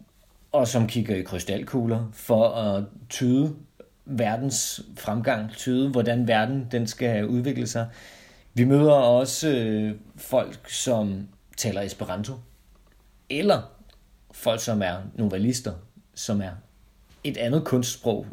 og 0.51 0.67
som 0.67 0.87
kigger 0.87 1.15
i 1.15 1.21
krystalkugler, 1.21 2.09
for 2.13 2.47
at 2.47 2.83
tyde 3.09 3.53
verdens 4.05 4.81
fremgang, 4.97 5.51
tyde, 5.51 5.89
hvordan 5.89 6.27
verden 6.27 6.67
den 6.71 6.87
skal 6.87 7.27
udvikle 7.27 7.67
sig. 7.67 7.87
Vi 8.53 8.63
møder 8.63 8.93
også 8.93 9.49
øh, 9.49 9.95
folk, 10.15 10.69
som 10.69 11.27
taler 11.57 11.81
Esperanto, 11.81 12.33
eller 13.29 13.61
folk, 14.31 14.61
som 14.61 14.81
er 14.81 14.95
novelister, 15.15 15.73
som 16.15 16.41
er 16.41 16.51
et 17.23 17.37
andet 17.37 17.63
kunstsprog, 17.63 18.25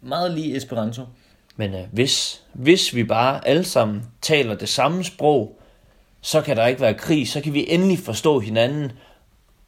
meget 0.00 0.30
lige 0.30 0.56
Esperanto. 0.56 1.02
Men 1.56 1.74
øh, 1.74 1.84
hvis, 1.92 2.42
hvis 2.52 2.94
vi 2.94 3.04
bare 3.04 3.48
alle 3.48 3.64
sammen 3.64 4.02
taler 4.22 4.54
det 4.54 4.68
samme 4.68 5.04
sprog, 5.04 5.60
så 6.20 6.40
kan 6.40 6.56
der 6.56 6.66
ikke 6.66 6.80
være 6.80 6.94
krig, 6.94 7.28
så 7.28 7.40
kan 7.40 7.54
vi 7.54 7.66
endelig 7.68 7.98
forstå 7.98 8.40
hinanden, 8.40 8.92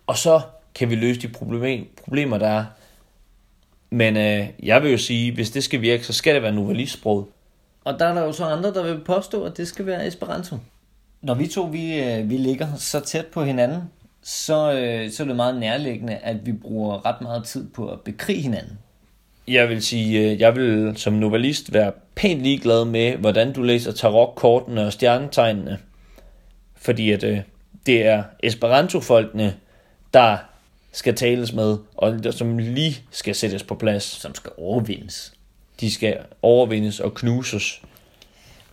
og 0.07 0.19
så 0.19 0.41
kan 0.75 0.91
vi 0.91 0.95
løse 0.95 1.21
de 1.21 1.29
problemer, 2.05 2.39
der 2.39 2.49
er. 2.49 2.65
Men 3.91 4.17
øh, 4.17 4.47
jeg 4.63 4.83
vil 4.83 4.91
jo 4.91 4.99
sige, 4.99 5.35
hvis 5.35 5.51
det 5.51 5.65
skal 5.65 5.81
virke, 5.81 6.05
så 6.05 6.13
skal 6.13 6.35
det 6.35 6.43
være 6.43 6.53
novellistsproget. 6.53 7.27
Og 7.85 7.99
der 7.99 8.07
er 8.07 8.15
der 8.15 8.25
jo 8.25 8.33
så 8.33 8.45
andre, 8.45 8.75
der 8.75 8.83
vil 8.83 9.01
påstå, 9.05 9.45
at 9.45 9.57
det 9.57 9.69
skal 9.69 9.87
være 9.87 10.07
Esperanto. 10.07 10.57
Når 11.23 11.35
vi 11.35 11.47
to 11.47 11.63
vi, 11.63 12.03
øh, 12.03 12.31
vi 12.31 12.37
ligger 12.37 12.67
så 12.77 13.01
tæt 13.01 13.27
på 13.27 13.45
hinanden, 13.45 13.83
så, 14.23 14.73
øh, 14.73 15.11
så 15.11 15.23
er 15.23 15.27
det 15.27 15.37
meget 15.37 15.61
nærliggende, 15.61 16.17
at 16.17 16.47
vi 16.47 16.53
bruger 16.53 17.07
ret 17.07 17.21
meget 17.21 17.45
tid 17.45 17.69
på 17.71 17.89
at 17.89 18.01
bekrige 18.01 18.41
hinanden. 18.41 18.79
Jeg 19.49 19.69
vil 19.69 19.83
sige, 19.83 20.31
øh, 20.31 20.41
jeg 20.41 20.57
vil 20.57 20.93
som 20.97 21.13
novelist 21.13 21.73
være 21.73 21.93
pænt 22.15 22.43
ligeglad 22.43 22.85
med, 22.85 23.17
hvordan 23.17 23.53
du 23.53 23.63
læser 23.63 23.93
tarotkortene 23.93 24.87
og 24.87 24.93
stjernetegnene. 24.93 25.79
Fordi 26.77 27.11
at 27.11 27.25
det 27.87 28.07
er 28.07 28.23
Esperanto-folkene, 28.43 29.55
der 30.15 30.37
skal 30.93 31.15
tales 31.15 31.53
med, 31.53 31.77
og 31.97 32.21
som 32.31 32.59
lige 32.59 33.03
skal 33.11 33.35
sættes 33.35 33.63
på 33.63 33.75
plads. 33.75 34.03
Som 34.03 34.35
skal 34.35 34.53
overvindes 34.57 35.33
de 35.81 35.91
skal 35.91 36.19
overvindes 36.43 37.01
og 37.01 37.15
knuses. 37.15 37.83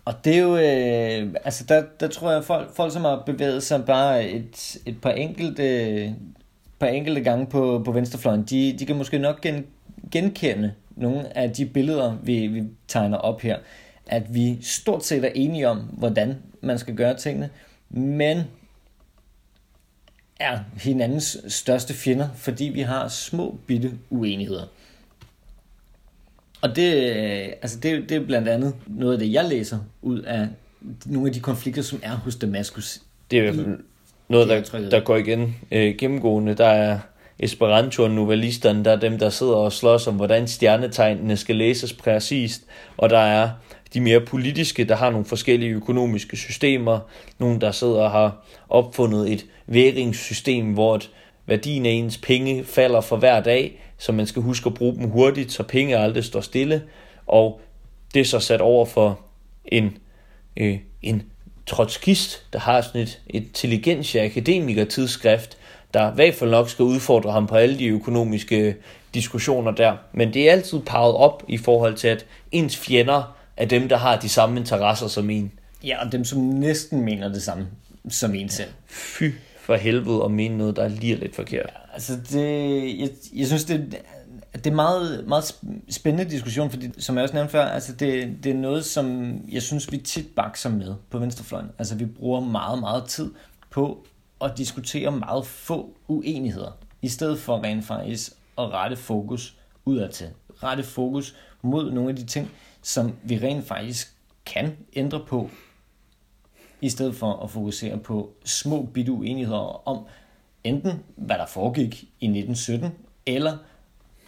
Og 0.05 0.13
det 0.25 0.35
er 0.35 0.39
jo, 0.39 0.57
øh, 0.57 1.33
altså 1.43 1.63
der, 1.69 1.83
der 1.99 2.07
tror 2.07 2.31
jeg, 2.31 2.43
folk, 2.43 2.75
folk 2.75 2.93
som 2.93 3.03
har 3.03 3.23
bevæget 3.25 3.63
sig 3.63 3.85
bare 3.85 4.29
et, 4.29 4.77
et 4.85 5.01
par 5.01 5.11
enkelte, 5.11 6.15
par 6.79 6.87
enkelte 6.87 7.21
gange 7.21 7.45
på, 7.45 7.81
på 7.85 7.91
venstrefløjen, 7.91 8.43
de, 8.43 8.75
de 8.79 8.85
kan 8.85 8.95
måske 8.95 9.19
nok 9.19 9.41
gen, 9.41 9.65
genkende 10.11 10.73
nogle 10.95 11.37
af 11.37 11.51
de 11.51 11.65
billeder, 11.65 12.17
vi, 12.23 12.47
vi 12.47 12.63
tegner 12.87 13.17
op 13.17 13.41
her. 13.41 13.57
At 14.07 14.33
vi 14.33 14.57
stort 14.61 15.05
set 15.05 15.25
er 15.25 15.31
enige 15.35 15.69
om, 15.69 15.77
hvordan 15.77 16.37
man 16.61 16.79
skal 16.79 16.95
gøre 16.95 17.13
tingene, 17.13 17.49
men 17.89 18.43
er 20.39 20.59
hinandens 20.77 21.37
største 21.47 21.93
fjender, 21.93 22.27
fordi 22.35 22.63
vi 22.63 22.81
har 22.81 23.07
små 23.07 23.59
bitte 23.67 23.91
uenigheder. 24.09 24.65
Og 26.61 26.75
det, 26.75 26.93
altså 27.61 27.79
det, 27.79 28.09
det 28.09 28.17
er 28.17 28.25
blandt 28.25 28.47
andet 28.47 28.75
noget 28.87 29.13
af 29.13 29.19
det, 29.19 29.33
jeg 29.33 29.45
læser 29.45 29.79
ud 30.01 30.19
af 30.19 30.47
nogle 31.05 31.27
af 31.27 31.33
de 31.33 31.39
konflikter, 31.39 31.81
som 31.81 31.99
er 32.03 32.15
hos 32.15 32.35
Damaskus. 32.35 33.01
Det 33.31 33.39
er 33.39 33.41
i 33.41 33.45
hvert 33.45 33.65
fald 33.65 33.77
noget, 34.29 34.49
der, 34.49 34.89
der 34.89 34.99
går 34.99 35.15
igen 35.15 35.55
øh, 35.71 35.95
gennemgående. 35.97 36.53
Der 36.53 36.67
er 36.67 36.99
Esperanto 37.39 38.03
og 38.03 38.11
novelisterne, 38.11 38.85
der 38.85 38.91
er 38.91 38.99
dem, 38.99 39.19
der 39.19 39.29
sidder 39.29 39.53
og 39.53 39.73
slås 39.73 40.07
om, 40.07 40.15
hvordan 40.15 40.47
stjernetegnene 40.47 41.37
skal 41.37 41.55
læses 41.55 41.93
præcist. 41.93 42.63
Og 42.97 43.09
der 43.09 43.19
er 43.19 43.49
de 43.93 44.01
mere 44.01 44.19
politiske, 44.19 44.83
der 44.83 44.95
har 44.95 45.09
nogle 45.09 45.25
forskellige 45.25 45.71
økonomiske 45.71 46.37
systemer. 46.37 46.99
Nogle, 47.39 47.59
der 47.59 47.71
sidder 47.71 48.01
og 48.01 48.11
har 48.11 48.45
opfundet 48.69 49.31
et 49.31 49.45
væringssystem, 49.67 50.73
hvor 50.73 51.01
værdien 51.45 51.85
af 51.85 51.89
ens 51.89 52.17
penge 52.17 52.63
falder 52.63 53.01
for 53.01 53.17
hver 53.17 53.41
dag 53.41 53.81
så 53.97 54.11
man 54.11 54.27
skal 54.27 54.41
huske 54.41 54.67
at 54.67 54.73
bruge 54.73 54.95
dem 54.95 55.09
hurtigt, 55.09 55.51
så 55.51 55.63
penge 55.63 55.97
aldrig 55.97 56.23
står 56.23 56.41
stille, 56.41 56.83
og 57.27 57.61
det 58.13 58.19
er 58.19 58.25
så 58.25 58.39
sat 58.39 58.61
over 58.61 58.85
for 58.85 59.19
en, 59.65 59.97
øh, 60.57 60.77
en 61.01 61.23
trotskist, 61.65 62.53
der 62.53 62.59
har 62.59 62.81
sådan 62.81 63.01
et 63.01 63.21
intelligensia 63.27 64.25
akademiker 64.25 64.85
tidsskrift, 64.85 65.57
der 65.93 66.11
i 66.11 66.15
hvert 66.15 66.35
fald 66.35 66.49
nok 66.49 66.69
skal 66.69 66.83
udfordre 66.83 67.31
ham 67.31 67.47
på 67.47 67.55
alle 67.55 67.79
de 67.79 67.87
økonomiske 67.87 68.75
diskussioner 69.13 69.71
der. 69.71 69.97
Men 70.13 70.33
det 70.33 70.47
er 70.47 70.51
altid 70.51 70.79
parret 70.79 71.15
op 71.15 71.43
i 71.47 71.57
forhold 71.57 71.95
til, 71.95 72.07
at 72.07 72.25
ens 72.51 72.77
fjender 72.77 73.35
er 73.57 73.65
dem, 73.65 73.89
der 73.89 73.97
har 73.97 74.19
de 74.19 74.29
samme 74.29 74.59
interesser 74.59 75.07
som 75.07 75.29
en. 75.29 75.51
Ja, 75.83 76.05
og 76.05 76.11
dem, 76.11 76.25
som 76.25 76.39
næsten 76.39 77.01
mener 77.01 77.27
det 77.27 77.43
samme 77.43 77.67
som 78.09 78.35
en 78.35 78.49
selv. 78.49 78.69
Fy 78.87 79.23
for 79.65 79.75
helvede 79.75 80.23
at 80.23 80.31
mene 80.31 80.57
noget, 80.57 80.75
der 80.75 80.83
er 80.83 80.87
lige 80.87 81.15
lidt 81.15 81.35
forkert. 81.35 81.73
Altså, 81.93 82.13
det, 82.31 82.99
jeg, 82.99 83.09
jeg 83.33 83.47
synes, 83.47 83.65
det, 83.65 84.01
det 84.53 84.67
er 84.67 84.75
meget, 84.75 85.27
meget 85.27 85.55
spændende 85.89 86.31
diskussion, 86.31 86.69
fordi 86.69 87.01
som 87.01 87.15
jeg 87.15 87.23
også 87.23 87.35
nævnte 87.35 87.51
før, 87.51 87.65
altså 87.65 87.93
det, 87.93 88.37
det 88.43 88.51
er 88.51 88.55
noget, 88.55 88.85
som 88.85 89.35
jeg 89.51 89.61
synes, 89.61 89.91
vi 89.91 89.97
tit 89.97 90.27
bakser 90.35 90.69
med 90.69 90.95
på 91.09 91.19
venstrefløjen. 91.19 91.69
Altså 91.79 91.95
vi 91.95 92.05
bruger 92.05 92.39
meget, 92.39 92.79
meget 92.79 93.05
tid 93.05 93.31
på 93.69 94.05
at 94.41 94.51
diskutere 94.57 95.11
meget 95.11 95.45
få 95.45 95.89
uenigheder, 96.07 96.77
i 97.01 97.07
stedet 97.07 97.39
for 97.39 97.63
rent 97.63 97.85
faktisk 97.85 98.31
at 98.57 98.71
rette 98.71 98.95
fokus 98.95 99.55
udadtil. 99.85 100.27
Rette 100.63 100.83
fokus 100.83 101.35
mod 101.61 101.91
nogle 101.91 102.09
af 102.09 102.15
de 102.15 102.25
ting, 102.25 102.51
som 102.81 103.13
vi 103.23 103.37
rent 103.37 103.67
faktisk 103.67 104.13
kan 104.45 104.77
ændre 104.95 105.19
på 105.27 105.49
i 106.81 106.89
stedet 106.89 107.15
for 107.15 107.43
at 107.43 107.49
fokusere 107.49 107.97
på 107.97 108.33
små 108.45 108.89
bitte 108.93 109.11
uenigheder 109.11 109.87
om 109.87 110.05
enten 110.63 111.03
hvad 111.15 111.37
der 111.37 111.45
foregik 111.45 112.03
i 112.03 112.25
1917, 112.25 112.91
eller 113.25 113.57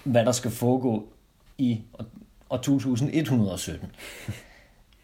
hvad 0.03 0.25
der 0.25 0.31
skal 0.31 0.51
foregå 0.51 1.07
i 1.57 1.81
år 2.49 2.57
2117, 2.57 3.91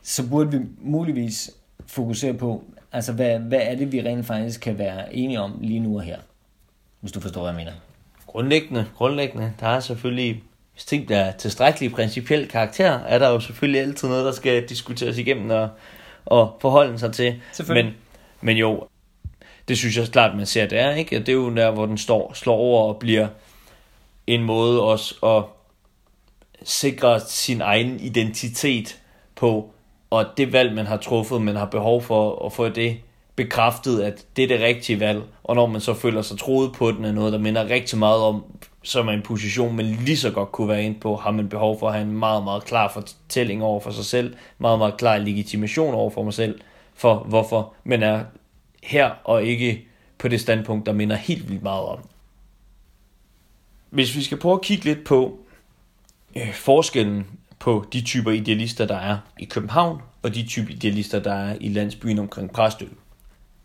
så 0.01 0.29
burde 0.29 0.51
vi 0.51 0.65
muligvis 0.81 1.51
fokusere 1.87 2.33
på, 2.33 2.63
altså 2.91 3.13
hvad, 3.13 3.39
hvad 3.39 3.59
er 3.61 3.75
det, 3.75 3.91
vi 3.91 4.01
rent 4.01 4.25
faktisk 4.25 4.61
kan 4.61 4.77
være 4.77 5.15
enige 5.15 5.39
om 5.39 5.57
lige 5.61 5.79
nu 5.79 5.95
og 5.95 6.01
her, 6.01 6.19
hvis 6.99 7.11
du 7.11 7.19
forstår, 7.19 7.41
hvad 7.41 7.51
jeg 7.51 7.57
mener. 7.57 7.71
Grundlæggende, 8.27 8.85
grundlæggende, 8.95 9.53
der 9.59 9.67
er 9.67 9.79
selvfølgelig, 9.79 10.43
hvis 10.73 10.85
ting 10.85 11.09
der 11.09 11.17
er 11.17 11.31
tilstrækkeligt 11.31 11.93
principiel 11.93 12.47
karakter, 12.47 12.91
er 12.91 13.19
der 13.19 13.29
jo 13.29 13.39
selvfølgelig 13.39 13.81
altid 13.81 14.07
noget, 14.07 14.25
der 14.25 14.31
skal 14.31 14.69
diskuteres 14.69 15.17
igennem 15.17 15.49
og, 15.49 15.69
og 16.25 16.57
forholde 16.61 16.99
sig 16.99 17.13
til. 17.13 17.41
Men, 17.83 17.93
men 18.41 18.57
jo, 18.57 18.87
det 19.67 19.77
synes 19.77 19.97
jeg 19.97 20.07
klart, 20.07 20.37
man 20.37 20.45
ser, 20.45 20.65
det 20.65 20.79
er, 20.79 20.95
ikke? 20.95 21.19
Det 21.19 21.29
er 21.29 21.33
jo 21.33 21.55
der, 21.55 21.71
hvor 21.71 21.85
den 21.85 21.97
står, 21.97 22.33
slår 22.33 22.55
over 22.55 22.93
og 22.93 22.99
bliver 22.99 23.27
en 24.27 24.43
måde 24.43 24.83
også 24.83 25.15
at 25.25 25.43
sikre 26.63 27.19
sin 27.19 27.61
egen 27.61 27.99
identitet 27.99 28.99
på, 29.35 29.71
og 30.09 30.25
det 30.37 30.53
valg, 30.53 30.73
man 30.73 30.85
har 30.85 30.97
truffet, 30.97 31.41
man 31.41 31.55
har 31.55 31.65
behov 31.65 32.01
for 32.01 32.45
at 32.45 32.53
få 32.53 32.69
det 32.69 32.97
bekræftet, 33.35 34.01
at 34.01 34.25
det 34.35 34.43
er 34.43 34.47
det 34.47 34.59
rigtige 34.59 34.99
valg, 34.99 35.21
og 35.43 35.55
når 35.55 35.65
man 35.65 35.81
så 35.81 35.93
føler 35.93 36.21
sig 36.21 36.39
troet 36.39 36.73
på 36.73 36.91
den, 36.91 37.05
er 37.05 37.11
noget, 37.11 37.33
der 37.33 37.39
minder 37.39 37.69
rigtig 37.69 37.99
meget 37.99 38.21
om, 38.21 38.43
som 38.83 39.07
er 39.07 39.11
en 39.11 39.21
position, 39.21 39.75
man 39.75 39.85
lige 39.85 40.17
så 40.17 40.31
godt 40.31 40.51
kunne 40.51 40.67
være 40.67 40.83
ind 40.83 40.99
på, 40.99 41.15
har 41.15 41.31
man 41.31 41.49
behov 41.49 41.79
for 41.79 41.87
at 41.87 41.93
have 41.93 42.05
en 42.05 42.17
meget, 42.17 42.43
meget 42.43 42.65
klar 42.65 42.91
fortælling 42.93 43.63
over 43.63 43.79
for 43.79 43.91
sig 43.91 44.05
selv, 44.05 44.35
meget, 44.57 44.79
meget 44.79 44.97
klar 44.97 45.17
legitimation 45.17 45.93
over 45.93 46.09
for 46.09 46.23
mig 46.23 46.33
selv, 46.33 46.59
for 46.93 47.15
hvorfor 47.15 47.73
man 47.83 48.03
er 48.03 48.23
her, 48.83 49.11
og 49.23 49.43
ikke 49.43 49.87
på 50.17 50.27
det 50.27 50.41
standpunkt, 50.41 50.85
der 50.85 50.93
minder 50.93 51.15
helt 51.15 51.49
vildt 51.49 51.63
meget 51.63 51.83
om. 51.83 51.99
Hvis 53.89 54.15
vi 54.15 54.23
skal 54.23 54.37
prøve 54.37 54.55
at 54.55 54.61
kigge 54.61 54.85
lidt 54.85 55.03
på 55.05 55.39
øh, 56.35 56.53
forskellen 56.53 57.27
på 57.59 57.85
de 57.93 58.01
typer 58.01 58.31
idealister, 58.31 58.85
der 58.85 58.97
er 58.97 59.17
i 59.39 59.45
København, 59.45 60.01
og 60.21 60.35
de 60.35 60.47
typer 60.47 60.71
idealister, 60.71 61.19
der 61.19 61.33
er 61.33 61.57
i 61.61 61.69
landsbyen 61.69 62.19
omkring 62.19 62.51
Præstø, 62.51 62.85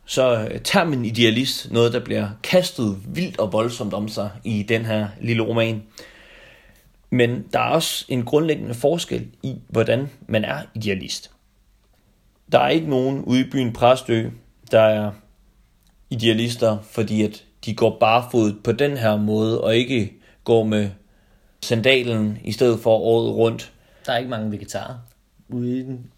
så 0.08 0.48
øh, 0.50 0.60
termen 0.60 1.04
idealist 1.04 1.70
noget, 1.70 1.92
der 1.92 2.00
bliver 2.00 2.28
kastet 2.42 2.96
vildt 3.06 3.38
og 3.38 3.52
voldsomt 3.52 3.94
om 3.94 4.08
sig 4.08 4.30
i 4.44 4.62
den 4.62 4.84
her 4.84 5.08
lille 5.20 5.42
roman. 5.42 5.82
Men 7.10 7.46
der 7.52 7.58
er 7.58 7.70
også 7.70 8.04
en 8.08 8.24
grundlæggende 8.24 8.74
forskel 8.74 9.26
i, 9.42 9.54
hvordan 9.68 10.10
man 10.26 10.44
er 10.44 10.62
idealist. 10.74 11.30
Der 12.52 12.58
er 12.58 12.68
ikke 12.68 12.90
nogen 12.90 13.24
ude 13.24 13.40
i 13.40 13.50
byen 13.50 13.72
Præstø, 13.72 14.28
der 14.70 14.80
er 14.80 15.10
idealister, 16.10 16.78
fordi 16.90 17.22
at 17.22 17.44
de 17.64 17.74
går 17.74 17.96
barefodet 18.00 18.56
på 18.64 18.72
den 18.72 18.96
her 18.96 19.16
måde, 19.16 19.60
og 19.60 19.76
ikke 19.76 20.12
går 20.44 20.64
med 20.64 20.90
sandalen 21.62 22.38
i 22.44 22.52
stedet 22.52 22.80
for 22.80 22.96
året 22.96 23.34
rundt. 23.34 23.72
Der 24.06 24.12
er 24.12 24.18
ikke 24.18 24.30
mange 24.30 24.50
vegetarer 24.50 24.94
ude 25.48 25.78
i 25.78 25.82
den 25.82 26.10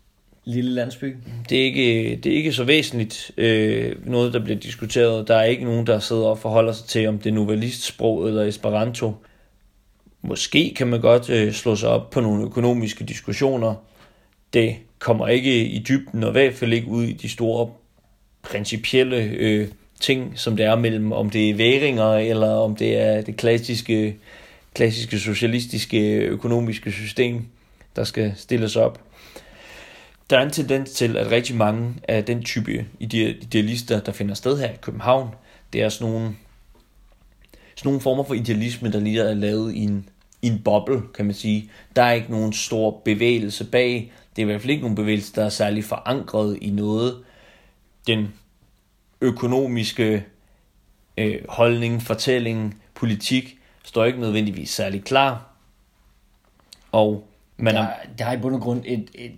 lille 0.51 0.71
landsby. 0.71 1.17
Det 1.49 1.61
er 1.61 1.65
ikke, 1.65 2.17
det 2.17 2.33
er 2.33 2.37
ikke 2.37 2.53
så 2.53 2.65
væsentligt 2.65 3.31
øh, 3.37 3.97
noget, 4.07 4.33
der 4.33 4.39
bliver 4.45 4.59
diskuteret. 4.59 5.29
Der 5.29 5.37
er 5.37 5.45
ikke 5.45 5.65
nogen, 5.65 5.87
der 5.87 5.99
sidder 5.99 6.27
og 6.27 6.39
forholder 6.39 6.73
sig 6.73 6.87
til, 6.87 7.09
om 7.09 7.19
det 7.19 7.31
er 7.31 7.35
novellistsprog 7.35 8.29
eller 8.29 8.43
esperanto. 8.43 9.15
Måske 10.23 10.75
kan 10.77 10.87
man 10.87 11.01
godt 11.01 11.31
øh, 11.31 11.53
slå 11.53 11.77
sig 11.77 11.89
op 11.89 12.11
på 12.11 12.21
nogle 12.21 12.45
økonomiske 12.45 13.05
diskussioner. 13.05 13.75
Det 14.53 14.77
kommer 14.99 15.29
ikke 15.29 15.65
i 15.65 15.79
dybden, 15.89 16.25
og 16.25 16.29
i 16.29 16.33
hvert 16.33 16.55
fald 16.55 16.73
ikke 16.73 16.89
ud 16.89 17.05
i 17.05 17.13
de 17.13 17.29
store 17.29 17.71
principielle 18.43 19.17
øh, 19.17 19.69
ting, 20.01 20.33
som 20.39 20.57
det 20.57 20.67
er 20.67 20.77
mellem, 20.77 21.13
om 21.13 21.31
det 21.31 21.51
er 21.51 21.55
væringer, 21.55 22.13
eller 22.15 22.49
om 22.49 22.77
det 22.77 23.01
er 23.01 23.21
det 23.21 23.37
klassiske, 23.37 24.17
klassiske 24.75 25.19
socialistiske 25.19 26.17
økonomiske 26.17 26.93
system, 26.93 27.45
der 27.97 28.05
skal 28.05 28.33
stilles 28.37 28.77
op. 28.77 29.10
Der 30.31 30.39
er 30.39 30.43
en 30.43 30.51
tendens 30.51 30.91
til, 30.91 31.17
at 31.17 31.31
rigtig 31.31 31.57
mange 31.57 31.95
af 32.09 32.25
den 32.25 32.43
type 32.43 32.87
idealister, 33.01 34.01
der 34.01 34.13
finder 34.13 34.35
sted 34.35 34.59
her 34.59 34.71
i 34.71 34.77
København, 34.81 35.35
det 35.73 35.83
er 35.83 35.89
sådan 35.89 36.13
nogle, 36.13 36.37
sådan 37.77 37.89
nogle 37.89 38.01
former 38.01 38.25
for 38.25 38.35
idealisme, 38.35 38.93
der 38.93 39.01
lige 39.01 39.21
er 39.21 39.35
lavet 39.35 39.75
i 39.75 39.79
en, 39.79 40.09
i 40.43 40.47
en 40.47 40.63
boble, 40.63 41.03
kan 41.15 41.25
man 41.25 41.35
sige. 41.35 41.71
Der 41.97 42.03
er 42.03 42.13
ikke 42.13 42.31
nogen 42.31 42.53
stor 42.53 43.01
bevægelse 43.05 43.65
bag. 43.65 44.13
Det 44.37 44.43
er 44.43 44.47
i 44.47 44.47
hvert 44.47 44.61
fald 44.61 44.71
ikke 44.71 44.83
nogen 44.83 44.97
bevægelse, 44.97 45.35
der 45.35 45.45
er 45.45 45.49
særlig 45.49 45.85
forankret 45.85 46.59
i 46.61 46.71
noget. 46.71 47.25
Den 48.07 48.29
økonomiske 49.21 50.25
øh, 51.19 51.39
holdning, 51.49 52.03
fortælling, 52.03 52.83
politik 52.95 53.59
står 53.85 54.05
ikke 54.05 54.21
nødvendigvis 54.21 54.71
særlig 54.71 55.05
klar. 55.05 55.47
Og 56.93 57.29
man 57.57 57.75
der, 57.75 57.81
er, 57.83 57.95
der 58.19 58.25
har 58.25 58.33
i 58.33 58.39
bund 58.39 58.55
og 58.55 58.61
grund 58.61 58.83
et, 58.87 59.11
et, 59.15 59.33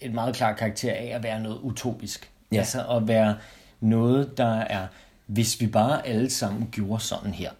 et 0.00 0.14
meget 0.14 0.34
klart 0.34 0.56
karakter 0.56 0.92
af 0.92 1.12
at 1.14 1.22
være 1.22 1.40
noget 1.40 1.58
utopisk. 1.58 2.30
Ja. 2.52 2.58
Altså 2.58 2.86
at 2.86 3.08
være 3.08 3.36
noget, 3.80 4.38
der 4.38 4.54
er, 4.54 4.86
hvis 5.26 5.60
vi 5.60 5.66
bare 5.66 6.06
alle 6.06 6.30
sammen 6.30 6.68
gjorde 6.72 7.02
sådan 7.02 7.34
her, 7.34 7.50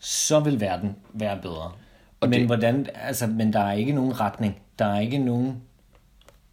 så 0.00 0.40
vil 0.40 0.60
verden 0.60 0.96
være 1.12 1.38
bedre. 1.42 1.72
Og 2.20 2.28
men, 2.28 2.32
det... 2.32 2.46
hvordan, 2.46 2.86
altså, 2.94 3.26
men 3.26 3.52
der 3.52 3.60
er 3.60 3.72
ikke 3.72 3.92
nogen 3.92 4.20
retning. 4.20 4.56
Der 4.78 4.84
er 4.84 5.00
ikke 5.00 5.18
nogen 5.18 5.62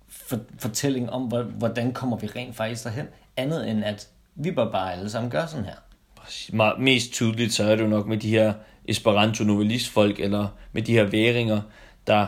for, 0.07 0.39
fortælling 0.57 1.09
om, 1.09 1.21
hvordan 1.57 1.93
kommer 1.93 2.17
vi 2.17 2.27
rent 2.27 2.55
faktisk 2.55 2.83
derhen. 2.83 3.05
Andet 3.37 3.69
end 3.69 3.83
at 3.83 4.07
vi 4.35 4.51
bør 4.51 4.71
bare 4.71 4.93
alle 4.93 5.09
sammen 5.09 5.31
gøre 5.31 5.47
sådan 5.47 5.65
her. 5.65 6.77
Mest 6.77 7.11
tydeligt 7.11 7.53
så 7.53 7.63
er 7.63 7.75
det 7.75 7.83
jo 7.83 7.89
nok 7.89 8.07
med 8.07 8.17
de 8.17 8.29
her 8.29 8.53
Esperanto 8.85 9.43
novelistfolk, 9.43 10.19
eller 10.19 10.47
med 10.71 10.81
de 10.81 10.93
her 10.93 11.03
væringer, 11.03 11.61
der, 12.07 12.27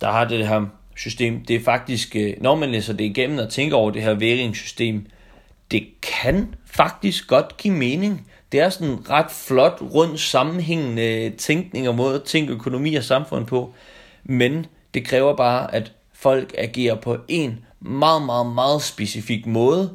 der 0.00 0.10
har 0.10 0.24
det 0.24 0.48
her 0.48 0.66
system. 0.96 1.44
Det 1.44 1.56
er 1.56 1.60
faktisk, 1.60 2.16
øh, 2.16 2.34
når 2.40 2.54
man 2.54 2.70
læser 2.70 2.92
det 2.92 3.04
igennem 3.04 3.38
og 3.38 3.50
tænker 3.50 3.76
over 3.76 3.90
det 3.90 4.02
her 4.02 4.14
væringssystem, 4.14 5.06
det 5.70 5.86
kan 6.02 6.54
faktisk 6.66 7.28
godt 7.28 7.56
give 7.56 7.74
mening. 7.74 8.26
Det 8.52 8.60
er 8.60 8.68
sådan 8.68 8.88
en 8.88 9.10
ret 9.10 9.30
flot, 9.30 9.82
rund, 9.94 10.16
sammenhængende 10.16 11.30
tænkning 11.30 11.88
og 11.88 11.94
måde 11.94 12.14
at 12.14 12.22
tænke 12.22 12.52
økonomi 12.52 12.94
og 12.94 13.04
samfund 13.04 13.46
på. 13.46 13.74
Men 14.24 14.66
det 14.94 15.04
kræver 15.04 15.36
bare, 15.36 15.74
at 15.74 15.92
folk 16.12 16.54
agerer 16.58 16.94
på 16.94 17.16
en 17.28 17.58
meget, 17.80 18.22
meget, 18.22 18.46
meget 18.46 18.82
specifik 18.82 19.46
måde, 19.46 19.92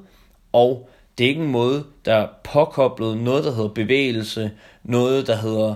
og 0.53 0.89
det 1.17 1.23
er 1.23 1.29
ikke 1.29 1.41
en 1.41 1.51
måde, 1.51 1.83
der 2.05 2.15
er 2.15 2.27
påkoblet 2.43 3.17
noget, 3.17 3.43
der 3.43 3.51
hedder 3.51 3.69
bevægelse, 3.69 4.51
noget, 4.83 5.27
der 5.27 5.35
hedder 5.35 5.75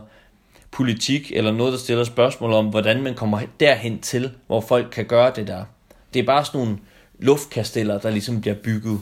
politik, 0.76 1.32
eller 1.36 1.52
noget, 1.52 1.74
der 1.74 1.80
stiller 1.80 2.04
spørgsmål 2.04 2.54
om, 2.54 2.70
hvordan 2.70 3.04
man 3.04 3.16
kommer 3.16 3.42
derhen 3.60 4.00
til, 4.00 4.32
hvor 4.48 4.62
folk 4.62 4.88
kan 4.92 5.06
gøre 5.06 5.32
det 5.36 5.48
der. 5.48 5.66
Det 6.14 6.20
er 6.20 6.26
bare 6.26 6.46
sådan 6.46 6.62
nogle 6.62 6.78
luftkasteller, 7.20 8.00
der 8.00 8.10
ligesom 8.10 8.42
bliver 8.42 8.56
bygget. 8.64 9.00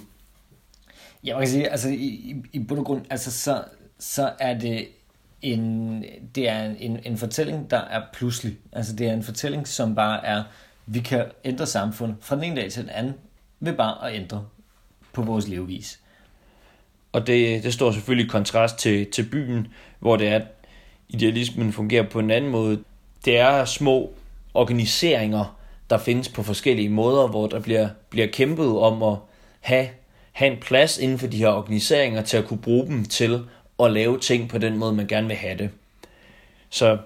Ja, 1.24 1.34
man 1.34 1.42
kan 1.42 1.50
sige, 1.50 1.70
altså 1.70 1.90
i, 1.90 2.06
i, 2.06 2.36
i 2.54 2.60
bund 2.60 2.80
og 2.80 2.86
grund, 2.86 3.02
altså 3.10 3.32
så, 3.32 3.64
så 4.00 4.32
er 4.40 4.60
det 4.60 4.88
en, 5.42 6.04
det 6.36 6.50
er 6.50 6.64
en, 6.80 7.00
en 7.06 7.18
fortælling, 7.18 7.72
der 7.72 7.78
er 7.78 8.02
pludselig. 8.14 8.58
Altså 8.72 8.96
det 8.96 9.08
er 9.08 9.14
en 9.14 9.24
fortælling, 9.24 9.68
som 9.68 9.96
bare 9.96 10.26
er, 10.26 10.44
vi 10.86 11.00
kan 11.00 11.26
ændre 11.44 11.66
samfundet 11.66 12.18
fra 12.22 12.36
den 12.36 12.44
ene 12.44 12.56
dag 12.56 12.72
til 12.72 12.82
den 12.82 12.90
anden, 12.90 13.14
ved 13.60 13.74
bare 13.74 14.10
at 14.10 14.16
ændre 14.16 14.46
på 15.14 15.22
vores 15.22 15.48
levevis. 15.48 16.00
Og 17.12 17.28
det, 17.28 17.64
det 17.64 17.74
står 17.74 17.92
selvfølgelig 17.92 18.26
i 18.26 18.30
kontrast 18.30 18.78
til, 18.78 19.12
til 19.12 19.30
byen, 19.30 19.68
hvor 20.00 20.18
det 20.18 20.28
er, 20.28 20.42
idealismen 21.14 21.74
fungerer 21.74 22.10
på 22.10 22.20
en 22.20 22.32
anden 22.32 22.52
måde. 22.52 22.84
Det 23.26 23.38
er 23.38 23.66
små 23.66 24.14
organiseringer, 24.54 25.58
der 25.90 25.98
findes 25.98 26.30
på 26.30 26.44
forskellige 26.44 26.90
måder, 26.90 27.28
hvor 27.28 27.48
der 27.48 27.60
bliver, 27.60 27.90
bliver 28.10 28.28
kæmpet 28.28 28.78
om 28.78 29.04
at 29.04 29.18
have, 29.60 29.88
have 30.32 30.52
en 30.52 30.60
plads 30.62 30.98
inden 30.98 31.20
for 31.20 31.28
de 31.28 31.38
her 31.38 31.50
organiseringer 31.50 32.22
til 32.22 32.38
at 32.38 32.46
kunne 32.46 32.62
bruge 32.62 32.88
dem 32.88 33.06
til 33.06 33.44
at 33.80 33.92
lave 33.92 34.20
ting 34.20 34.50
på 34.50 34.58
den 34.58 34.78
måde, 34.78 34.94
man 34.94 35.08
gerne 35.08 35.28
vil 35.28 35.36
have 35.36 35.58
det. 35.58 35.70
Så 36.70 36.98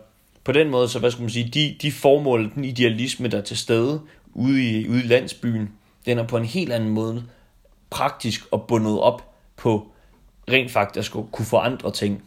på 0.44 0.52
den 0.52 0.70
måde, 0.70 0.90
så 0.90 1.00
hvad 1.00 1.12
skal 1.12 1.22
man 1.22 1.30
sige, 1.30 1.50
de, 1.54 1.76
de 1.82 1.92
formål, 1.92 2.52
den 2.56 2.66
idealisme, 2.66 3.28
der 3.28 3.38
er 3.38 3.42
til 3.42 3.58
stede 3.58 4.02
ude 4.34 4.64
i, 4.64 4.90
ude 4.90 5.04
i 5.04 5.08
landsbyen, 5.08 5.70
den 6.06 6.20
er 6.20 6.24
på 6.24 6.38
en 6.38 6.46
helt 6.46 6.74
anden 6.74 6.90
måde 6.90 7.24
praktisk 7.90 8.46
og 8.52 8.68
bundet 8.68 9.00
op 9.00 9.32
på 9.58 9.88
rent 10.52 10.72
faktisk 10.72 11.16
at 11.16 11.24
kunne 11.32 11.46
forandre 11.46 11.92
ting. 11.92 12.24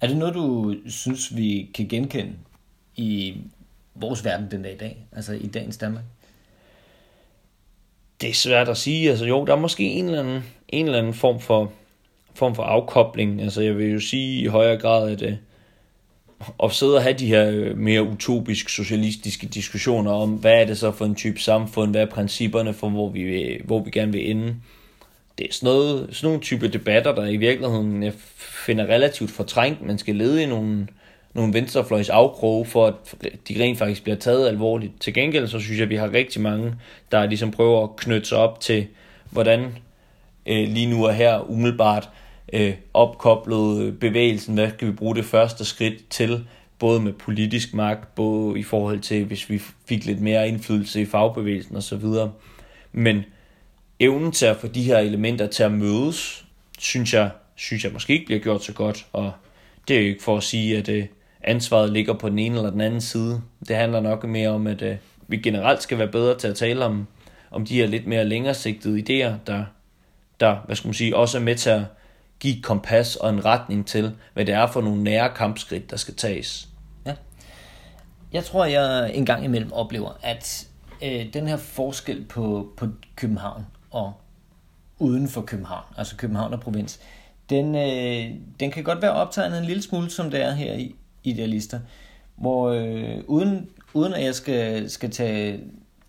Er 0.00 0.06
det 0.06 0.16
noget, 0.16 0.34
du 0.34 0.74
synes, 0.86 1.36
vi 1.36 1.70
kan 1.74 1.88
genkende 1.88 2.32
i 2.96 3.36
vores 3.94 4.24
verden 4.24 4.50
den 4.50 4.62
dag 4.62 4.72
i 4.74 4.76
dag? 4.76 5.06
Altså 5.12 5.32
i 5.32 5.46
dagens 5.46 5.76
Danmark? 5.76 6.04
Det 8.20 8.30
er 8.30 8.34
svært 8.34 8.68
at 8.68 8.76
sige. 8.76 9.10
Altså 9.10 9.24
jo, 9.26 9.44
der 9.44 9.52
er 9.52 9.60
måske 9.60 9.82
en 9.82 10.04
eller 10.04 10.20
anden, 10.20 10.42
en 10.68 10.86
eller 10.86 10.98
anden 10.98 11.14
form 11.14 11.40
for 11.40 11.72
form 12.34 12.54
for 12.54 12.62
afkobling. 12.62 13.42
Altså 13.42 13.62
jeg 13.62 13.78
vil 13.78 13.92
jo 13.92 14.00
sige 14.00 14.42
i 14.42 14.46
højere 14.46 14.80
grad, 14.80 15.10
at 15.10 15.22
øh, 15.22 15.36
at 16.64 16.72
sidde 16.72 16.96
og 16.96 17.02
have 17.02 17.18
de 17.18 17.26
her 17.26 17.50
øh, 17.50 17.78
mere 17.78 18.02
utopisk 18.02 18.68
socialistiske 18.68 19.46
diskussioner 19.46 20.10
om, 20.12 20.30
hvad 20.30 20.60
er 20.60 20.64
det 20.64 20.78
så 20.78 20.92
for 20.92 21.04
en 21.04 21.14
type 21.14 21.40
samfund, 21.40 21.90
hvad 21.90 22.02
er 22.02 22.06
principperne 22.06 22.74
for, 22.74 22.88
hvor 22.88 23.08
vi, 23.08 23.56
hvor 23.64 23.84
vi 23.84 23.90
gerne 23.90 24.12
vil 24.12 24.30
ende 24.30 24.56
det 25.38 25.46
er 25.46 25.52
sådan, 25.52 25.66
noget, 25.66 26.08
sådan 26.12 26.26
nogle 26.28 26.40
type 26.40 26.68
debatter, 26.68 27.14
der 27.14 27.26
i 27.26 27.36
virkeligheden 27.36 28.02
jeg 28.02 28.12
finder 28.66 28.84
relativt 28.84 29.30
fortrængt. 29.30 29.82
Man 29.82 29.98
skal 29.98 30.16
lede 30.16 30.42
i 30.42 30.46
nogle, 30.46 30.88
nogle 31.34 31.52
venstrefløjs 31.52 32.08
afkroge, 32.08 32.66
for 32.66 32.86
at 32.86 32.94
de 33.48 33.62
rent 33.62 33.78
faktisk 33.78 34.02
bliver 34.02 34.16
taget 34.16 34.48
alvorligt. 34.48 34.92
Til 35.00 35.14
gengæld, 35.14 35.48
så 35.48 35.60
synes 35.60 35.78
jeg, 35.78 35.84
at 35.84 35.90
vi 35.90 35.96
har 35.96 36.12
rigtig 36.12 36.40
mange, 36.40 36.74
der 37.12 37.26
ligesom 37.26 37.50
prøver 37.50 37.82
at 37.82 37.96
knytte 37.96 38.28
sig 38.28 38.38
op 38.38 38.60
til, 38.60 38.86
hvordan 39.30 39.60
øh, 40.46 40.68
lige 40.68 40.86
nu 40.86 41.06
og 41.06 41.14
her 41.14 41.50
umiddelbart 41.50 42.08
øh, 42.52 42.74
opkoblet 42.94 43.82
øh, 43.82 43.92
bevægelsen, 43.92 44.54
hvad 44.54 44.70
skal 44.70 44.88
vi 44.88 44.92
bruge 44.92 45.16
det 45.16 45.24
første 45.24 45.64
skridt 45.64 46.08
til, 46.10 46.44
både 46.78 47.00
med 47.00 47.12
politisk 47.12 47.74
magt, 47.74 48.14
både 48.14 48.58
i 48.58 48.62
forhold 48.62 49.00
til, 49.00 49.24
hvis 49.24 49.50
vi 49.50 49.60
fik 49.86 50.04
lidt 50.04 50.20
mere 50.20 50.48
indflydelse 50.48 51.00
i 51.00 51.04
fagbevægelsen 51.04 51.76
osv. 51.76 52.04
Men 52.92 53.24
evnen 54.00 54.32
til 54.32 54.46
at 54.46 54.56
få 54.56 54.66
de 54.66 54.82
her 54.82 54.98
elementer 54.98 55.46
til 55.46 55.62
at 55.62 55.72
mødes, 55.72 56.44
synes 56.78 57.14
jeg, 57.14 57.30
synes 57.56 57.84
jeg 57.84 57.92
måske 57.92 58.12
ikke 58.12 58.26
bliver 58.26 58.40
gjort 58.40 58.64
så 58.64 58.72
godt, 58.72 59.06
og 59.12 59.32
det 59.88 59.96
er 59.96 60.00
jo 60.00 60.06
ikke 60.06 60.22
for 60.22 60.36
at 60.36 60.42
sige, 60.42 60.78
at 60.78 60.88
øh, 60.88 61.06
ansvaret 61.40 61.92
ligger 61.92 62.14
på 62.14 62.28
den 62.28 62.38
ene 62.38 62.56
eller 62.56 62.70
den 62.70 62.80
anden 62.80 63.00
side. 63.00 63.42
Det 63.68 63.76
handler 63.76 64.00
nok 64.00 64.24
mere 64.24 64.48
om, 64.48 64.66
at 64.66 64.82
øh, 64.82 64.96
vi 65.28 65.36
generelt 65.36 65.82
skal 65.82 65.98
være 65.98 66.08
bedre 66.08 66.38
til 66.38 66.48
at 66.48 66.56
tale 66.56 66.84
om, 66.84 67.06
om 67.50 67.66
de 67.66 67.74
her 67.74 67.86
lidt 67.86 68.06
mere 68.06 68.24
længersigtede 68.24 68.98
idéer, 68.98 69.32
der, 69.46 69.64
der 70.40 70.56
hvad 70.66 70.76
skal 70.76 70.88
man 70.88 70.94
sige, 70.94 71.16
også 71.16 71.38
er 71.38 71.42
med 71.42 71.54
til 71.54 71.70
at 71.70 71.82
give 72.40 72.56
et 72.56 72.64
kompas 72.64 73.16
og 73.16 73.30
en 73.30 73.44
retning 73.44 73.86
til, 73.86 74.12
hvad 74.34 74.44
det 74.44 74.54
er 74.54 74.66
for 74.66 74.80
nogle 74.80 75.02
nære 75.02 75.30
kampskridt, 75.34 75.90
der 75.90 75.96
skal 75.96 76.14
tages. 76.14 76.68
Ja. 77.06 77.14
Jeg 78.32 78.44
tror, 78.44 78.64
jeg 78.64 79.14
en 79.14 79.26
gang 79.26 79.44
imellem 79.44 79.72
oplever, 79.72 80.10
at 80.22 80.66
øh, 81.02 81.26
den 81.32 81.48
her 81.48 81.56
forskel 81.56 82.24
på, 82.24 82.72
på 82.76 82.86
København 83.16 83.64
og 83.90 84.12
uden 84.98 85.28
for 85.28 85.42
København, 85.42 85.84
altså 85.96 86.16
København 86.16 86.52
og 86.52 86.60
provins, 86.60 87.00
den, 87.50 87.74
øh, 87.74 88.34
den 88.60 88.70
kan 88.70 88.84
godt 88.84 89.02
være 89.02 89.12
optegnet 89.12 89.58
en 89.58 89.64
lille 89.64 89.82
smule, 89.82 90.10
som 90.10 90.30
det 90.30 90.42
er 90.42 90.50
her 90.50 90.74
i 90.74 90.94
Idealister, 91.24 91.80
hvor 92.36 92.68
øh, 92.68 93.18
uden, 93.26 93.70
uden 93.94 94.14
at 94.14 94.24
jeg 94.24 94.34
skal, 94.34 94.90
skal 94.90 95.10
tage, 95.10 95.60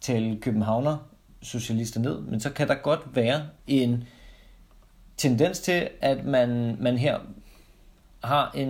tale 0.02 0.38
københavner 0.42 0.98
socialister 1.42 2.00
ned, 2.00 2.22
men 2.22 2.40
så 2.40 2.50
kan 2.50 2.68
der 2.68 2.76
godt 2.76 3.16
være 3.16 3.42
en 3.68 4.04
tendens 5.18 5.60
til, 5.60 5.90
at 6.02 6.26
man, 6.26 6.78
man 6.80 6.98
her 6.98 7.20
har 8.24 8.52
en, 8.56 8.68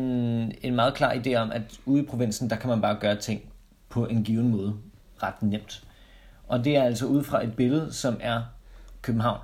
en 0.62 0.76
meget 0.76 0.94
klar 0.94 1.14
idé 1.14 1.36
om, 1.36 1.52
at 1.52 1.62
ude 1.86 2.04
i 2.04 2.06
provinsen, 2.06 2.50
der 2.50 2.56
kan 2.56 2.70
man 2.70 2.82
bare 2.82 2.98
gøre 3.00 3.16
ting 3.16 3.42
på 3.90 4.06
en 4.06 4.24
given 4.24 4.50
måde 4.50 4.76
ret 5.24 5.42
nemt. 5.42 5.84
Og 6.48 6.66
det 6.66 6.76
er 6.76 6.84
altså 6.84 7.06
ud 7.06 7.24
fra 7.24 7.44
et 7.44 7.56
billede, 7.56 7.94
som 7.94 8.18
er 8.22 8.42
København. 9.02 9.40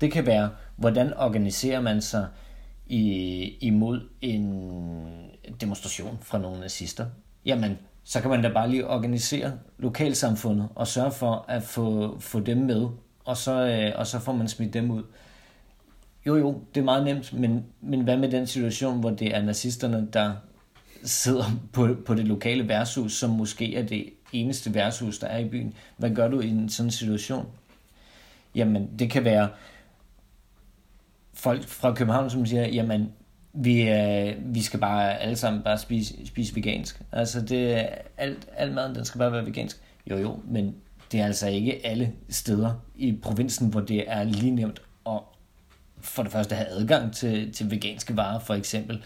Det 0.00 0.12
kan 0.12 0.26
være, 0.26 0.50
hvordan 0.76 1.14
organiserer 1.16 1.80
man 1.80 2.00
sig 2.00 2.26
i, 2.86 3.02
imod 3.60 4.00
en 4.20 5.30
demonstration 5.60 6.18
fra 6.22 6.38
nogle 6.38 6.60
nazister. 6.60 7.06
Jamen, 7.44 7.78
så 8.04 8.20
kan 8.20 8.30
man 8.30 8.42
da 8.42 8.48
bare 8.48 8.70
lige 8.70 8.86
organisere 8.86 9.52
lokalsamfundet 9.78 10.68
og 10.74 10.86
sørge 10.86 11.10
for 11.10 11.44
at 11.48 11.62
få, 11.62 12.16
få 12.20 12.40
dem 12.40 12.58
med, 12.58 12.86
og 13.24 13.36
så, 13.36 13.66
øh, 13.66 13.92
og 13.98 14.06
så 14.06 14.18
får 14.18 14.32
man 14.32 14.48
smidt 14.48 14.74
dem 14.74 14.90
ud. 14.90 15.02
Jo, 16.26 16.36
jo, 16.36 16.62
det 16.74 16.80
er 16.80 16.84
meget 16.84 17.04
nemt, 17.04 17.32
men, 17.32 17.64
men 17.80 18.00
hvad 18.00 18.16
med 18.16 18.30
den 18.30 18.46
situation, 18.46 19.00
hvor 19.00 19.10
det 19.10 19.36
er 19.36 19.42
nazisterne, 19.42 20.08
der 20.12 20.32
sidder 21.04 21.44
på, 21.72 21.88
på 22.06 22.14
det 22.14 22.28
lokale 22.28 22.68
værtshus, 22.68 23.12
som 23.12 23.30
måske 23.30 23.76
er 23.76 23.82
det 23.82 24.04
eneste 24.32 24.74
værtshus, 24.74 25.18
der 25.18 25.26
er 25.26 25.38
i 25.38 25.48
byen. 25.48 25.74
Hvad 25.96 26.10
gør 26.10 26.28
du 26.28 26.40
i 26.40 26.48
en 26.48 26.68
sådan 26.68 26.90
situation? 26.90 27.46
Jamen, 28.54 28.98
det 28.98 29.10
kan 29.10 29.24
være 29.24 29.48
folk 31.34 31.68
fra 31.68 31.94
København, 31.94 32.30
som 32.30 32.46
siger, 32.46 32.66
jamen, 32.66 33.12
vi, 33.52 33.88
øh, 33.88 34.34
vi 34.54 34.62
skal 34.62 34.80
bare 34.80 35.18
alle 35.18 35.36
sammen 35.36 35.62
bare 35.62 35.78
spise, 35.78 36.26
spise 36.26 36.56
vegansk. 36.56 37.02
Altså, 37.12 37.40
det, 37.40 37.88
alt, 38.16 38.48
alt 38.56 38.74
maden, 38.74 38.94
den 38.94 39.04
skal 39.04 39.18
bare 39.18 39.32
være 39.32 39.46
vegansk. 39.46 39.80
Jo, 40.10 40.16
jo, 40.16 40.38
men 40.44 40.74
det 41.12 41.20
er 41.20 41.26
altså 41.26 41.48
ikke 41.48 41.86
alle 41.86 42.12
steder 42.28 42.74
i 42.96 43.18
provinsen, 43.22 43.68
hvor 43.68 43.80
det 43.80 44.04
er 44.10 44.24
lige 44.24 44.50
nemt 44.50 44.82
at 45.06 45.20
for 46.00 46.22
det 46.22 46.32
første 46.32 46.54
have 46.54 46.68
adgang 46.68 47.12
til, 47.12 47.52
til 47.52 47.70
veganske 47.70 48.16
varer, 48.16 48.38
for 48.38 48.54
eksempel. 48.54 49.02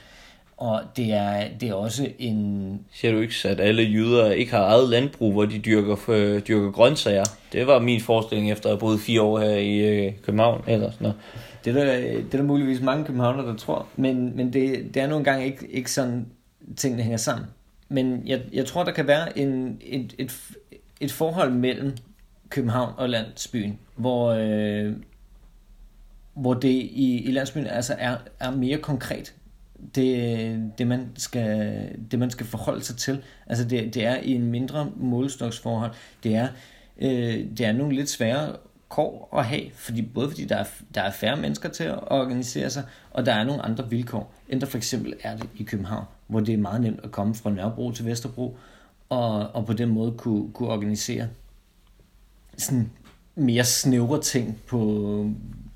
Og 0.63 0.83
det 0.97 1.13
er, 1.13 1.49
det 1.61 1.69
er 1.69 1.75
også 1.75 2.09
en... 2.19 2.81
Siger 2.93 3.13
du 3.13 3.21
ikke, 3.21 3.35
at 3.45 3.61
alle 3.61 3.83
jøder 3.83 4.31
ikke 4.31 4.53
har 4.53 4.65
eget 4.65 4.89
landbrug, 4.89 5.33
hvor 5.33 5.45
de 5.45 5.59
dyrker, 5.59 5.97
for, 5.97 6.39
dyrker 6.39 6.71
grøntsager? 6.71 7.25
Det 7.53 7.67
var 7.67 7.79
min 7.79 8.01
forestilling 8.01 8.51
efter 8.51 8.69
at 8.69 8.73
have 8.73 8.81
boet 8.81 9.01
fire 9.01 9.23
år 9.23 9.39
her 9.41 9.57
i 9.57 9.79
øh, 9.79 10.13
København. 10.23 10.65
Eller 10.67 10.91
sådan 10.91 11.05
noget. 11.05 11.17
Det 11.65 11.77
er, 11.77 11.85
der, 11.85 11.97
det 12.01 12.35
er 12.35 12.37
der 12.37 12.43
muligvis 12.43 12.81
mange 12.81 13.05
københavner, 13.05 13.45
der 13.45 13.57
tror. 13.57 13.87
Men, 13.97 14.37
men 14.37 14.53
det, 14.53 14.95
det 14.95 15.03
er 15.03 15.07
nogle 15.07 15.25
gange 15.25 15.47
ikke, 15.47 15.69
ikke 15.71 15.91
sådan, 15.91 16.27
tingene 16.77 17.03
hænger 17.03 17.19
sammen. 17.19 17.47
Men 17.89 18.23
jeg, 18.27 18.41
jeg 18.53 18.67
tror, 18.67 18.85
der 18.85 18.93
kan 18.93 19.07
være 19.07 19.39
en, 19.39 19.79
et, 19.81 20.15
et, 20.19 20.41
et 21.01 21.13
forhold 21.13 21.53
mellem 21.53 21.97
København 22.49 22.93
og 22.97 23.09
landsbyen, 23.09 23.79
hvor, 23.97 24.31
øh, 24.31 24.93
hvor 26.35 26.55
det 26.55 26.69
i, 26.69 27.23
i 27.25 27.31
landsbyen 27.31 27.67
altså 27.67 27.95
er, 27.99 28.17
er 28.41 28.51
mere 28.51 28.79
konkret 28.79 29.35
det, 29.95 30.73
det, 30.79 30.87
man 30.87 31.09
skal, 31.17 31.89
det, 32.11 32.19
man 32.19 32.31
skal 32.31 32.47
forholde 32.47 32.85
sig 32.85 32.97
til. 32.97 33.23
Altså 33.47 33.65
det, 33.65 33.95
det 33.95 34.05
er 34.05 34.17
i 34.17 34.35
en 34.35 34.47
mindre 34.47 34.91
målestoksforhold. 34.97 35.93
Det 36.23 36.35
er, 36.35 36.49
øh, 36.99 37.47
det 37.59 37.61
er 37.61 37.73
nogle 37.73 37.97
lidt 37.97 38.11
svære 38.11 38.57
kår 38.89 39.29
at 39.39 39.45
have, 39.45 39.63
fordi, 39.75 40.03
både 40.03 40.29
fordi 40.29 40.45
der 40.45 40.57
er, 40.57 40.65
der 40.95 41.03
er 41.03 41.11
færre 41.11 41.37
mennesker 41.37 41.69
til 41.69 41.85
at 41.85 41.99
organisere 42.11 42.71
sig, 42.71 42.85
og 43.11 43.27
der 43.27 43.33
er 43.33 43.45
nogle 43.45 43.63
andre 43.63 43.91
vilkår, 43.91 44.35
end 44.49 44.61
der 44.61 44.67
for 44.67 44.77
eksempel 44.77 45.15
er 45.23 45.37
det 45.37 45.49
i 45.57 45.63
København, 45.63 46.05
hvor 46.27 46.41
det 46.41 46.55
er 46.55 46.59
meget 46.59 46.81
nemt 46.81 47.01
at 47.05 47.11
komme 47.11 47.35
fra 47.35 47.51
Nørrebro 47.51 47.93
til 47.93 48.07
Vesterbro, 48.07 48.57
og, 49.09 49.49
og 49.55 49.67
på 49.67 49.73
den 49.73 49.89
måde 49.89 50.13
kunne, 50.13 50.53
kunne 50.53 50.69
organisere 50.69 51.29
sådan 52.57 52.91
mere 53.35 53.65
snævre 53.65 54.21
ting 54.21 54.61
på, 54.67 54.79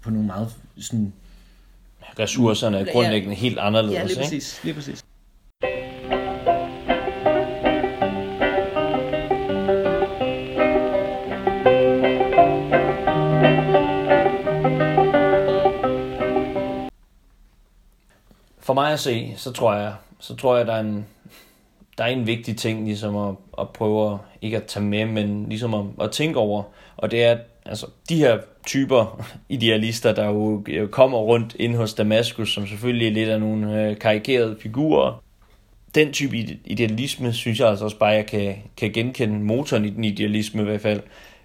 på 0.00 0.10
nogle 0.10 0.26
meget 0.26 0.56
sådan 0.76 1.12
ressourcerne 2.18 2.78
er 2.78 2.92
grundlæggende 2.92 3.34
ja, 3.34 3.40
helt 3.40 3.58
anderledes. 3.58 3.94
Ja, 3.94 4.04
lige 4.04 4.16
præcis. 4.16 4.54
Ikke? 4.54 4.64
Lige 4.64 4.74
præcis. 4.74 5.04
For 18.58 18.74
mig 18.74 18.92
at 18.92 19.00
se, 19.00 19.34
så 19.36 19.52
tror 19.52 19.74
jeg, 19.74 19.94
så 20.18 20.36
tror 20.36 20.56
jeg, 20.56 20.66
der 20.66 20.72
er 20.72 20.80
en, 20.80 21.06
der 21.98 22.04
er 22.04 22.08
en 22.08 22.26
vigtig 22.26 22.56
ting, 22.56 22.84
ligesom 22.84 23.16
at, 23.16 23.34
at 23.58 23.70
prøve, 23.70 24.18
ikke 24.42 24.56
at 24.56 24.64
tage 24.64 24.84
med, 24.84 25.04
men 25.04 25.48
ligesom 25.48 25.74
at, 25.74 25.84
at 26.00 26.10
tænke 26.10 26.38
over, 26.38 26.62
og 26.96 27.10
det 27.10 27.24
er, 27.24 27.32
at 27.32 27.38
altså, 27.68 27.86
de 28.08 28.16
her 28.16 28.38
typer 28.66 29.24
idealister, 29.48 30.12
der 30.12 30.30
jo 30.30 30.64
kommer 30.90 31.18
rundt 31.18 31.56
ind 31.58 31.76
hos 31.76 31.94
Damaskus, 31.94 32.52
som 32.52 32.66
selvfølgelig 32.66 33.08
er 33.08 33.12
lidt 33.12 33.28
af 33.28 33.40
nogle 33.40 33.82
øh, 33.82 33.98
karikerede 33.98 34.56
figurer. 34.60 35.22
Den 35.94 36.12
type 36.12 36.36
idealisme, 36.64 37.32
synes 37.32 37.60
jeg 37.60 37.68
altså 37.68 37.84
også 37.84 37.98
bare, 37.98 38.10
jeg 38.10 38.26
kan, 38.26 38.56
kan 38.76 38.92
genkende 38.92 39.44
motoren 39.44 39.84
i 39.84 39.90
den 39.90 40.04
idealisme 40.04 40.62
i 40.62 40.64
hvert 40.64 40.80
fald, 40.80 41.00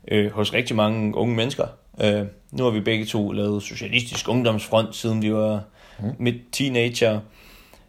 øh, 0.08 0.32
hos 0.32 0.54
rigtig 0.54 0.76
mange 0.76 1.16
unge 1.16 1.36
mennesker. 1.36 1.66
Øh, 2.04 2.26
nu 2.52 2.64
har 2.64 2.72
vi 2.72 2.80
begge 2.80 3.06
to 3.06 3.32
lavet 3.32 3.64
Socialistisk 3.64 4.30
Ungdomsfront, 4.30 4.96
siden 4.96 5.22
vi 5.22 5.34
var 5.34 5.64
mm. 6.00 6.06
midt 6.20 6.36
teenager. 6.52 7.20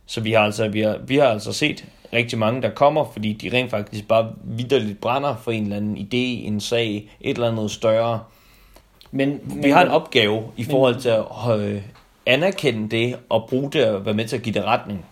Så 0.07 0.21
vi 0.21 0.33
har, 0.33 0.41
altså, 0.41 0.69
vi, 0.69 0.81
har, 0.81 0.99
vi 1.07 1.17
har 1.17 1.27
altså 1.27 1.53
set 1.53 1.85
rigtig 2.13 2.39
mange, 2.39 2.63
der 2.63 2.71
kommer, 2.71 3.05
fordi 3.13 3.33
de 3.33 3.57
rent 3.57 3.71
faktisk 3.71 4.09
bare 4.09 4.33
vidderligt 4.45 5.01
brænder 5.01 5.37
for 5.37 5.51
en 5.51 5.63
eller 5.63 5.77
anden 5.77 5.97
idé, 5.97 6.47
en 6.47 6.61
sag, 6.61 7.11
et 7.21 7.35
eller 7.35 7.51
andet 7.51 7.71
større. 7.71 8.21
Men, 9.11 9.41
vi 9.63 9.71
har 9.71 9.83
en 9.83 9.89
opgave 9.89 10.43
i 10.57 10.65
forhold 10.65 10.97
til 10.97 11.09
at 11.09 11.61
øh, 11.61 11.83
anerkende 12.27 12.97
det 12.97 13.17
og 13.29 13.47
bruge 13.49 13.71
det 13.71 13.87
og 13.87 14.05
være 14.05 14.15
med 14.15 14.29
til 14.29 14.37
at 14.37 14.43
give 14.43 14.55
det 14.55 14.65
retning. 14.65 15.07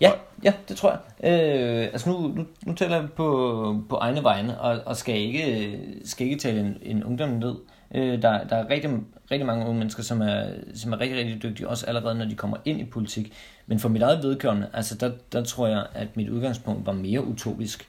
Ja, 0.00 0.12
ja, 0.44 0.52
det 0.68 0.76
tror 0.76 0.90
jeg. 0.90 1.32
Øh, 1.32 1.82
altså 1.82 2.10
nu, 2.10 2.18
nu, 2.18 2.46
nu 2.66 2.74
taler 2.74 2.96
jeg 2.96 3.08
på, 3.16 3.76
på 3.88 3.96
egne 3.96 4.22
vegne, 4.22 4.60
og, 4.60 4.80
og 4.86 4.96
skal, 4.96 5.14
ikke, 5.14 5.78
skal 6.04 6.26
ikke 6.26 6.38
tale 6.38 6.60
en, 6.60 6.78
en 6.82 7.04
ungdom 7.04 7.28
ned. 7.28 7.50
Øh, 7.50 7.58
Øh, 7.94 8.22
der, 8.22 8.44
der 8.44 8.56
er 8.56 8.70
rigtig, 8.70 8.90
rigtig 9.30 9.46
mange 9.46 9.66
unge 9.66 9.78
mennesker, 9.78 10.02
som 10.02 10.20
er, 10.20 10.50
som 10.74 10.92
er 10.92 11.00
rigtig, 11.00 11.18
rigtig 11.18 11.42
dygtige, 11.42 11.68
også 11.68 11.86
allerede 11.86 12.14
når 12.14 12.24
de 12.24 12.34
kommer 12.34 12.56
ind 12.64 12.80
i 12.80 12.84
politik. 12.84 13.32
Men 13.66 13.78
for 13.78 13.88
mit 13.88 14.02
eget 14.02 14.22
vedkommende, 14.22 14.68
altså 14.72 14.94
der, 14.94 15.10
der 15.32 15.44
tror 15.44 15.66
jeg, 15.66 15.86
at 15.94 16.16
mit 16.16 16.28
udgangspunkt 16.28 16.86
var 16.86 16.92
mere 16.92 17.24
utopisk, 17.24 17.88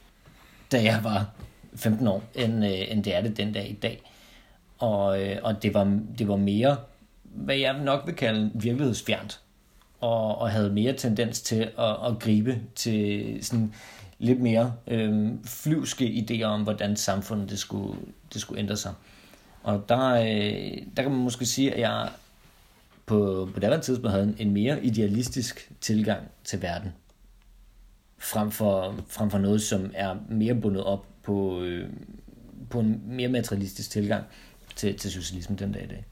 da 0.71 0.83
jeg 0.83 0.99
var 1.03 1.29
15 1.75 2.07
år, 2.07 2.23
end, 2.35 2.65
øh, 2.65 2.91
end 2.91 3.03
det 3.03 3.15
er 3.15 3.21
det 3.21 3.37
den 3.37 3.53
dag 3.53 3.69
i 3.69 3.73
dag. 3.73 4.01
Og, 4.79 5.23
øh, 5.23 5.37
og 5.43 5.63
det, 5.63 5.73
var, 5.73 5.99
det 6.17 6.27
var 6.27 6.35
mere, 6.35 6.77
hvad 7.23 7.55
jeg 7.55 7.79
nok 7.83 8.03
vil 8.05 8.15
kalde 8.15 8.51
virkelighedsfjernt, 8.53 9.39
og, 10.01 10.37
og 10.37 10.51
havde 10.51 10.69
mere 10.69 10.93
tendens 10.93 11.41
til 11.41 11.69
at, 11.77 11.95
at 12.07 12.19
gribe 12.19 12.59
til 12.75 13.37
sådan 13.41 13.73
lidt 14.19 14.39
mere 14.39 14.73
øh, 14.87 15.29
flyvske 15.45 16.05
idéer 16.05 16.43
om, 16.43 16.63
hvordan 16.63 16.95
samfundet 16.95 17.49
det 17.49 17.59
skulle, 17.59 17.99
det 18.33 18.41
skulle 18.41 18.59
ændre 18.59 18.77
sig. 18.77 18.93
Og 19.63 19.85
der, 19.89 20.13
øh, 20.13 20.77
der 20.97 21.01
kan 21.01 21.11
man 21.11 21.21
måske 21.21 21.45
sige, 21.45 21.73
at 21.73 21.79
jeg 21.79 22.09
på, 23.05 23.49
på 23.53 23.59
daværende 23.59 23.85
tidspunkt 23.85 24.11
havde 24.11 24.23
en, 24.23 24.35
en 24.39 24.53
mere 24.53 24.85
idealistisk 24.85 25.71
tilgang 25.81 26.21
til 26.43 26.61
verden. 26.61 26.89
frem 28.17 28.51
for, 28.51 28.95
frem 29.07 29.29
for 29.29 29.37
noget, 29.37 29.61
som 29.61 29.91
er 29.93 30.15
mere 30.29 30.55
bundet 30.55 30.83
op 30.83 31.05
på, 31.23 31.61
øh, 31.61 31.89
på 32.69 32.79
en 32.79 33.01
mere 33.05 33.27
materialistisk 33.27 33.91
tilgang 33.91 34.23
til, 34.75 34.97
til 34.97 35.11
socialismen 35.11 35.59
den 35.59 35.71
dag 35.71 35.83
i 35.83 35.87
dag. 35.87 36.05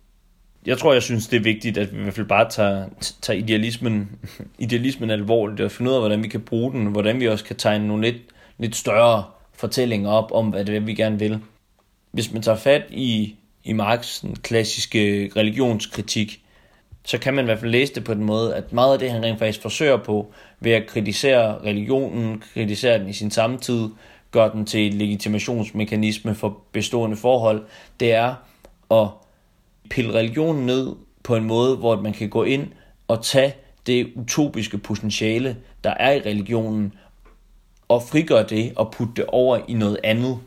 Jeg 0.66 0.78
tror, 0.78 0.93
jeg 0.93 1.04
synes, 1.04 1.28
det 1.28 1.38
er 1.38 1.43
vigtigt, 1.43 1.78
at 1.78 1.93
vi 1.93 2.00
i 2.00 2.02
hvert 2.02 2.14
fald 2.14 2.28
bare 2.28 2.50
tager, 2.50 2.89
tager 3.22 3.39
idealismen, 3.39 4.10
idealismen 4.60 5.10
alvorligt 5.10 5.62
og 5.62 5.72
finder 5.72 5.91
ud 5.91 5.95
af, 5.95 6.02
hvordan 6.02 6.24
vi 6.24 6.28
kan 6.28 6.41
bruge 6.41 6.72
den, 6.72 6.86
hvordan 6.86 7.20
vi 7.20 7.28
også 7.28 7.45
kan 7.45 7.56
tegne 7.56 7.88
nogle 7.88 8.12
lidt, 8.12 8.22
lidt 8.58 8.76
større 8.76 9.24
fortællinger 9.54 10.10
op 10.10 10.32
om, 10.32 10.50
hvad 10.50 10.66
det 10.66 10.76
er, 10.76 10.80
vi 10.80 10.93
gerne 10.93 11.20
vil. 11.20 11.39
Hvis 12.12 12.34
man 12.34 12.41
tager 12.41 12.58
fat 12.58 12.84
i, 12.89 13.36
i 13.64 13.74
Marx' 13.74 14.34
klassiske 14.41 15.32
religionskritik, 15.36 16.43
så 17.03 17.18
kan 17.18 17.34
man 17.34 17.45
i 17.45 17.47
hvert 17.47 17.60
fald 17.60 17.72
læse 17.72 17.93
det 17.95 18.03
på 18.03 18.14
den 18.14 18.24
måde, 18.24 18.55
at 18.55 18.74
meget 18.74 18.93
af 18.93 18.99
det, 18.99 19.12
han 19.12 19.24
rent 19.24 19.39
faktisk 19.39 19.62
forsøger 19.62 19.97
på, 19.97 20.32
ved 20.60 20.72
at 20.72 20.88
kritisere 20.88 21.58
religionen, 21.64 22.43
kritisere 22.53 22.99
den 22.99 23.10
i 23.10 23.14
sin 23.14 23.32
samtid, 23.32 23.89
gør 24.32 24.49
den 24.49 24.66
til 24.66 24.88
et 24.88 24.93
legitimationsmekanisme 24.93 26.36
for 26.36 26.62
bestående 26.72 27.18
forhold, 27.18 27.66
det 27.99 28.14
er 28.14 28.36
at 28.91 29.08
pille 29.89 30.14
religionen 30.14 30.66
ned 30.66 30.95
på 31.24 31.36
en 31.36 31.43
måde, 31.43 31.76
hvor 31.76 32.01
man 32.01 32.14
kan 32.14 32.30
gå 32.30 32.43
ind 32.43 32.68
og 33.08 33.24
tage 33.24 33.55
det 33.88 34.12
utopiske 34.16 34.78
potentiale, 34.78 35.58
der 35.84 35.89
er 35.89 36.12
i 36.12 36.20
religionen, 36.20 36.93
og 37.88 38.03
frigøre 38.03 38.43
det 38.43 38.74
og 38.76 38.91
putte 38.91 39.14
det 39.16 39.26
over 39.28 39.60
i 39.68 39.74
noget 39.74 39.97
andet. 40.03 40.39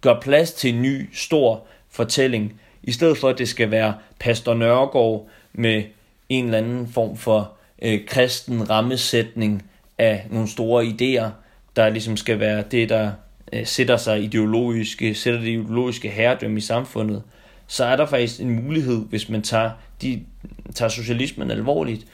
Gør 0.00 0.20
plads 0.20 0.52
til 0.52 0.74
en 0.74 0.82
ny, 0.82 1.08
stor 1.12 1.66
fortælling, 1.90 2.60
i 2.82 2.92
stedet 2.92 3.18
for 3.18 3.28
at 3.28 3.38
det 3.38 3.48
skal 3.48 3.70
være 3.70 3.94
Pastor 4.20 4.54
Nørregård 4.54 5.28
med 5.52 5.82
en 6.28 6.44
eller 6.44 6.58
anden 6.58 6.88
form 6.88 7.16
for 7.16 7.52
øh, 7.82 8.06
kristen 8.06 8.70
rammesætning 8.70 9.62
af 9.98 10.26
nogle 10.30 10.48
store 10.48 10.84
idéer, 10.84 11.28
der 11.76 11.88
ligesom 11.88 12.16
skal 12.16 12.40
være 12.40 12.64
det, 12.70 12.88
der 12.88 13.12
øh, 13.52 13.66
sætter 13.66 13.96
sig 13.96 14.22
ideologiske, 14.22 15.14
sætter 15.14 15.40
det 15.40 15.48
ideologiske 15.48 16.08
herredømme 16.08 16.58
i 16.58 16.60
samfundet, 16.60 17.22
så 17.66 17.84
er 17.84 17.96
der 17.96 18.06
faktisk 18.06 18.40
en 18.40 18.64
mulighed, 18.64 19.04
hvis 19.08 19.28
man 19.28 19.42
tager, 19.42 19.70
de, 20.02 20.24
tager 20.74 20.88
socialismen 20.88 21.50
alvorligt, 21.50 22.06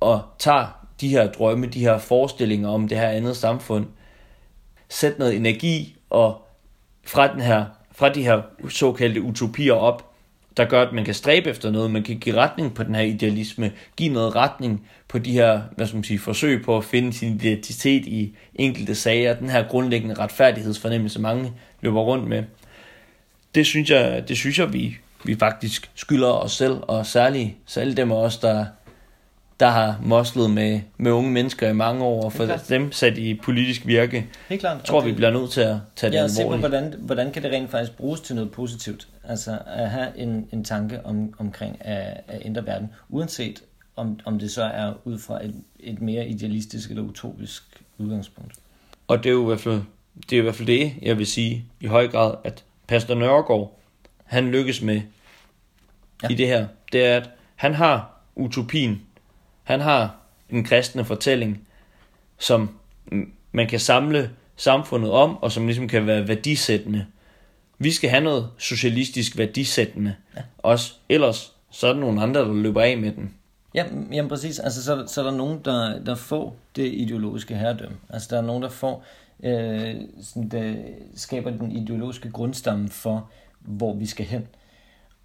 og 0.00 0.22
tager 0.38 0.86
de 1.00 1.08
her 1.08 1.32
drømme, 1.32 1.66
de 1.66 1.80
her 1.80 1.98
forestillinger 1.98 2.68
om 2.68 2.88
det 2.88 2.98
her 2.98 3.08
andet 3.08 3.36
samfund, 3.36 3.86
sæt 4.88 5.18
noget 5.18 5.36
energi 5.36 5.96
og 6.10 6.43
fra, 7.06 7.32
den 7.32 7.40
her, 7.40 7.64
fra 7.92 8.08
de 8.08 8.22
her 8.22 8.42
såkaldte 8.68 9.22
utopier 9.22 9.72
op, 9.72 10.10
der 10.56 10.64
gør, 10.64 10.82
at 10.82 10.92
man 10.92 11.04
kan 11.04 11.14
stræbe 11.14 11.50
efter 11.50 11.70
noget, 11.70 11.90
man 11.90 12.02
kan 12.02 12.18
give 12.18 12.34
retning 12.34 12.74
på 12.74 12.82
den 12.82 12.94
her 12.94 13.02
idealisme, 13.02 13.72
give 13.96 14.12
noget 14.12 14.36
retning 14.36 14.86
på 15.08 15.18
de 15.18 15.32
her, 15.32 15.60
hvad 15.76 15.86
skal 15.86 15.96
man 15.96 16.04
sige, 16.04 16.18
forsøg 16.18 16.64
på 16.64 16.76
at 16.76 16.84
finde 16.84 17.12
sin 17.12 17.34
identitet 17.34 18.06
i 18.06 18.36
enkelte 18.54 18.94
sager, 18.94 19.34
den 19.34 19.50
her 19.50 19.68
grundlæggende 19.68 20.14
retfærdighedsfornemmelse, 20.14 21.20
mange 21.20 21.52
løber 21.80 22.00
rundt 22.00 22.28
med. 22.28 22.42
Det 23.54 23.66
synes 23.66 23.90
jeg, 23.90 24.28
det 24.28 24.36
synes 24.36 24.58
jeg 24.58 24.72
vi, 24.72 24.96
vi 25.24 25.36
faktisk 25.36 25.90
skylder 25.94 26.28
os 26.28 26.52
selv, 26.52 26.76
og 26.82 27.06
særligt, 27.06 27.50
særligt 27.66 27.96
dem 27.96 28.12
af 28.12 28.16
os, 28.16 28.38
der, 28.38 28.66
der 29.60 29.66
har 29.66 29.98
moslet 30.02 30.50
med, 30.50 30.80
med 30.96 31.12
unge 31.12 31.30
mennesker 31.30 31.68
i 31.68 31.72
mange 31.72 32.04
år, 32.04 32.24
og 32.24 32.32
for 32.32 32.46
dem 32.68 32.92
sat 32.92 33.18
i 33.18 33.34
politisk 33.34 33.86
virke. 33.86 34.26
Helt 34.48 34.60
klart. 34.60 34.76
Jeg 34.76 34.84
tror, 34.84 35.00
vi 35.00 35.12
bliver 35.12 35.30
nødt 35.30 35.50
til 35.50 35.60
at 35.60 35.76
tage 35.96 36.10
det 36.10 36.16
ja, 36.16 36.22
alvorligt. 36.22 36.36
se 36.36 36.44
på, 36.44 36.56
hvordan, 36.56 36.94
hvordan 36.98 37.32
kan 37.32 37.42
det 37.42 37.52
rent 37.52 37.70
faktisk 37.70 37.96
bruges 37.96 38.20
til 38.20 38.34
noget 38.34 38.50
positivt. 38.50 39.08
Altså 39.24 39.58
at 39.66 39.90
have 39.90 40.08
en, 40.16 40.48
en 40.52 40.64
tanke 40.64 41.06
om, 41.06 41.34
omkring 41.38 41.76
at, 41.80 42.20
at 42.28 42.42
ændre 42.44 42.66
verden, 42.66 42.90
uanset 43.08 43.62
om, 43.96 44.18
om 44.24 44.38
det 44.38 44.50
så 44.50 44.62
er 44.62 44.92
ud 45.04 45.18
fra 45.18 45.44
et, 45.44 45.54
et 45.80 46.00
mere 46.00 46.26
idealistisk 46.26 46.90
eller 46.90 47.02
utopisk 47.02 47.62
udgangspunkt. 47.98 48.54
Og 49.08 49.18
det 49.18 49.26
er 49.30 49.32
jo 49.34 49.42
i 49.42 49.46
hvert 49.46 49.60
fald 49.60 49.82
det, 50.30 50.36
er 50.36 50.40
i 50.40 50.42
hvert 50.42 50.54
fald 50.54 50.66
det 50.66 50.92
jeg 51.02 51.18
vil 51.18 51.26
sige 51.26 51.64
i 51.80 51.86
høj 51.86 52.08
grad, 52.08 52.34
at 52.44 52.64
Pastor 52.86 53.14
Nørregård, 53.14 53.78
han 54.24 54.50
lykkes 54.50 54.82
med 54.82 55.00
ja. 56.22 56.28
i 56.28 56.34
det 56.34 56.46
her. 56.46 56.66
Det 56.92 57.06
er, 57.06 57.16
at 57.16 57.30
han 57.54 57.74
har 57.74 58.20
utopien. 58.34 59.02
Han 59.64 59.80
har 59.80 60.16
en 60.50 60.64
kristne 60.64 61.04
fortælling, 61.04 61.66
som 62.38 62.78
man 63.52 63.68
kan 63.68 63.80
samle 63.80 64.30
samfundet 64.56 65.10
om, 65.10 65.42
og 65.42 65.52
som 65.52 65.66
ligesom 65.66 65.88
kan 65.88 66.06
være 66.06 66.28
værdisættende. 66.28 67.06
Vi 67.78 67.90
skal 67.90 68.10
have 68.10 68.24
noget 68.24 68.48
socialistisk 68.58 69.38
værdisættende 69.38 70.14
ja. 70.36 70.42
også. 70.58 70.94
Ellers 71.08 71.54
så 71.70 71.86
er 71.86 71.92
der 71.92 72.00
nogle 72.00 72.22
andre, 72.22 72.40
der 72.40 72.54
løber 72.54 72.82
af 72.82 72.98
med 72.98 73.12
den. 73.12 73.34
Ja, 73.74 73.84
jamen 74.12 74.28
præcis. 74.28 74.58
Altså, 74.58 74.84
så, 74.84 75.04
så 75.06 75.20
er 75.20 75.24
der 75.24 75.36
nogen, 75.36 75.60
der, 75.64 76.04
der 76.04 76.14
får 76.14 76.56
det 76.76 76.92
ideologiske 76.94 77.56
herredømme. 77.56 77.96
Altså, 78.08 78.28
der 78.30 78.42
er 78.42 78.46
nogen, 78.46 78.62
der 78.62 78.68
får, 78.68 79.04
øh, 79.42 79.94
sådan, 80.22 80.48
der 80.48 80.74
skaber 81.14 81.50
den 81.50 81.72
ideologiske 81.72 82.30
grundstamme 82.30 82.88
for, 82.88 83.30
hvor 83.60 83.94
vi 83.94 84.06
skal 84.06 84.26
hen. 84.26 84.46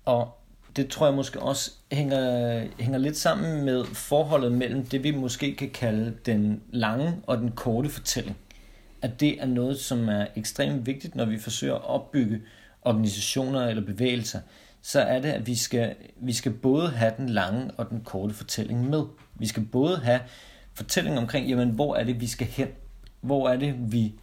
Og 0.05 0.38
det 0.75 0.89
tror 0.89 1.05
jeg 1.07 1.15
måske 1.15 1.41
også 1.41 1.71
hænger, 1.91 2.63
hænger 2.79 2.97
lidt 2.97 3.17
sammen 3.17 3.65
med 3.65 3.85
forholdet 3.85 4.51
mellem 4.51 4.85
det, 4.85 5.03
vi 5.03 5.11
måske 5.11 5.55
kan 5.55 5.69
kalde 5.69 6.13
den 6.25 6.61
lange 6.71 7.15
og 7.27 7.37
den 7.37 7.51
korte 7.51 7.89
fortælling. 7.89 8.37
At 9.01 9.19
det 9.19 9.41
er 9.41 9.45
noget, 9.45 9.79
som 9.79 10.09
er 10.09 10.25
ekstremt 10.35 10.85
vigtigt, 10.85 11.15
når 11.15 11.25
vi 11.25 11.39
forsøger 11.39 11.75
at 11.75 11.85
opbygge 11.85 12.41
organisationer 12.81 13.67
eller 13.67 13.85
bevægelser, 13.85 14.39
så 14.81 15.01
er 15.01 15.19
det, 15.19 15.29
at 15.29 15.47
vi 15.47 15.55
skal, 15.55 15.95
vi 16.15 16.33
skal 16.33 16.51
både 16.51 16.89
have 16.89 17.13
den 17.17 17.29
lange 17.29 17.71
og 17.77 17.89
den 17.89 18.01
korte 18.01 18.33
fortælling 18.33 18.89
med. 18.89 19.03
Vi 19.35 19.47
skal 19.47 19.65
både 19.65 19.97
have 19.97 20.19
fortælling 20.73 21.17
omkring, 21.17 21.47
jamen, 21.49 21.69
hvor 21.69 21.95
er 21.95 22.03
det, 22.03 22.21
vi 22.21 22.27
skal 22.27 22.47
hen? 22.47 22.67
Hvor 23.21 23.49
er 23.49 23.57
det, 23.57 23.91
vi 23.91 24.13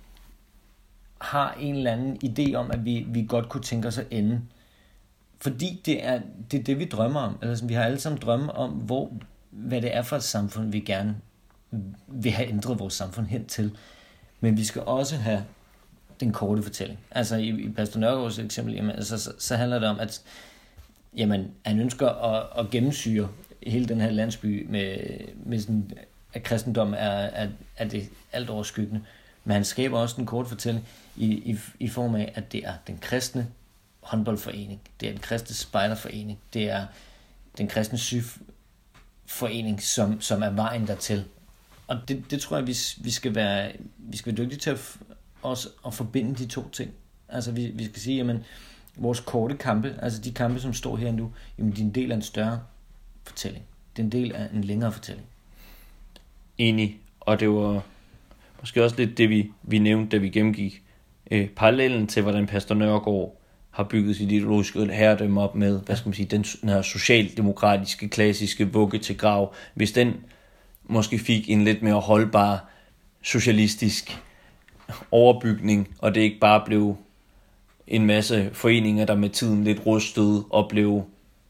har 1.21 1.57
en 1.61 1.77
eller 1.77 1.93
anden 1.93 2.19
idé 2.25 2.55
om, 2.55 2.71
at 2.71 2.85
vi, 2.85 3.07
vi 3.09 3.27
godt 3.29 3.49
kunne 3.49 3.63
tænke 3.63 3.89
os 3.89 3.99
at 3.99 4.07
ende? 4.11 4.41
Fordi 5.39 5.83
det 5.87 6.05
er 6.05 6.21
det, 6.51 6.61
er 6.61 6.65
det 6.65 6.79
vi 6.79 6.85
drømmer 6.85 7.21
om. 7.21 7.39
Altså, 7.43 7.67
vi 7.67 7.75
har 7.75 7.85
alle 7.85 8.01
sammen 8.01 8.23
drømme 8.23 8.53
om, 8.53 8.71
hvor, 8.71 9.13
hvad 9.51 9.83
det 9.83 9.97
er 9.97 10.03
for 10.03 10.17
et 10.17 10.23
samfund, 10.23 10.73
vi 10.73 10.81
gerne 10.81 11.17
vil 12.09 12.33
have 12.33 12.49
ændret 12.49 12.79
vores 12.79 12.95
samfund 12.95 13.27
hen 13.27 13.47
til. 13.47 13.77
Men 14.41 14.57
vi 14.57 14.65
skal 14.65 14.83
også 14.83 15.17
have 15.17 15.45
den 16.21 16.33
korte 16.33 16.63
fortælling. 16.63 16.99
Altså 17.11 17.37
i, 17.37 17.49
i 17.49 17.69
Pastor 17.71 18.01
Nørgaards 18.01 18.39
eksempel, 18.39 18.75
jamen, 18.75 18.91
altså, 18.91 19.19
så, 19.19 19.33
så 19.39 19.57
handler 19.57 19.79
det 19.79 19.89
om, 19.89 20.01
at 20.01 20.23
jamen, 21.17 21.51
han 21.65 21.81
ønsker 21.81 22.09
at, 22.09 22.47
at 22.59 22.71
gennemsyre 22.71 23.29
hele 23.67 23.87
den 23.87 24.01
her 24.01 24.11
landsby 24.11 24.67
med, 24.71 24.99
med 25.45 25.61
sådan, 25.61 25.93
at 26.33 26.43
kristendom 26.43 26.93
er, 26.93 26.97
er, 26.97 27.49
er 27.77 27.89
det 27.89 28.09
alt 28.33 28.51
overskyggende. 28.51 29.01
Men 29.45 29.53
han 29.53 29.65
skaber 29.65 29.99
også 29.99 30.15
den 30.17 30.27
korte 30.27 30.49
fortælling 30.49 30.89
i, 31.17 31.27
i, 31.27 31.59
i 31.81 31.89
form 31.89 32.15
af, 32.15 32.33
at 32.35 32.53
det 32.53 32.67
er 32.67 32.73
den 32.87 32.99
kristne 33.01 33.47
håndboldforening, 34.07 34.81
det 35.01 35.09
er 35.09 35.13
den 35.13 35.21
kristne 35.21 35.55
spejderforening, 35.55 36.39
det 36.53 36.71
er 36.71 36.87
den 37.59 37.69
kristne 37.69 37.99
syforening, 37.99 39.83
som, 39.83 40.21
som 40.21 40.43
er 40.43 40.51
vejen 40.51 40.87
dertil. 40.87 41.25
Og 41.87 41.99
det, 42.09 42.31
det 42.31 42.41
tror 42.41 42.57
jeg, 42.57 42.67
vi, 42.67 42.77
vi, 42.99 43.11
skal 43.11 43.35
være, 43.35 43.73
vi 43.99 44.17
skal 44.17 44.37
være 44.37 44.45
dygtige 44.45 44.59
til 44.59 44.71
at, 44.71 44.97
også 45.43 45.69
at 45.87 45.95
forbinde 45.95 46.35
de 46.35 46.47
to 46.47 46.69
ting. 46.69 46.91
Altså 47.29 47.53
vi, 47.53 47.67
vi 47.67 47.85
skal 47.85 48.01
sige, 48.01 48.17
jamen, 48.17 48.45
vores 48.97 49.21
korte 49.21 49.57
kampe, 49.57 49.95
altså 50.03 50.21
de 50.21 50.33
kampe, 50.33 50.61
som 50.61 50.73
står 50.73 50.97
her 50.97 51.13
nu, 51.13 51.33
jamen 51.59 51.73
de 51.73 51.81
er 51.81 51.85
en 51.85 51.95
del 51.95 52.13
af 52.13 52.17
en 52.17 52.23
større 52.23 52.61
fortælling. 53.25 53.65
Det 53.97 54.03
er 54.03 54.07
en 54.07 54.13
del 54.13 54.33
af 54.33 54.49
en 54.55 54.65
længere 54.65 54.93
fortælling. 54.93 55.27
Enig. 56.59 57.01
Og 57.21 57.41
det 57.41 57.51
var 57.51 57.83
måske 58.61 58.85
også 58.85 58.97
lidt 58.97 59.19
det, 59.19 59.31
vi, 59.31 59.53
vi 59.63 59.79
nævnte, 59.79 60.17
da 60.17 60.21
vi 60.21 60.29
gennemgik 60.29 60.83
øh, 61.31 61.49
parallellen 61.49 62.07
til, 62.07 62.23
hvordan 62.23 62.47
Pastor 62.47 62.75
Nørgaard 62.75 63.36
har 63.77 63.85
bygget 63.85 64.17
sit 64.17 64.33
ideologiske 64.33 64.93
herredømme 64.93 65.41
op 65.41 65.55
med, 65.55 65.81
hvad 65.87 65.97
skal 65.97 66.09
man 66.09 66.15
sige, 66.15 66.27
den, 66.27 66.43
den 66.43 66.69
her 66.69 66.83
socialdemokratiske, 66.83 68.09
klassiske 68.09 68.73
vugge 68.73 68.99
til 68.99 69.19
grav. 69.19 69.55
Hvis 69.75 69.93
den 69.93 70.15
måske 70.85 71.19
fik 71.19 71.51
en 71.51 71.65
lidt 71.65 71.83
mere 71.83 72.01
holdbar 72.01 72.69
socialistisk 73.23 74.19
overbygning, 75.11 75.89
og 75.99 76.15
det 76.15 76.21
ikke 76.21 76.39
bare 76.41 76.63
blev 76.67 76.97
en 77.87 78.07
masse 78.07 78.51
foreninger, 78.53 79.05
der 79.05 79.15
med 79.15 79.31
tiden 79.31 79.65
lidt 79.65 79.87
rustede 79.87 80.45
og 80.51 80.69
blev 80.69 81.05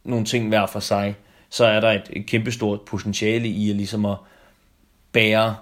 nogle 0.04 0.24
ting 0.24 0.48
hver 0.48 0.66
for 0.66 0.80
sig, 0.80 1.16
så 1.50 1.64
er 1.64 1.80
der 1.80 1.92
et, 1.92 2.10
et 2.12 2.26
kæmpestort 2.26 2.80
potentiale 2.80 3.48
i 3.48 3.70
at 3.70 3.76
ligesom 3.76 4.04
at 4.04 4.16
bære, 5.12 5.56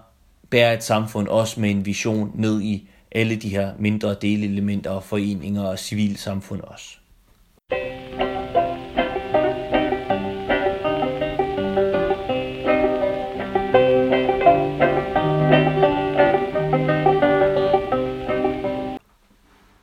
bære 0.51 0.75
et 0.75 0.85
samfund 0.85 1.29
også 1.29 1.61
med 1.61 1.71
en 1.71 1.87
vision 1.87 2.33
ned 2.35 2.63
i 2.63 2.89
alle 3.15 3.37
de 3.37 3.49
her 3.49 3.73
mindre 3.79 4.15
delelementer 4.23 4.91
og 4.91 5.03
foreninger 5.03 5.63
og 5.63 5.79
civilsamfund 5.79 6.61
også. 6.61 6.99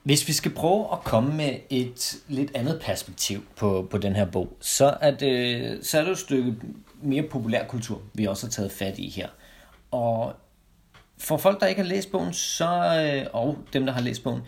Hvis 0.02 0.28
vi 0.28 0.32
skal 0.32 0.54
prøve 0.54 0.86
at 0.92 0.98
komme 1.04 1.36
med 1.36 1.54
et 1.70 2.16
lidt 2.28 2.50
andet 2.54 2.80
perspektiv 2.82 3.44
på, 3.56 3.88
på 3.90 3.98
den 3.98 4.16
her 4.16 4.24
bog, 4.24 4.56
så 4.60 4.96
er, 5.00 5.10
det, 5.10 5.86
så 5.86 5.98
er 5.98 6.02
det 6.02 6.10
et 6.10 6.18
stykke 6.18 6.54
mere 7.02 7.22
populærkultur, 7.22 8.02
vi 8.14 8.24
også 8.24 8.46
har 8.46 8.50
taget 8.50 8.72
fat 8.72 8.98
i 8.98 9.08
her. 9.08 9.28
Og 9.90 10.32
for 11.22 11.36
folk, 11.36 11.60
der 11.60 11.66
ikke 11.66 11.82
har 11.82 11.88
læst 11.88 12.10
bogen, 12.10 12.32
så, 12.32 13.00
øh, 13.00 13.26
og 13.32 13.58
dem, 13.72 13.86
der 13.86 13.92
har 13.92 14.00
læst 14.00 14.22
bogen, 14.22 14.42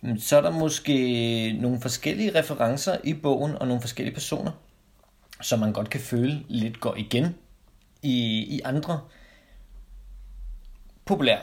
mm, 0.00 0.18
så 0.18 0.36
er 0.36 0.40
der 0.40 0.50
måske 0.50 1.52
nogle 1.52 1.80
forskellige 1.80 2.38
referencer 2.38 2.96
i 3.04 3.14
bogen 3.14 3.56
og 3.56 3.66
nogle 3.66 3.80
forskellige 3.80 4.14
personer, 4.14 4.50
som 5.40 5.58
man 5.58 5.72
godt 5.72 5.90
kan 5.90 6.00
føle 6.00 6.42
lidt 6.48 6.80
går 6.80 6.94
igen 6.96 7.34
i, 8.02 8.16
i 8.56 8.60
andre 8.64 9.00
populære 11.04 11.40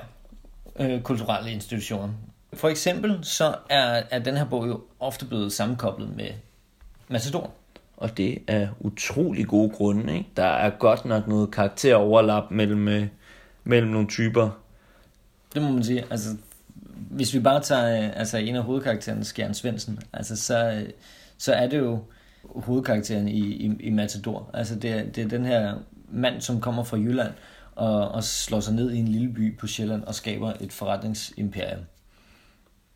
øh, 0.80 1.02
kulturelle 1.02 1.52
institutioner. 1.52 2.10
For 2.54 2.70
eksempel 2.70 3.20
så 3.24 3.56
er, 3.70 4.04
er 4.10 4.20
den 4.20 4.38
her 4.38 4.46
bog 4.46 4.68
jo 4.68 4.82
ofte 5.00 5.26
blevet 5.26 5.54
sammenkoblet 5.54 6.16
med 6.16 6.30
Macedon. 7.08 7.52
Og 7.98 8.18
det 8.18 8.38
er 8.48 8.68
utrolig 8.80 9.48
gode 9.48 9.70
grunde. 9.70 10.18
Ikke? 10.18 10.30
Der 10.38 10.46
er 10.46 10.70
godt 10.70 11.06
nok 11.06 11.28
noget 11.28 11.52
karakteroverlap 11.52 12.52
mellem, 12.52 12.88
øh, 12.88 13.08
mellem 13.64 13.92
nogle 13.92 14.08
typer. 14.08 14.50
Det 15.58 15.66
må 15.66 15.72
man 15.72 15.84
sige. 15.84 16.06
Altså, 16.10 16.30
hvis 17.10 17.34
vi 17.34 17.40
bare 17.40 17.62
tager 17.62 18.04
øh, 18.04 18.20
altså, 18.20 18.38
en 18.38 18.56
af 18.56 18.64
hovedkaraktererne, 18.64 19.24
Skjern 19.24 19.54
Svendsen, 19.54 20.00
altså, 20.14 20.36
så, 20.36 20.72
øh, 20.72 20.90
så 21.38 21.54
er 21.54 21.68
det 21.68 21.78
jo 21.78 22.04
hovedkarakteren 22.56 23.28
i, 23.28 23.40
i, 23.40 23.76
i 23.80 23.90
Matador. 23.90 24.50
Altså, 24.54 24.76
det, 24.76 24.92
er, 24.92 25.04
det 25.04 25.24
er 25.24 25.28
den 25.28 25.46
her 25.46 25.76
mand, 26.10 26.42
som 26.42 26.62
kommer 26.62 26.84
fra 26.84 26.98
Jylland 26.98 27.32
og, 27.76 28.10
og 28.10 28.24
slår 28.24 28.60
sig 28.60 28.74
ned 28.74 28.92
i 28.92 28.98
en 28.98 29.08
lille 29.08 29.34
by 29.34 29.58
på 29.58 29.68
Sjælland 29.68 30.04
og 30.04 30.16
skaber 30.16 30.54
et 30.62 30.74
forretningsimperium. 30.74 31.82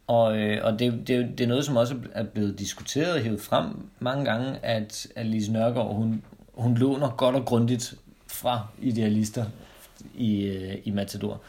Og, 0.08 0.38
øh, 0.38 0.66
og 0.66 0.80
det, 0.80 1.08
det, 1.08 1.38
det 1.38 1.44
er 1.44 1.48
noget, 1.48 1.66
som 1.66 1.78
også 1.78 1.96
er 2.14 2.24
blevet 2.24 2.60
diskuteret 2.60 3.14
og 3.14 3.20
hævet 3.20 3.42
frem 3.42 3.90
mange 4.00 4.26
gange, 4.26 4.66
at, 4.66 5.08
at 5.16 5.26
Lise 5.26 5.52
Nørgaard, 5.52 5.96
hun, 5.96 6.24
hun 6.54 6.76
låner 6.76 7.10
godt 7.10 7.36
og 7.36 7.46
grundigt 7.46 7.96
fra 8.28 8.68
idealister 8.82 9.46
i, 10.16 10.42
øh, 10.42 10.78
i 10.84 10.92
Matador. 10.92 11.42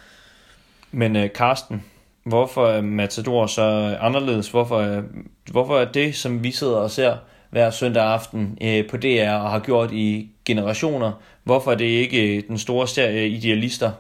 Men 0.92 1.16
øh, 1.16 1.32
Karsten, 1.32 1.84
hvorfor 2.24 2.66
er 2.66 2.80
Matador 2.80 3.46
så 3.46 3.96
anderledes? 4.00 4.50
Hvorfor, 4.50 4.80
er, 4.80 5.02
hvorfor 5.50 5.78
er 5.78 5.92
det, 5.92 6.14
som 6.14 6.44
vi 6.44 6.50
sidder 6.50 6.76
og 6.76 6.90
ser 6.90 7.16
hver 7.50 7.70
søndag 7.70 8.04
aften 8.04 8.58
øh, 8.60 8.88
på 8.88 8.96
DR 8.96 9.30
og 9.30 9.50
har 9.50 9.58
gjort 9.58 9.92
i 9.92 10.30
generationer, 10.44 11.12
hvorfor 11.44 11.72
er 11.72 11.76
det 11.76 11.84
ikke 11.84 12.36
øh, 12.36 12.42
den 12.48 12.58
store 12.58 12.88
serie 12.88 13.28
idealister? 13.28 13.90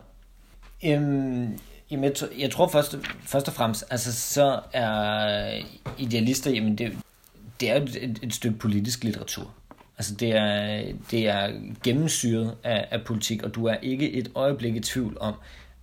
Øhm, 0.84 1.58
Jamen, 1.92 2.04
jeg, 2.04 2.28
jeg 2.38 2.50
tror 2.50 2.68
først, 2.68 2.96
først 3.22 3.48
og 3.48 3.54
fremmest, 3.54 3.84
altså 3.90 4.12
så 4.12 4.60
er 4.72 5.60
idealister, 5.98 6.50
jamen 6.50 6.78
det, 6.78 6.98
det 7.60 7.70
er 7.70 7.76
et, 7.76 8.18
et 8.22 8.34
stykke 8.34 8.58
politisk 8.58 9.04
litteratur. 9.04 9.50
Altså 9.98 10.14
det 10.14 10.36
er, 10.36 10.82
det 11.10 11.28
er 11.28 11.50
gennemsyret 11.84 12.56
af, 12.64 12.88
af 12.90 13.04
politik, 13.04 13.42
og 13.42 13.54
du 13.54 13.66
er 13.66 13.76
ikke 13.82 14.12
et 14.12 14.30
øjeblik 14.34 14.76
i 14.76 14.80
tvivl 14.80 15.16
om, 15.20 15.34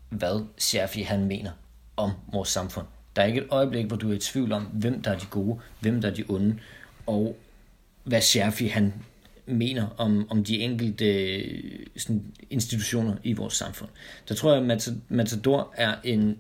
hvad 0.10 0.46
Scherfi 0.58 1.02
han 1.02 1.26
mener 1.26 1.52
om 1.98 2.12
vores 2.32 2.50
samfund. 2.50 2.86
Der 3.16 3.22
er 3.22 3.26
ikke 3.26 3.42
et 3.42 3.48
øjeblik, 3.50 3.86
hvor 3.86 3.98
du 3.98 4.12
er 4.12 4.16
i 4.16 4.20
tvivl 4.20 4.52
om, 4.52 4.64
hvem 4.64 5.02
der 5.02 5.12
er 5.12 5.18
de 5.18 5.26
gode, 5.26 5.60
hvem 5.80 6.02
der 6.02 6.10
er 6.10 6.14
de 6.14 6.24
onde, 6.30 6.60
og 7.08 7.38
hvad 8.04 8.22
Scherfi 8.22 8.68
han 8.68 8.94
mener 9.46 9.88
om, 9.98 10.28
om 10.30 10.44
de 10.44 10.60
enkelte 10.60 11.06
øh, 11.36 11.86
sådan, 11.98 12.24
institutioner 12.50 13.16
i 13.24 13.34
vores 13.34 13.54
samfund. 13.54 13.90
Der 14.30 14.36
tror 14.36 14.54
jeg, 14.54 14.72
at 14.72 14.90
Matador 15.10 15.74
er 15.78 15.96
en... 16.04 16.38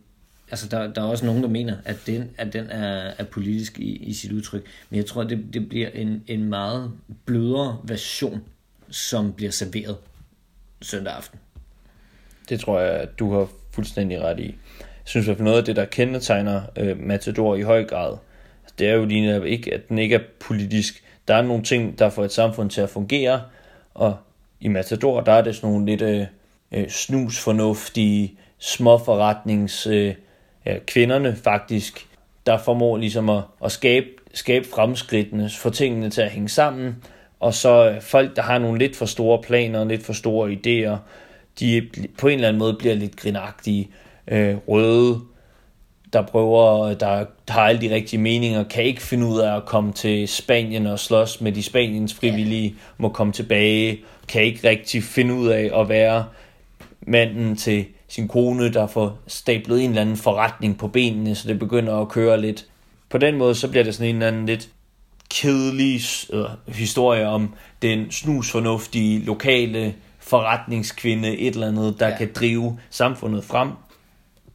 Altså, 0.51 0.67
der, 0.67 0.93
der 0.93 1.01
er 1.01 1.05
også 1.05 1.26
nogen, 1.26 1.43
der 1.43 1.49
mener, 1.49 1.78
at 1.86 1.97
den, 2.07 2.30
at 2.38 2.53
den 2.53 2.65
er, 2.65 3.13
er 3.17 3.24
politisk 3.24 3.80
i, 3.80 3.95
i 3.95 4.13
sit 4.13 4.32
udtryk. 4.32 4.65
Men 4.89 4.97
jeg 4.97 5.05
tror, 5.05 5.22
at 5.22 5.30
det, 5.30 5.53
det 5.53 5.70
bliver 5.70 5.89
en, 5.89 6.24
en 6.28 6.43
meget 6.43 6.91
blødere 7.26 7.80
version, 7.84 8.41
som 8.89 9.34
bliver 9.34 9.51
serveret 9.51 9.97
søndag 10.82 11.13
aften. 11.13 11.39
Det 12.49 12.59
tror 12.59 12.80
jeg, 12.80 12.93
at 12.93 13.20
du 13.20 13.34
har 13.34 13.49
fuldstændig 13.72 14.22
ret 14.22 14.39
i. 14.39 14.55
Jeg 14.80 14.86
synes 15.03 15.28
at 15.28 15.39
noget 15.39 15.57
af 15.57 15.65
det, 15.65 15.76
der 15.76 15.86
kendetegner 15.86 16.61
øh, 16.78 16.99
Matador 16.99 17.55
i 17.55 17.61
høj 17.61 17.84
grad, 17.84 18.17
det 18.80 18.89
er 18.89 18.93
jo 18.93 19.05
lige 19.05 19.49
ikke, 19.49 19.74
at 19.74 19.89
den 19.89 19.99
ikke 19.99 20.15
er 20.15 20.22
politisk 20.39 21.03
der 21.30 21.36
er 21.36 21.41
nogle 21.41 21.63
ting, 21.63 21.99
der 21.99 22.09
får 22.09 22.26
et 22.26 22.32
samfund 22.32 22.70
til 22.70 22.82
at 22.82 22.89
fungere, 22.89 23.41
og 23.93 24.17
i 24.59 24.67
Matador, 24.67 25.22
der 25.22 25.32
er 25.32 25.41
det 25.41 25.55
sådan 25.55 25.70
nogle 25.70 25.86
lidt 25.86 26.01
øh, 26.01 26.26
øh 26.72 26.89
snusfornuftige, 26.89 28.34
småforretnings 28.59 29.88
øh, 29.88 30.13
ja, 30.65 30.78
kvinderne 30.88 31.36
faktisk, 31.36 32.07
der 32.45 32.57
formår 32.57 32.97
ligesom 32.97 33.30
at, 33.30 33.41
at 33.63 33.72
skabe, 33.72 34.07
skabe 34.34 34.67
fremskridtene, 34.67 35.49
få 35.49 35.70
tingene 35.70 36.09
til 36.09 36.22
at 36.22 36.30
hænge 36.30 36.49
sammen, 36.49 36.95
og 37.39 37.53
så 37.53 37.89
øh, 37.89 38.01
folk, 38.01 38.36
der 38.36 38.41
har 38.41 38.57
nogle 38.57 38.80
lidt 38.80 38.95
for 38.95 39.05
store 39.05 39.41
planer, 39.41 39.84
lidt 39.84 40.03
for 40.03 40.13
store 40.13 40.51
idéer, 40.51 40.97
de 41.60 41.88
på 42.18 42.28
en 42.28 42.34
eller 42.34 42.47
anden 42.47 42.60
måde 42.60 42.74
bliver 42.74 42.95
lidt 42.95 43.16
grinagtige, 43.16 43.89
øh, 44.28 44.55
røde, 44.68 45.22
der 46.14 46.22
prøver, 46.22 46.93
der, 46.93 47.26
har 47.49 47.62
alle 47.62 47.82
de 47.82 47.95
rigtige 47.95 48.20
meninger, 48.20 48.64
kan 48.64 48.84
ikke 48.84 49.01
finde 49.01 49.26
ud 49.26 49.39
af 49.39 49.55
at 49.55 49.66
komme 49.66 49.93
til 49.93 50.28
Spanien 50.28 50.88
og 50.88 50.99
slås 50.99 51.41
med 51.41 51.51
de 51.51 51.64
Spaniens 51.64 52.14
frivillige, 52.14 52.68
ja. 52.68 52.76
må 52.97 53.10
komme 53.10 53.34
tilbage, 53.34 53.99
kan 54.28 54.43
ikke 54.43 54.70
rigtig 54.70 55.03
finde 55.03 55.34
ud 55.34 55.47
af 55.47 55.82
at 55.82 55.89
være 55.89 56.26
manden 57.01 57.55
til 57.55 57.86
sin 58.07 58.28
kone, 58.28 58.74
der 58.74 58.88
får 58.88 59.20
stablet 59.28 59.84
en 59.84 59.89
eller 59.89 60.01
anden 60.01 60.18
forretning 60.18 60.78
på 60.78 60.88
benene, 60.88 61.36
så 61.36 61.47
det 61.47 61.60
begynder 61.60 61.95
at 61.95 62.10
køre 62.10 62.41
lidt. 62.41 62.66
På 63.10 63.18
den 63.18 63.38
måde, 63.38 63.55
så 63.55 63.68
bliver 63.68 63.84
det 63.84 63.95
sådan 63.95 64.10
en 64.10 64.16
eller 64.16 64.28
anden 64.28 64.45
lidt 64.45 64.70
kedelig 65.30 66.01
øh, 66.34 66.45
historie 66.68 67.28
om 67.28 67.53
den 67.82 68.12
snusfornuftige 68.12 69.26
lokale 69.26 69.95
forretningskvinde, 70.30 71.38
et 71.38 71.53
eller 71.53 71.67
andet, 71.67 71.99
der 71.99 72.07
ja. 72.07 72.17
kan 72.17 72.32
drive 72.36 72.80
samfundet 72.89 73.43
frem. 73.43 73.71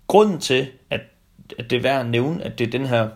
Grunden 0.06 0.40
til, 0.40 0.68
at 0.90 1.00
at 1.58 1.70
det 1.70 1.76
er 1.76 1.82
værd 1.82 2.00
at 2.00 2.06
nævne, 2.06 2.44
at 2.44 2.58
det 2.58 2.66
er 2.66 2.70
den 2.70 2.86
her, 2.86 3.08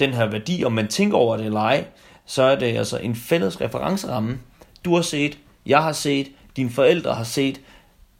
den 0.00 0.14
her 0.14 0.26
værdi, 0.26 0.64
om 0.64 0.72
man 0.72 0.88
tænker 0.88 1.16
over 1.16 1.36
det 1.36 1.46
eller 1.46 1.60
ej, 1.60 1.84
så 2.26 2.42
er 2.42 2.56
det 2.56 2.66
altså 2.66 2.98
en 2.98 3.16
fælles 3.16 3.60
referenceramme. 3.60 4.38
Du 4.84 4.94
har 4.94 5.02
set, 5.02 5.38
jeg 5.66 5.82
har 5.82 5.92
set, 5.92 6.28
dine 6.56 6.70
forældre 6.70 7.14
har 7.14 7.24
set, 7.24 7.60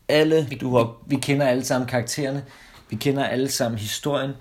alle 0.09 0.46
vi, 0.50 0.54
du 0.54 0.76
har... 0.76 0.84
Vi, 0.84 1.16
vi 1.16 1.20
kender 1.20 1.46
alle 1.46 1.64
sammen 1.64 1.88
karaktererne, 1.88 2.44
vi 2.90 2.96
kender 2.96 3.24
alle 3.24 3.48
sammen 3.50 3.78
historien, 3.78 4.32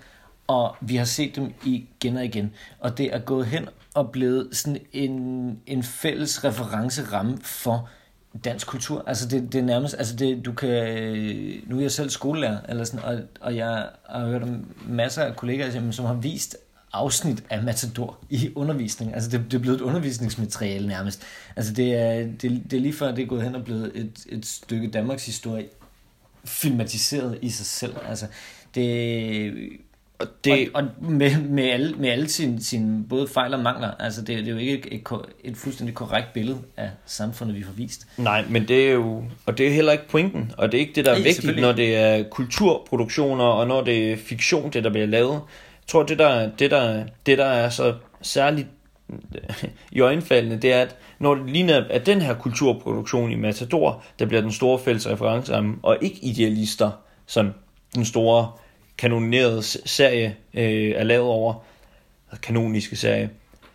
og 0.47 0.76
vi 0.82 0.95
har 0.95 1.05
set 1.05 1.36
dem 1.36 1.53
igen 1.63 2.18
og 2.18 2.26
igen. 2.26 2.53
Og 2.80 2.97
det 2.97 3.13
er 3.15 3.20
gået 3.20 3.45
hen 3.45 3.70
og 3.93 4.11
blevet 4.11 4.49
sådan 4.51 4.80
en, 4.93 5.59
en 5.65 5.84
fælles 5.84 6.43
referenceramme 6.43 7.38
for 7.41 7.89
dansk 8.46 8.68
kultur. 8.68 9.04
Altså 9.08 9.28
det, 9.28 9.54
det 9.54 9.60
er 9.60 9.64
nærmest, 9.64 9.96
altså 9.98 10.16
det, 10.16 10.46
du 10.46 10.54
kan, 10.54 10.70
nu 11.68 11.78
er 11.78 11.82
jeg 11.82 11.92
selv 11.92 12.10
skolelærer, 12.10 12.58
eller 12.70 12.84
sådan, 12.84 13.04
og, 13.04 13.20
og 13.42 13.56
jeg 13.56 13.90
har 14.10 14.28
hørt 14.28 14.44
om 14.44 14.66
masser 14.88 15.24
af 15.24 15.36
kollegaer, 15.36 15.92
som 15.92 16.06
har 16.06 16.14
vist 16.14 16.58
afsnit 16.94 17.44
af 17.50 17.64
Matador 17.64 18.18
i 18.30 18.52
undervisning. 18.56 19.14
Altså 19.14 19.30
det, 19.30 19.46
det 19.52 19.54
er 19.54 19.62
blevet 19.62 19.78
et 19.78 19.82
undervisningsmateriale 19.82 20.88
nærmest. 20.88 21.24
Altså 21.56 21.74
det 21.74 21.96
er, 21.96 22.14
det, 22.42 22.62
det 22.72 22.74
er 22.74 22.82
lige 22.82 22.94
før, 22.94 23.16
det 23.16 23.24
er 23.24 23.28
gået 23.28 23.44
hen 23.44 23.56
og 23.56 23.64
blevet 23.64 23.92
et, 23.96 24.26
et 24.30 24.46
stykke 24.46 24.88
Danmarks 24.88 25.26
historie 25.26 25.66
filmatiseret 26.46 27.40
i 27.42 27.50
sig 27.50 27.66
selv. 27.66 27.96
Altså 28.10 28.28
det, 28.76 29.54
og, 30.20 30.28
det, 30.43 30.70
og, 30.74 30.84
og 30.84 31.11
med, 31.11 31.41
med 31.41 31.63
alle, 31.63 31.95
med 31.95 32.09
alle 32.09 32.30
sine, 32.30 32.63
sine 32.63 33.03
både 33.09 33.28
fejl 33.28 33.53
og 33.53 33.59
mangler. 33.59 33.91
Altså 33.99 34.22
det, 34.22 34.38
det 34.38 34.47
er 34.47 34.51
jo 34.51 34.57
ikke 34.57 34.93
et, 34.93 35.01
et, 35.11 35.20
et 35.43 35.57
fuldstændig 35.57 35.95
korrekt 35.95 36.34
billede 36.34 36.57
af 36.78 36.89
samfundet, 37.05 37.55
vi 37.55 37.63
får 37.63 37.74
vist. 37.74 38.07
Nej, 38.18 38.45
men 38.49 38.68
det 38.68 38.88
er 38.88 38.93
jo, 38.93 39.24
og 39.45 39.57
det 39.57 39.68
er 39.68 39.72
heller 39.72 39.91
ikke 39.91 40.07
pointen, 40.09 40.51
og 40.57 40.72
det 40.72 40.78
er 40.78 40.82
ikke 40.82 40.93
det, 40.95 41.05
der 41.05 41.11
er 41.11 41.15
Ej, 41.15 41.24
vigtigt, 41.24 41.59
når 41.61 41.72
det 41.72 41.95
er 41.95 42.24
kulturproduktioner, 42.30 43.43
og 43.43 43.68
når 43.68 43.84
det 43.84 44.11
er 44.11 44.18
fiktion, 44.18 44.70
det 44.70 44.84
der 44.84 44.89
bliver 44.89 45.07
lavet. 45.07 45.34
Jeg 45.34 45.88
tror, 45.88 46.03
det 46.03 46.20
der, 46.20 46.49
det 46.59 46.72
der, 46.72 47.03
det 47.26 47.38
der 47.38 47.45
er 47.45 47.70
så 47.70 47.93
særligt 48.22 48.68
i 49.91 49.99
øjenfaldene, 49.99 50.57
det 50.57 50.74
er, 50.74 50.82
at 50.82 50.95
når 51.20 51.36
det 51.36 51.49
ligner, 51.49 51.84
at 51.89 52.05
den 52.05 52.22
her 52.22 52.34
kulturproduktion 52.34 53.32
i 53.32 53.36
Matador, 53.36 54.03
der 54.20 54.26
bliver 54.26 54.41
den 54.41 54.51
store 54.51 54.80
fælles 54.80 55.09
reference, 55.09 55.55
og 55.84 55.97
ikke 56.01 56.20
idealister, 56.22 56.91
som 57.26 57.53
den 57.95 58.05
store 58.05 58.51
kanoniserede 58.98 59.64
serie 59.64 60.36
øh, 60.54 60.91
er 60.95 61.04
lavet 61.04 61.28
over, 61.28 61.54
altså 62.32 62.41
kanoniske 62.41 62.95
serie, 62.95 63.30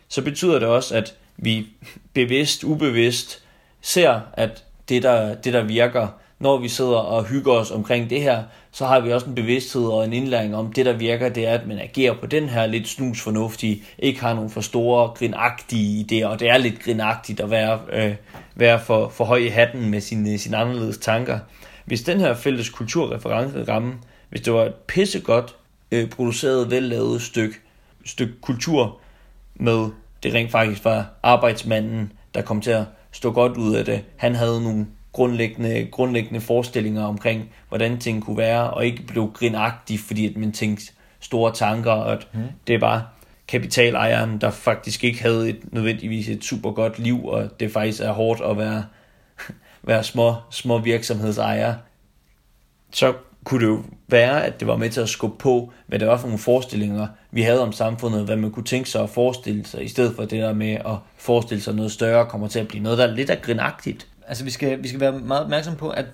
så 0.07 0.21
betyder 0.21 0.59
det 0.59 0.67
også, 0.67 0.95
at 0.95 1.15
vi 1.37 1.67
bevidst, 2.13 2.63
ubevidst 2.63 3.43
ser, 3.81 4.19
at 4.33 4.63
det 4.89 5.03
der, 5.03 5.35
det 5.35 5.53
der 5.53 5.63
virker, 5.63 6.07
når 6.39 6.57
vi 6.57 6.67
sidder 6.67 6.97
og 6.97 7.23
hygger 7.23 7.53
os 7.53 7.71
omkring 7.71 8.09
det 8.09 8.21
her, 8.21 8.43
så 8.71 8.85
har 8.85 8.99
vi 8.99 9.11
også 9.11 9.27
en 9.27 9.35
bevidsthed 9.35 9.83
og 9.83 10.05
en 10.05 10.13
indlæring 10.13 10.55
om, 10.55 10.73
det 10.73 10.85
der 10.85 10.93
virker, 10.93 11.29
det 11.29 11.47
er, 11.47 11.53
at 11.53 11.67
man 11.67 11.79
agerer 11.79 12.13
på 12.13 12.25
den 12.25 12.49
her 12.49 12.65
lidt 12.65 12.87
snusfornuftige, 12.87 13.83
ikke 13.99 14.21
har 14.21 14.33
nogen 14.33 14.49
for 14.49 14.61
store, 14.61 15.07
grinagtige 15.07 16.05
idéer, 16.05 16.27
og 16.27 16.39
det 16.39 16.49
er 16.49 16.57
lidt 16.57 16.83
grinagtigt 16.83 17.39
at 17.39 17.51
være, 17.51 17.79
øh, 17.91 18.15
være 18.55 18.79
for, 18.79 19.09
for 19.09 19.25
høj 19.25 19.37
i 19.37 19.47
hatten 19.47 19.89
med 19.89 20.01
sine, 20.01 20.37
sine 20.37 20.57
anderledes 20.57 20.97
tanker. 20.97 21.39
Hvis 21.85 22.01
den 22.01 22.19
her 22.19 22.33
fælles 22.33 22.69
kulturreference 22.69 23.63
ramme 23.63 23.93
hvis 24.33 24.41
det 24.41 24.53
var 24.53 24.63
et 24.63 24.73
pissegodt 24.73 25.55
øh, 25.91 26.09
produceret, 26.09 26.71
vellavet 26.71 27.21
stykke, 27.21 27.55
stykke 28.05 28.33
kultur 28.41 28.99
med 29.55 29.89
det 30.23 30.33
rent 30.33 30.51
faktisk 30.51 30.85
var 30.85 31.09
arbejdsmanden, 31.23 32.11
der 32.33 32.41
kom 32.41 32.61
til 32.61 32.71
at 32.71 32.83
stå 33.11 33.31
godt 33.31 33.57
ud 33.57 33.75
af 33.75 33.85
det. 33.85 34.03
Han 34.17 34.35
havde 34.35 34.63
nogle 34.63 34.87
grundlæggende, 35.11 35.87
grundlæggende 35.91 36.41
forestillinger 36.41 37.03
omkring, 37.03 37.49
hvordan 37.69 37.99
ting 37.99 38.25
kunne 38.25 38.37
være, 38.37 38.69
og 38.69 38.85
ikke 38.85 39.03
blev 39.03 39.31
grinagtig, 39.33 39.99
fordi 39.99 40.29
at 40.29 40.37
man 40.37 40.51
tænkte 40.51 40.85
store 41.19 41.53
tanker, 41.53 41.91
og 41.91 42.11
at 42.11 42.27
mm. 42.33 42.41
det 42.67 42.81
var 42.81 43.13
kapitalejeren, 43.47 44.41
der 44.41 44.51
faktisk 44.51 45.03
ikke 45.03 45.21
havde 45.21 45.49
et, 45.49 45.73
nødvendigvis 45.73 46.29
et 46.29 46.43
super 46.43 46.71
godt 46.71 46.99
liv, 46.99 47.25
og 47.25 47.59
det 47.59 47.71
faktisk 47.71 48.01
er 48.01 48.11
hårdt 48.11 48.41
at 48.41 48.57
være, 48.57 48.85
være 49.83 50.03
små, 50.03 50.35
små 50.51 50.77
virksomhedsejer. 50.77 51.75
Så 52.91 53.13
kunne 53.43 53.65
det 53.65 53.71
jo 53.71 53.83
være, 54.07 54.45
at 54.45 54.59
det 54.59 54.67
var 54.67 54.75
med 54.75 54.89
til 54.89 55.01
at 55.01 55.09
skubbe 55.09 55.37
på, 55.37 55.71
hvad 55.87 55.99
det 55.99 56.07
var 56.07 56.17
for 56.17 56.27
nogle 56.27 56.39
forestillinger, 56.39 57.07
vi 57.31 57.41
havde 57.41 57.61
om 57.61 57.71
samfundet, 57.71 58.25
hvad 58.25 58.35
man 58.35 58.51
kunne 58.51 58.65
tænke 58.65 58.89
sig 58.89 59.03
at 59.03 59.09
forestille 59.09 59.65
sig, 59.65 59.83
i 59.83 59.87
stedet 59.87 60.15
for 60.15 60.21
det 60.21 60.31
der 60.41 60.53
med 60.53 60.71
at 60.73 60.97
forestille 61.17 61.63
sig 61.63 61.75
noget 61.75 61.91
større, 61.91 62.25
kommer 62.25 62.47
til 62.47 62.59
at 62.59 62.67
blive 62.67 62.83
noget, 62.83 62.97
der 62.97 63.07
er 63.07 63.11
lidt 63.11 63.29
af 63.29 63.41
grinagtigt. 63.41 64.07
Altså 64.27 64.43
vi 64.43 64.49
skal, 64.49 64.83
vi 64.83 64.87
skal 64.87 64.99
være 64.99 65.19
meget 65.19 65.43
opmærksom 65.43 65.75
på, 65.75 65.89
at 65.89 66.05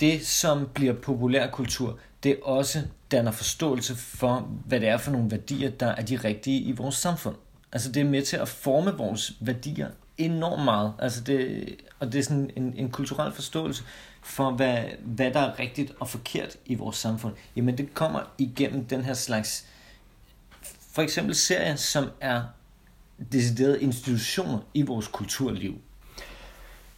det, 0.00 0.26
som 0.26 0.68
bliver 0.74 0.92
populærkultur, 0.92 1.98
det 2.22 2.36
også 2.42 2.78
danner 3.10 3.30
forståelse 3.30 3.96
for, 3.96 4.48
hvad 4.66 4.80
det 4.80 4.88
er 4.88 4.96
for 4.96 5.10
nogle 5.10 5.30
værdier, 5.30 5.70
der 5.70 5.86
er 5.86 6.02
de 6.02 6.16
rigtige 6.16 6.60
i 6.60 6.72
vores 6.72 6.94
samfund. 6.94 7.36
Altså 7.72 7.92
det 7.92 8.00
er 8.00 8.04
med 8.04 8.22
til 8.22 8.36
at 8.36 8.48
forme 8.48 8.90
vores 8.96 9.32
værdier 9.40 9.88
enormt 10.18 10.64
meget. 10.64 10.92
Altså 10.98 11.20
det, 11.20 11.64
og 12.00 12.12
det 12.12 12.18
er 12.18 12.22
sådan 12.22 12.50
en, 12.56 12.74
en 12.76 12.90
kulturel 12.90 13.32
forståelse 13.32 13.84
for, 14.30 14.50
hvad, 14.50 14.78
hvad 15.04 15.30
der 15.30 15.40
er 15.40 15.58
rigtigt 15.58 15.92
og 16.00 16.08
forkert 16.08 16.56
i 16.66 16.74
vores 16.74 16.96
samfund. 16.96 17.34
Jamen 17.56 17.78
det 17.78 17.94
kommer 17.94 18.20
igennem 18.38 18.84
den 18.84 19.04
her 19.04 19.14
slags, 19.14 19.66
for 20.92 21.02
eksempel 21.02 21.34
serier, 21.34 21.76
som 21.76 22.04
er 22.20 22.42
deciderede 23.32 23.82
institutioner 23.82 24.58
i 24.74 24.82
vores 24.82 25.06
kulturliv. 25.06 25.78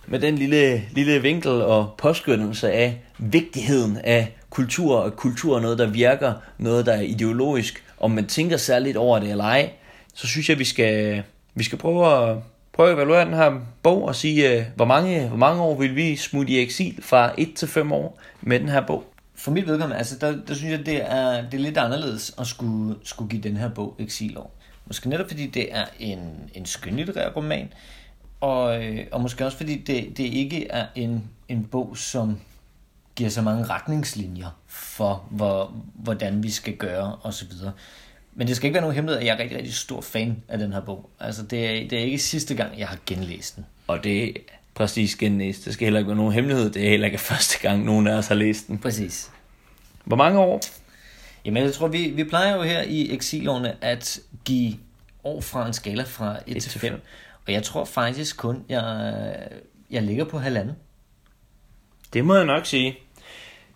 Med 0.06 0.20
den 0.20 0.38
lille, 0.38 0.82
lille 0.90 1.22
vinkel 1.22 1.50
og 1.50 1.94
påskyndelse 1.98 2.72
af 2.72 3.00
vigtigheden 3.18 3.96
af 3.96 4.36
kultur, 4.50 4.96
og 4.96 5.16
kultur 5.16 5.56
er 5.56 5.60
noget, 5.60 5.78
der 5.78 5.86
virker, 5.86 6.34
noget, 6.58 6.86
der 6.86 6.92
er 6.92 7.00
ideologisk, 7.00 7.84
om 7.98 8.10
man 8.10 8.26
tænker 8.26 8.56
særligt 8.56 8.96
over 8.96 9.18
det 9.18 9.30
eller 9.30 9.44
ej, 9.44 9.72
så 10.14 10.26
synes 10.26 10.48
jeg, 10.48 10.58
vi 10.58 10.64
skal, 10.64 11.22
vi 11.54 11.64
skal 11.64 11.78
prøve 11.78 12.30
at 12.30 12.38
prøve 12.72 12.88
at 12.88 12.94
evaluere 12.94 13.24
den 13.24 13.34
her 13.34 13.60
bog 13.82 14.04
og 14.04 14.14
sige, 14.14 14.58
øh, 14.58 14.66
hvor 14.76 14.84
mange, 14.84 15.28
hvor 15.28 15.36
mange 15.36 15.62
år 15.62 15.78
vil 15.78 15.96
vi 15.96 16.16
smutte 16.16 16.52
i 16.52 16.58
eksil 16.58 17.02
fra 17.02 17.32
1 17.38 17.54
til 17.54 17.68
5 17.68 17.92
år 17.92 18.20
med 18.40 18.60
den 18.60 18.68
her 18.68 18.86
bog? 18.86 19.04
For 19.34 19.50
mit 19.50 19.66
vedkommende, 19.66 19.98
altså 19.98 20.18
der, 20.18 20.36
der 20.48 20.54
synes 20.54 20.78
jeg, 20.78 20.86
det 20.86 21.12
er, 21.12 21.42
det 21.50 21.54
er 21.54 21.62
lidt 21.62 21.78
anderledes 21.78 22.34
at 22.38 22.46
skulle, 22.46 22.96
skulle 23.02 23.30
give 23.30 23.42
den 23.42 23.56
her 23.56 23.68
bog 23.68 23.96
eksilår. 23.98 24.54
Måske 24.86 25.08
netop 25.08 25.28
fordi 25.28 25.46
det 25.46 25.74
er 25.74 25.84
en, 25.98 26.50
en 26.54 26.66
skønlitterær 26.66 27.30
roman, 27.30 27.72
og, 28.40 28.84
øh, 28.84 29.06
og 29.12 29.20
måske 29.20 29.46
også 29.46 29.56
fordi 29.56 29.78
det, 29.78 30.16
det 30.16 30.24
ikke 30.24 30.68
er 30.68 30.86
en, 30.94 31.30
en 31.48 31.64
bog, 31.64 31.96
som 31.96 32.40
giver 33.16 33.30
så 33.30 33.42
mange 33.42 33.64
retningslinjer 33.64 34.58
for, 34.66 35.24
hvor, 35.30 35.74
hvordan 35.94 36.42
vi 36.42 36.50
skal 36.50 36.76
gøre 36.76 37.16
osv. 37.22 37.48
Men 38.34 38.46
det 38.46 38.56
skal 38.56 38.66
ikke 38.66 38.74
være 38.74 38.82
nogen 38.82 38.94
hemmelighed, 38.94 39.20
at 39.20 39.26
jeg 39.26 39.34
er 39.34 39.38
rigtig, 39.38 39.58
rigtig 39.58 39.74
stor 39.74 40.00
fan 40.00 40.42
af 40.48 40.58
den 40.58 40.72
her 40.72 40.80
bog. 40.80 41.10
Altså, 41.20 41.42
det 41.42 41.66
er, 41.66 41.88
det 41.88 41.98
er 41.98 42.04
ikke 42.04 42.18
sidste 42.18 42.54
gang, 42.54 42.78
jeg 42.78 42.88
har 42.88 42.98
genlæst 43.06 43.56
den. 43.56 43.66
Og 43.86 44.04
det 44.04 44.24
er 44.28 44.32
præcis 44.74 45.16
genlæst. 45.16 45.64
Det 45.64 45.72
skal 45.72 45.84
heller 45.84 46.00
ikke 46.00 46.08
være 46.08 46.16
nogen 46.16 46.32
hemmelighed. 46.32 46.70
Det 46.70 46.84
er 46.84 46.90
heller 46.90 47.06
ikke 47.06 47.18
første 47.32 47.58
gang, 47.58 47.84
nogen 47.84 48.06
af 48.06 48.14
os 48.14 48.26
har 48.26 48.34
læst 48.34 48.68
den. 48.68 48.78
Præcis. 48.78 49.30
Hvor 50.04 50.16
mange 50.16 50.38
år? 50.38 50.60
Jamen, 51.44 51.62
jeg 51.62 51.72
tror, 51.72 51.88
vi, 51.88 52.10
vi 52.10 52.24
plejer 52.24 52.56
jo 52.56 52.62
her 52.62 52.82
i 52.82 53.14
eksilårene 53.14 53.84
at 53.84 54.20
give 54.44 54.74
år 55.24 55.40
fra 55.40 55.66
en 55.66 55.72
skala 55.72 56.02
fra 56.02 56.38
1, 56.46 56.56
1 56.56 56.62
til 56.62 56.80
5. 56.80 57.00
Og 57.46 57.52
jeg 57.52 57.62
tror 57.62 57.84
faktisk 57.84 58.36
kun, 58.36 58.64
jeg, 58.68 59.48
jeg 59.90 60.02
ligger 60.02 60.24
på 60.24 60.38
halvanden. 60.38 60.74
Det 62.12 62.24
må 62.24 62.34
jeg 62.34 62.44
nok 62.44 62.66
sige. 62.66 62.98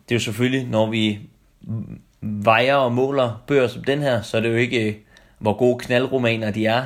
Det 0.08 0.14
er 0.14 0.16
jo 0.16 0.20
selvfølgelig, 0.20 0.66
når 0.66 0.90
vi 0.90 1.20
vejer 2.20 2.74
og 2.74 2.92
måler 2.92 3.42
bøger 3.46 3.68
som 3.68 3.84
den 3.84 4.02
her, 4.02 4.22
så 4.22 4.36
er 4.36 4.40
det 4.40 4.48
jo 4.48 4.56
ikke, 4.56 4.88
øh, 4.88 4.94
hvor 5.38 5.52
gode 5.52 5.78
knaldromaner 5.78 6.50
de 6.50 6.66
er. 6.66 6.84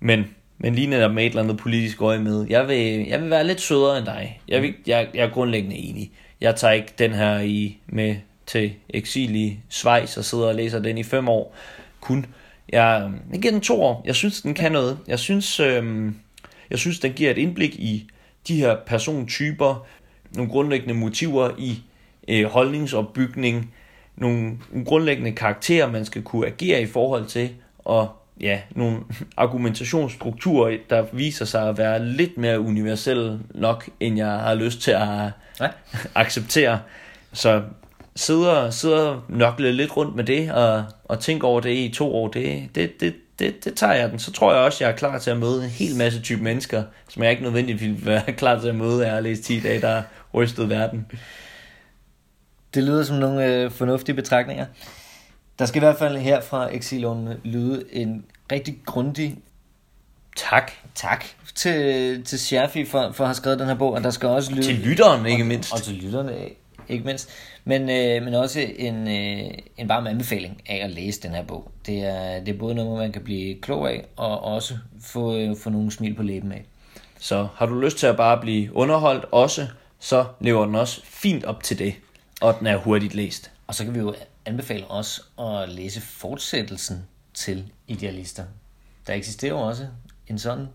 Men, 0.00 0.24
men 0.58 0.74
lige 0.74 0.86
netop 0.86 1.12
med 1.12 1.22
et 1.22 1.28
eller 1.28 1.42
andet 1.42 1.56
politisk 1.56 2.02
øje 2.02 2.18
med. 2.18 2.46
Jeg 2.48 2.68
vil, 2.68 3.06
jeg 3.08 3.22
vil 3.22 3.30
være 3.30 3.46
lidt 3.46 3.60
sødere 3.60 3.98
end 3.98 4.06
dig. 4.06 4.40
Jeg, 4.48 4.62
vil, 4.62 4.74
jeg, 4.86 5.08
jeg 5.14 5.24
er 5.24 5.30
grundlæggende 5.30 5.76
enig. 5.76 6.12
Jeg 6.40 6.56
tager 6.56 6.72
ikke 6.72 6.92
den 6.98 7.12
her 7.12 7.38
i 7.38 7.78
med 7.86 8.16
til 8.46 8.72
eksil 8.88 9.36
i 9.36 9.58
Schweiz 9.68 10.16
og 10.16 10.24
sidder 10.24 10.46
og 10.46 10.54
læser 10.54 10.78
den 10.78 10.98
i 10.98 11.02
fem 11.02 11.28
år. 11.28 11.54
Kun. 12.00 12.26
Jeg, 12.68 13.12
jeg 13.32 13.40
giver 13.40 13.52
den 13.52 13.60
to 13.60 13.82
år. 13.82 14.02
Jeg 14.06 14.14
synes, 14.14 14.42
den 14.42 14.54
kan 14.54 14.72
noget. 14.72 14.98
Jeg 15.06 15.18
synes, 15.18 15.60
øhm, 15.60 16.16
jeg 16.70 16.78
synes 16.78 17.00
den 17.00 17.12
giver 17.12 17.30
et 17.30 17.38
indblik 17.38 17.74
i 17.74 18.10
de 18.48 18.56
her 18.56 18.76
persontyper, 18.86 19.86
nogle 20.34 20.50
grundlæggende 20.50 20.94
motiver 20.94 21.50
i 21.58 21.82
øh, 22.28 22.44
holdningsopbygning, 22.44 23.74
nogle, 24.16 24.58
grundlæggende 24.84 25.32
karakterer, 25.32 25.90
man 25.90 26.04
skal 26.04 26.22
kunne 26.22 26.46
agere 26.46 26.82
i 26.82 26.86
forhold 26.86 27.26
til, 27.26 27.50
og 27.78 28.08
ja, 28.40 28.60
nogle 28.70 28.98
argumentationsstrukturer, 29.36 30.78
der 30.90 31.04
viser 31.12 31.44
sig 31.44 31.68
at 31.68 31.78
være 31.78 32.04
lidt 32.04 32.38
mere 32.38 32.60
universelle 32.60 33.40
nok, 33.54 33.88
end 34.00 34.16
jeg 34.16 34.30
har 34.30 34.54
lyst 34.54 34.80
til 34.80 34.90
at 34.90 35.30
ja. 35.60 35.68
acceptere. 36.14 36.80
Så 37.32 37.62
sidder, 38.16 38.70
sidder 38.70 39.24
nokle 39.28 39.72
lidt 39.72 39.96
rundt 39.96 40.16
med 40.16 40.24
det, 40.24 40.52
og, 40.52 40.84
og 41.04 41.20
tænke 41.20 41.46
over 41.46 41.60
det 41.60 41.70
i 41.70 41.92
to 41.94 42.14
år, 42.14 42.28
det, 42.28 42.68
det, 42.74 43.00
det, 43.00 43.14
det, 43.38 43.64
det 43.64 43.74
tager 43.74 43.94
jeg 43.94 44.10
den. 44.10 44.18
Så 44.18 44.32
tror 44.32 44.52
jeg 44.52 44.62
også, 44.62 44.84
jeg 44.84 44.92
er 44.92 44.96
klar 44.96 45.18
til 45.18 45.30
at 45.30 45.36
møde 45.36 45.64
en 45.64 45.70
hel 45.70 45.96
masse 45.96 46.20
type 46.22 46.42
mennesker, 46.42 46.82
som 47.08 47.22
jeg 47.22 47.30
ikke 47.30 47.42
nødvendigvis 47.42 47.88
vil 47.88 48.06
være 48.06 48.32
klar 48.42 48.60
til 48.60 48.68
at 48.68 48.74
møde, 48.74 49.06
jeg 49.06 49.14
har 49.14 49.20
læst 49.20 49.42
10 49.42 49.60
dage, 49.60 49.80
der 49.80 50.02
rystet 50.34 50.70
verden. 50.70 51.06
Det 52.76 52.84
lyder 52.84 53.02
som 53.02 53.16
nogle 53.16 53.46
øh, 53.46 53.70
fornuftige 53.70 54.16
betragtninger. 54.16 54.66
Der 55.58 55.66
skal 55.66 55.82
i 55.82 55.84
hvert 55.84 55.98
fald 55.98 56.16
her 56.16 56.40
fra 56.40 56.74
Exilon 56.74 57.28
lyde 57.44 57.84
en 57.92 58.24
rigtig 58.52 58.78
grundig 58.86 59.38
tak. 60.36 60.72
Tak 60.94 61.24
til, 61.54 62.24
til 62.24 62.38
Sherfi 62.38 62.84
for, 62.84 63.12
for 63.12 63.24
at 63.24 63.28
have 63.28 63.34
skrevet 63.34 63.58
den 63.58 63.68
her 63.68 63.74
bog, 63.74 63.92
og 63.92 64.04
der 64.04 64.10
skal 64.10 64.28
også 64.28 64.52
lyde... 64.52 64.62
Til 64.62 64.74
lytteren, 64.74 65.26
ikke 65.26 65.44
mindst. 65.44 65.72
Og, 65.72 65.78
og 65.78 65.82
til 65.82 65.94
lytterne, 65.94 66.32
ikke 66.88 67.04
mindst. 67.04 67.30
Men, 67.64 67.82
øh, 67.82 68.22
men 68.22 68.34
også 68.34 68.60
en, 68.76 69.08
øh, 69.08 69.50
en 69.76 69.88
varm 69.88 70.06
anbefaling 70.06 70.62
af 70.66 70.84
at 70.84 70.90
læse 70.90 71.22
den 71.22 71.30
her 71.30 71.42
bog. 71.42 71.70
Det 71.86 71.98
er, 71.98 72.40
det 72.40 72.54
er 72.54 72.58
både 72.58 72.74
noget, 72.74 72.98
man 72.98 73.12
kan 73.12 73.22
blive 73.24 73.60
klog 73.60 73.90
af, 73.90 74.04
og 74.16 74.44
også 74.44 74.74
få, 75.02 75.36
øh, 75.36 75.56
få 75.56 75.70
nogle 75.70 75.90
smil 75.90 76.14
på 76.14 76.22
læben 76.22 76.52
af. 76.52 76.64
Så 77.18 77.48
har 77.54 77.66
du 77.66 77.80
lyst 77.80 77.98
til 77.98 78.06
at 78.06 78.16
bare 78.16 78.40
blive 78.40 78.76
underholdt 78.76 79.24
også, 79.32 79.66
så 80.00 80.24
lever 80.40 80.66
den 80.66 80.74
også 80.74 81.00
fint 81.04 81.44
op 81.44 81.62
til 81.62 81.78
det 81.78 81.94
og 82.40 82.58
den 82.58 82.66
er 82.66 82.76
hurtigt 82.76 83.14
læst. 83.14 83.50
Og 83.66 83.74
så 83.74 83.84
kan 83.84 83.94
vi 83.94 83.98
jo 83.98 84.14
anbefale 84.44 84.90
os 84.90 85.20
at 85.38 85.68
læse 85.68 86.00
fortsættelsen 86.00 87.04
til 87.34 87.64
Idealister. 87.88 88.44
Der 89.06 89.14
eksisterer 89.14 89.52
jo 89.52 89.58
også 89.60 89.86
en 90.26 90.38
sådan. 90.38 90.68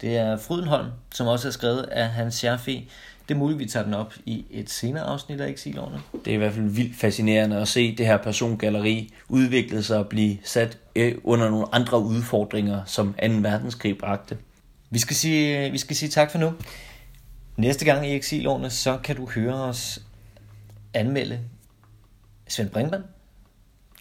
Det 0.00 0.16
er 0.16 0.36
Frydenholm, 0.36 0.90
som 1.14 1.26
også 1.26 1.48
er 1.48 1.52
skrevet 1.52 1.82
af 1.82 2.08
Hans 2.08 2.34
Scherfi. 2.34 2.90
Det 3.28 3.34
er 3.34 3.38
muligt, 3.38 3.58
vi 3.58 3.66
tager 3.66 3.84
den 3.84 3.94
op 3.94 4.14
i 4.26 4.44
et 4.50 4.70
senere 4.70 5.04
afsnit 5.04 5.40
af 5.40 5.50
Exilårene. 5.50 6.00
Det 6.24 6.30
er 6.30 6.34
i 6.34 6.36
hvert 6.36 6.52
fald 6.52 6.68
vildt 6.68 6.96
fascinerende 6.96 7.56
at 7.56 7.68
se 7.68 7.96
det 7.96 8.06
her 8.06 8.16
persongalleri 8.16 9.12
udvikle 9.28 9.82
sig 9.82 9.98
og 9.98 10.08
blive 10.08 10.38
sat 10.44 10.78
øh, 10.96 11.14
under 11.24 11.50
nogle 11.50 11.66
andre 11.72 12.00
udfordringer, 12.00 12.84
som 12.86 13.14
2. 13.22 13.26
verdenskrig 13.28 13.98
bragte. 13.98 14.38
Vi 14.90 14.98
skal 14.98 15.16
sige, 15.16 15.70
vi 15.70 15.78
skal 15.78 15.96
sige 15.96 16.08
tak 16.08 16.30
for 16.30 16.38
nu. 16.38 16.52
Næste 17.56 17.84
gang 17.84 18.08
i 18.08 18.16
Exilårene, 18.16 18.70
så 18.70 18.98
kan 19.04 19.16
du 19.16 19.26
høre 19.26 19.54
os 19.54 20.00
anmelde 20.94 21.40
Svend 22.48 22.70
Brinkmann. 22.70 23.04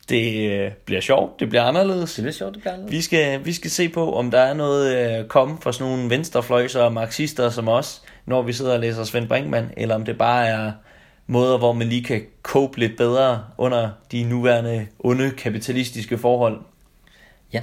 Det 0.10 0.52
øh, 0.52 0.72
bliver 0.86 1.02
sjovt, 1.02 1.40
det 1.40 1.50
bliver 1.50 1.64
anderledes. 1.64 2.14
Det 2.14 2.24
bliver 2.24 2.34
sjovt, 2.34 2.54
det 2.54 2.62
bliver 2.62 2.74
anderledes. 2.74 2.98
Vi 2.98 3.02
skal, 3.02 3.46
vi 3.46 3.54
skal 3.54 3.72
se 3.72 3.90
på, 3.90 4.16
om 4.16 4.32
der 4.32 4.40
er 4.40 4.54
noget 4.54 5.20
øh, 5.20 5.28
komme 5.28 5.58
fra 5.62 5.74
sådan 5.74 5.92
nogle 5.94 6.10
venstrefløjser 6.10 6.82
og 6.82 6.94
marxister 6.94 7.50
som 7.50 7.68
os, 7.68 8.02
når 8.26 8.42
vi 8.42 8.54
sidder 8.54 8.74
og 8.74 8.80
læser 8.80 9.04
Svend 9.04 9.28
Brinkmann, 9.28 9.72
eller 9.78 9.96
om 9.96 10.06
det 10.06 10.18
bare 10.18 10.48
er 10.48 10.72
måder, 11.28 11.58
hvor 11.58 11.74
man 11.74 11.90
lige 11.90 12.04
kan 12.04 12.22
cope 12.44 12.80
lidt 12.80 12.98
bedre 12.98 13.46
under 13.58 13.90
de 14.12 14.24
nuværende 14.24 14.88
onde 15.00 15.32
kapitalistiske 15.32 16.18
forhold. 16.18 16.62
Ja. 17.54 17.62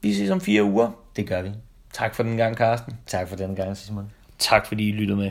Vi 0.00 0.14
ses 0.14 0.30
om 0.30 0.40
fire 0.40 0.64
uger. 0.64 0.90
Det 1.16 1.26
gør 1.26 1.42
vi. 1.42 1.50
Tak 1.92 2.14
for 2.14 2.22
den 2.22 2.36
gang, 2.36 2.56
Carsten. 2.56 2.94
Tak 3.06 3.28
for 3.28 3.36
den 3.36 3.56
gang, 3.56 3.76
Simon. 3.76 4.10
Tak 4.38 4.66
fordi 4.66 4.88
I 4.88 4.92
lyttede 4.92 5.18
med. 5.18 5.30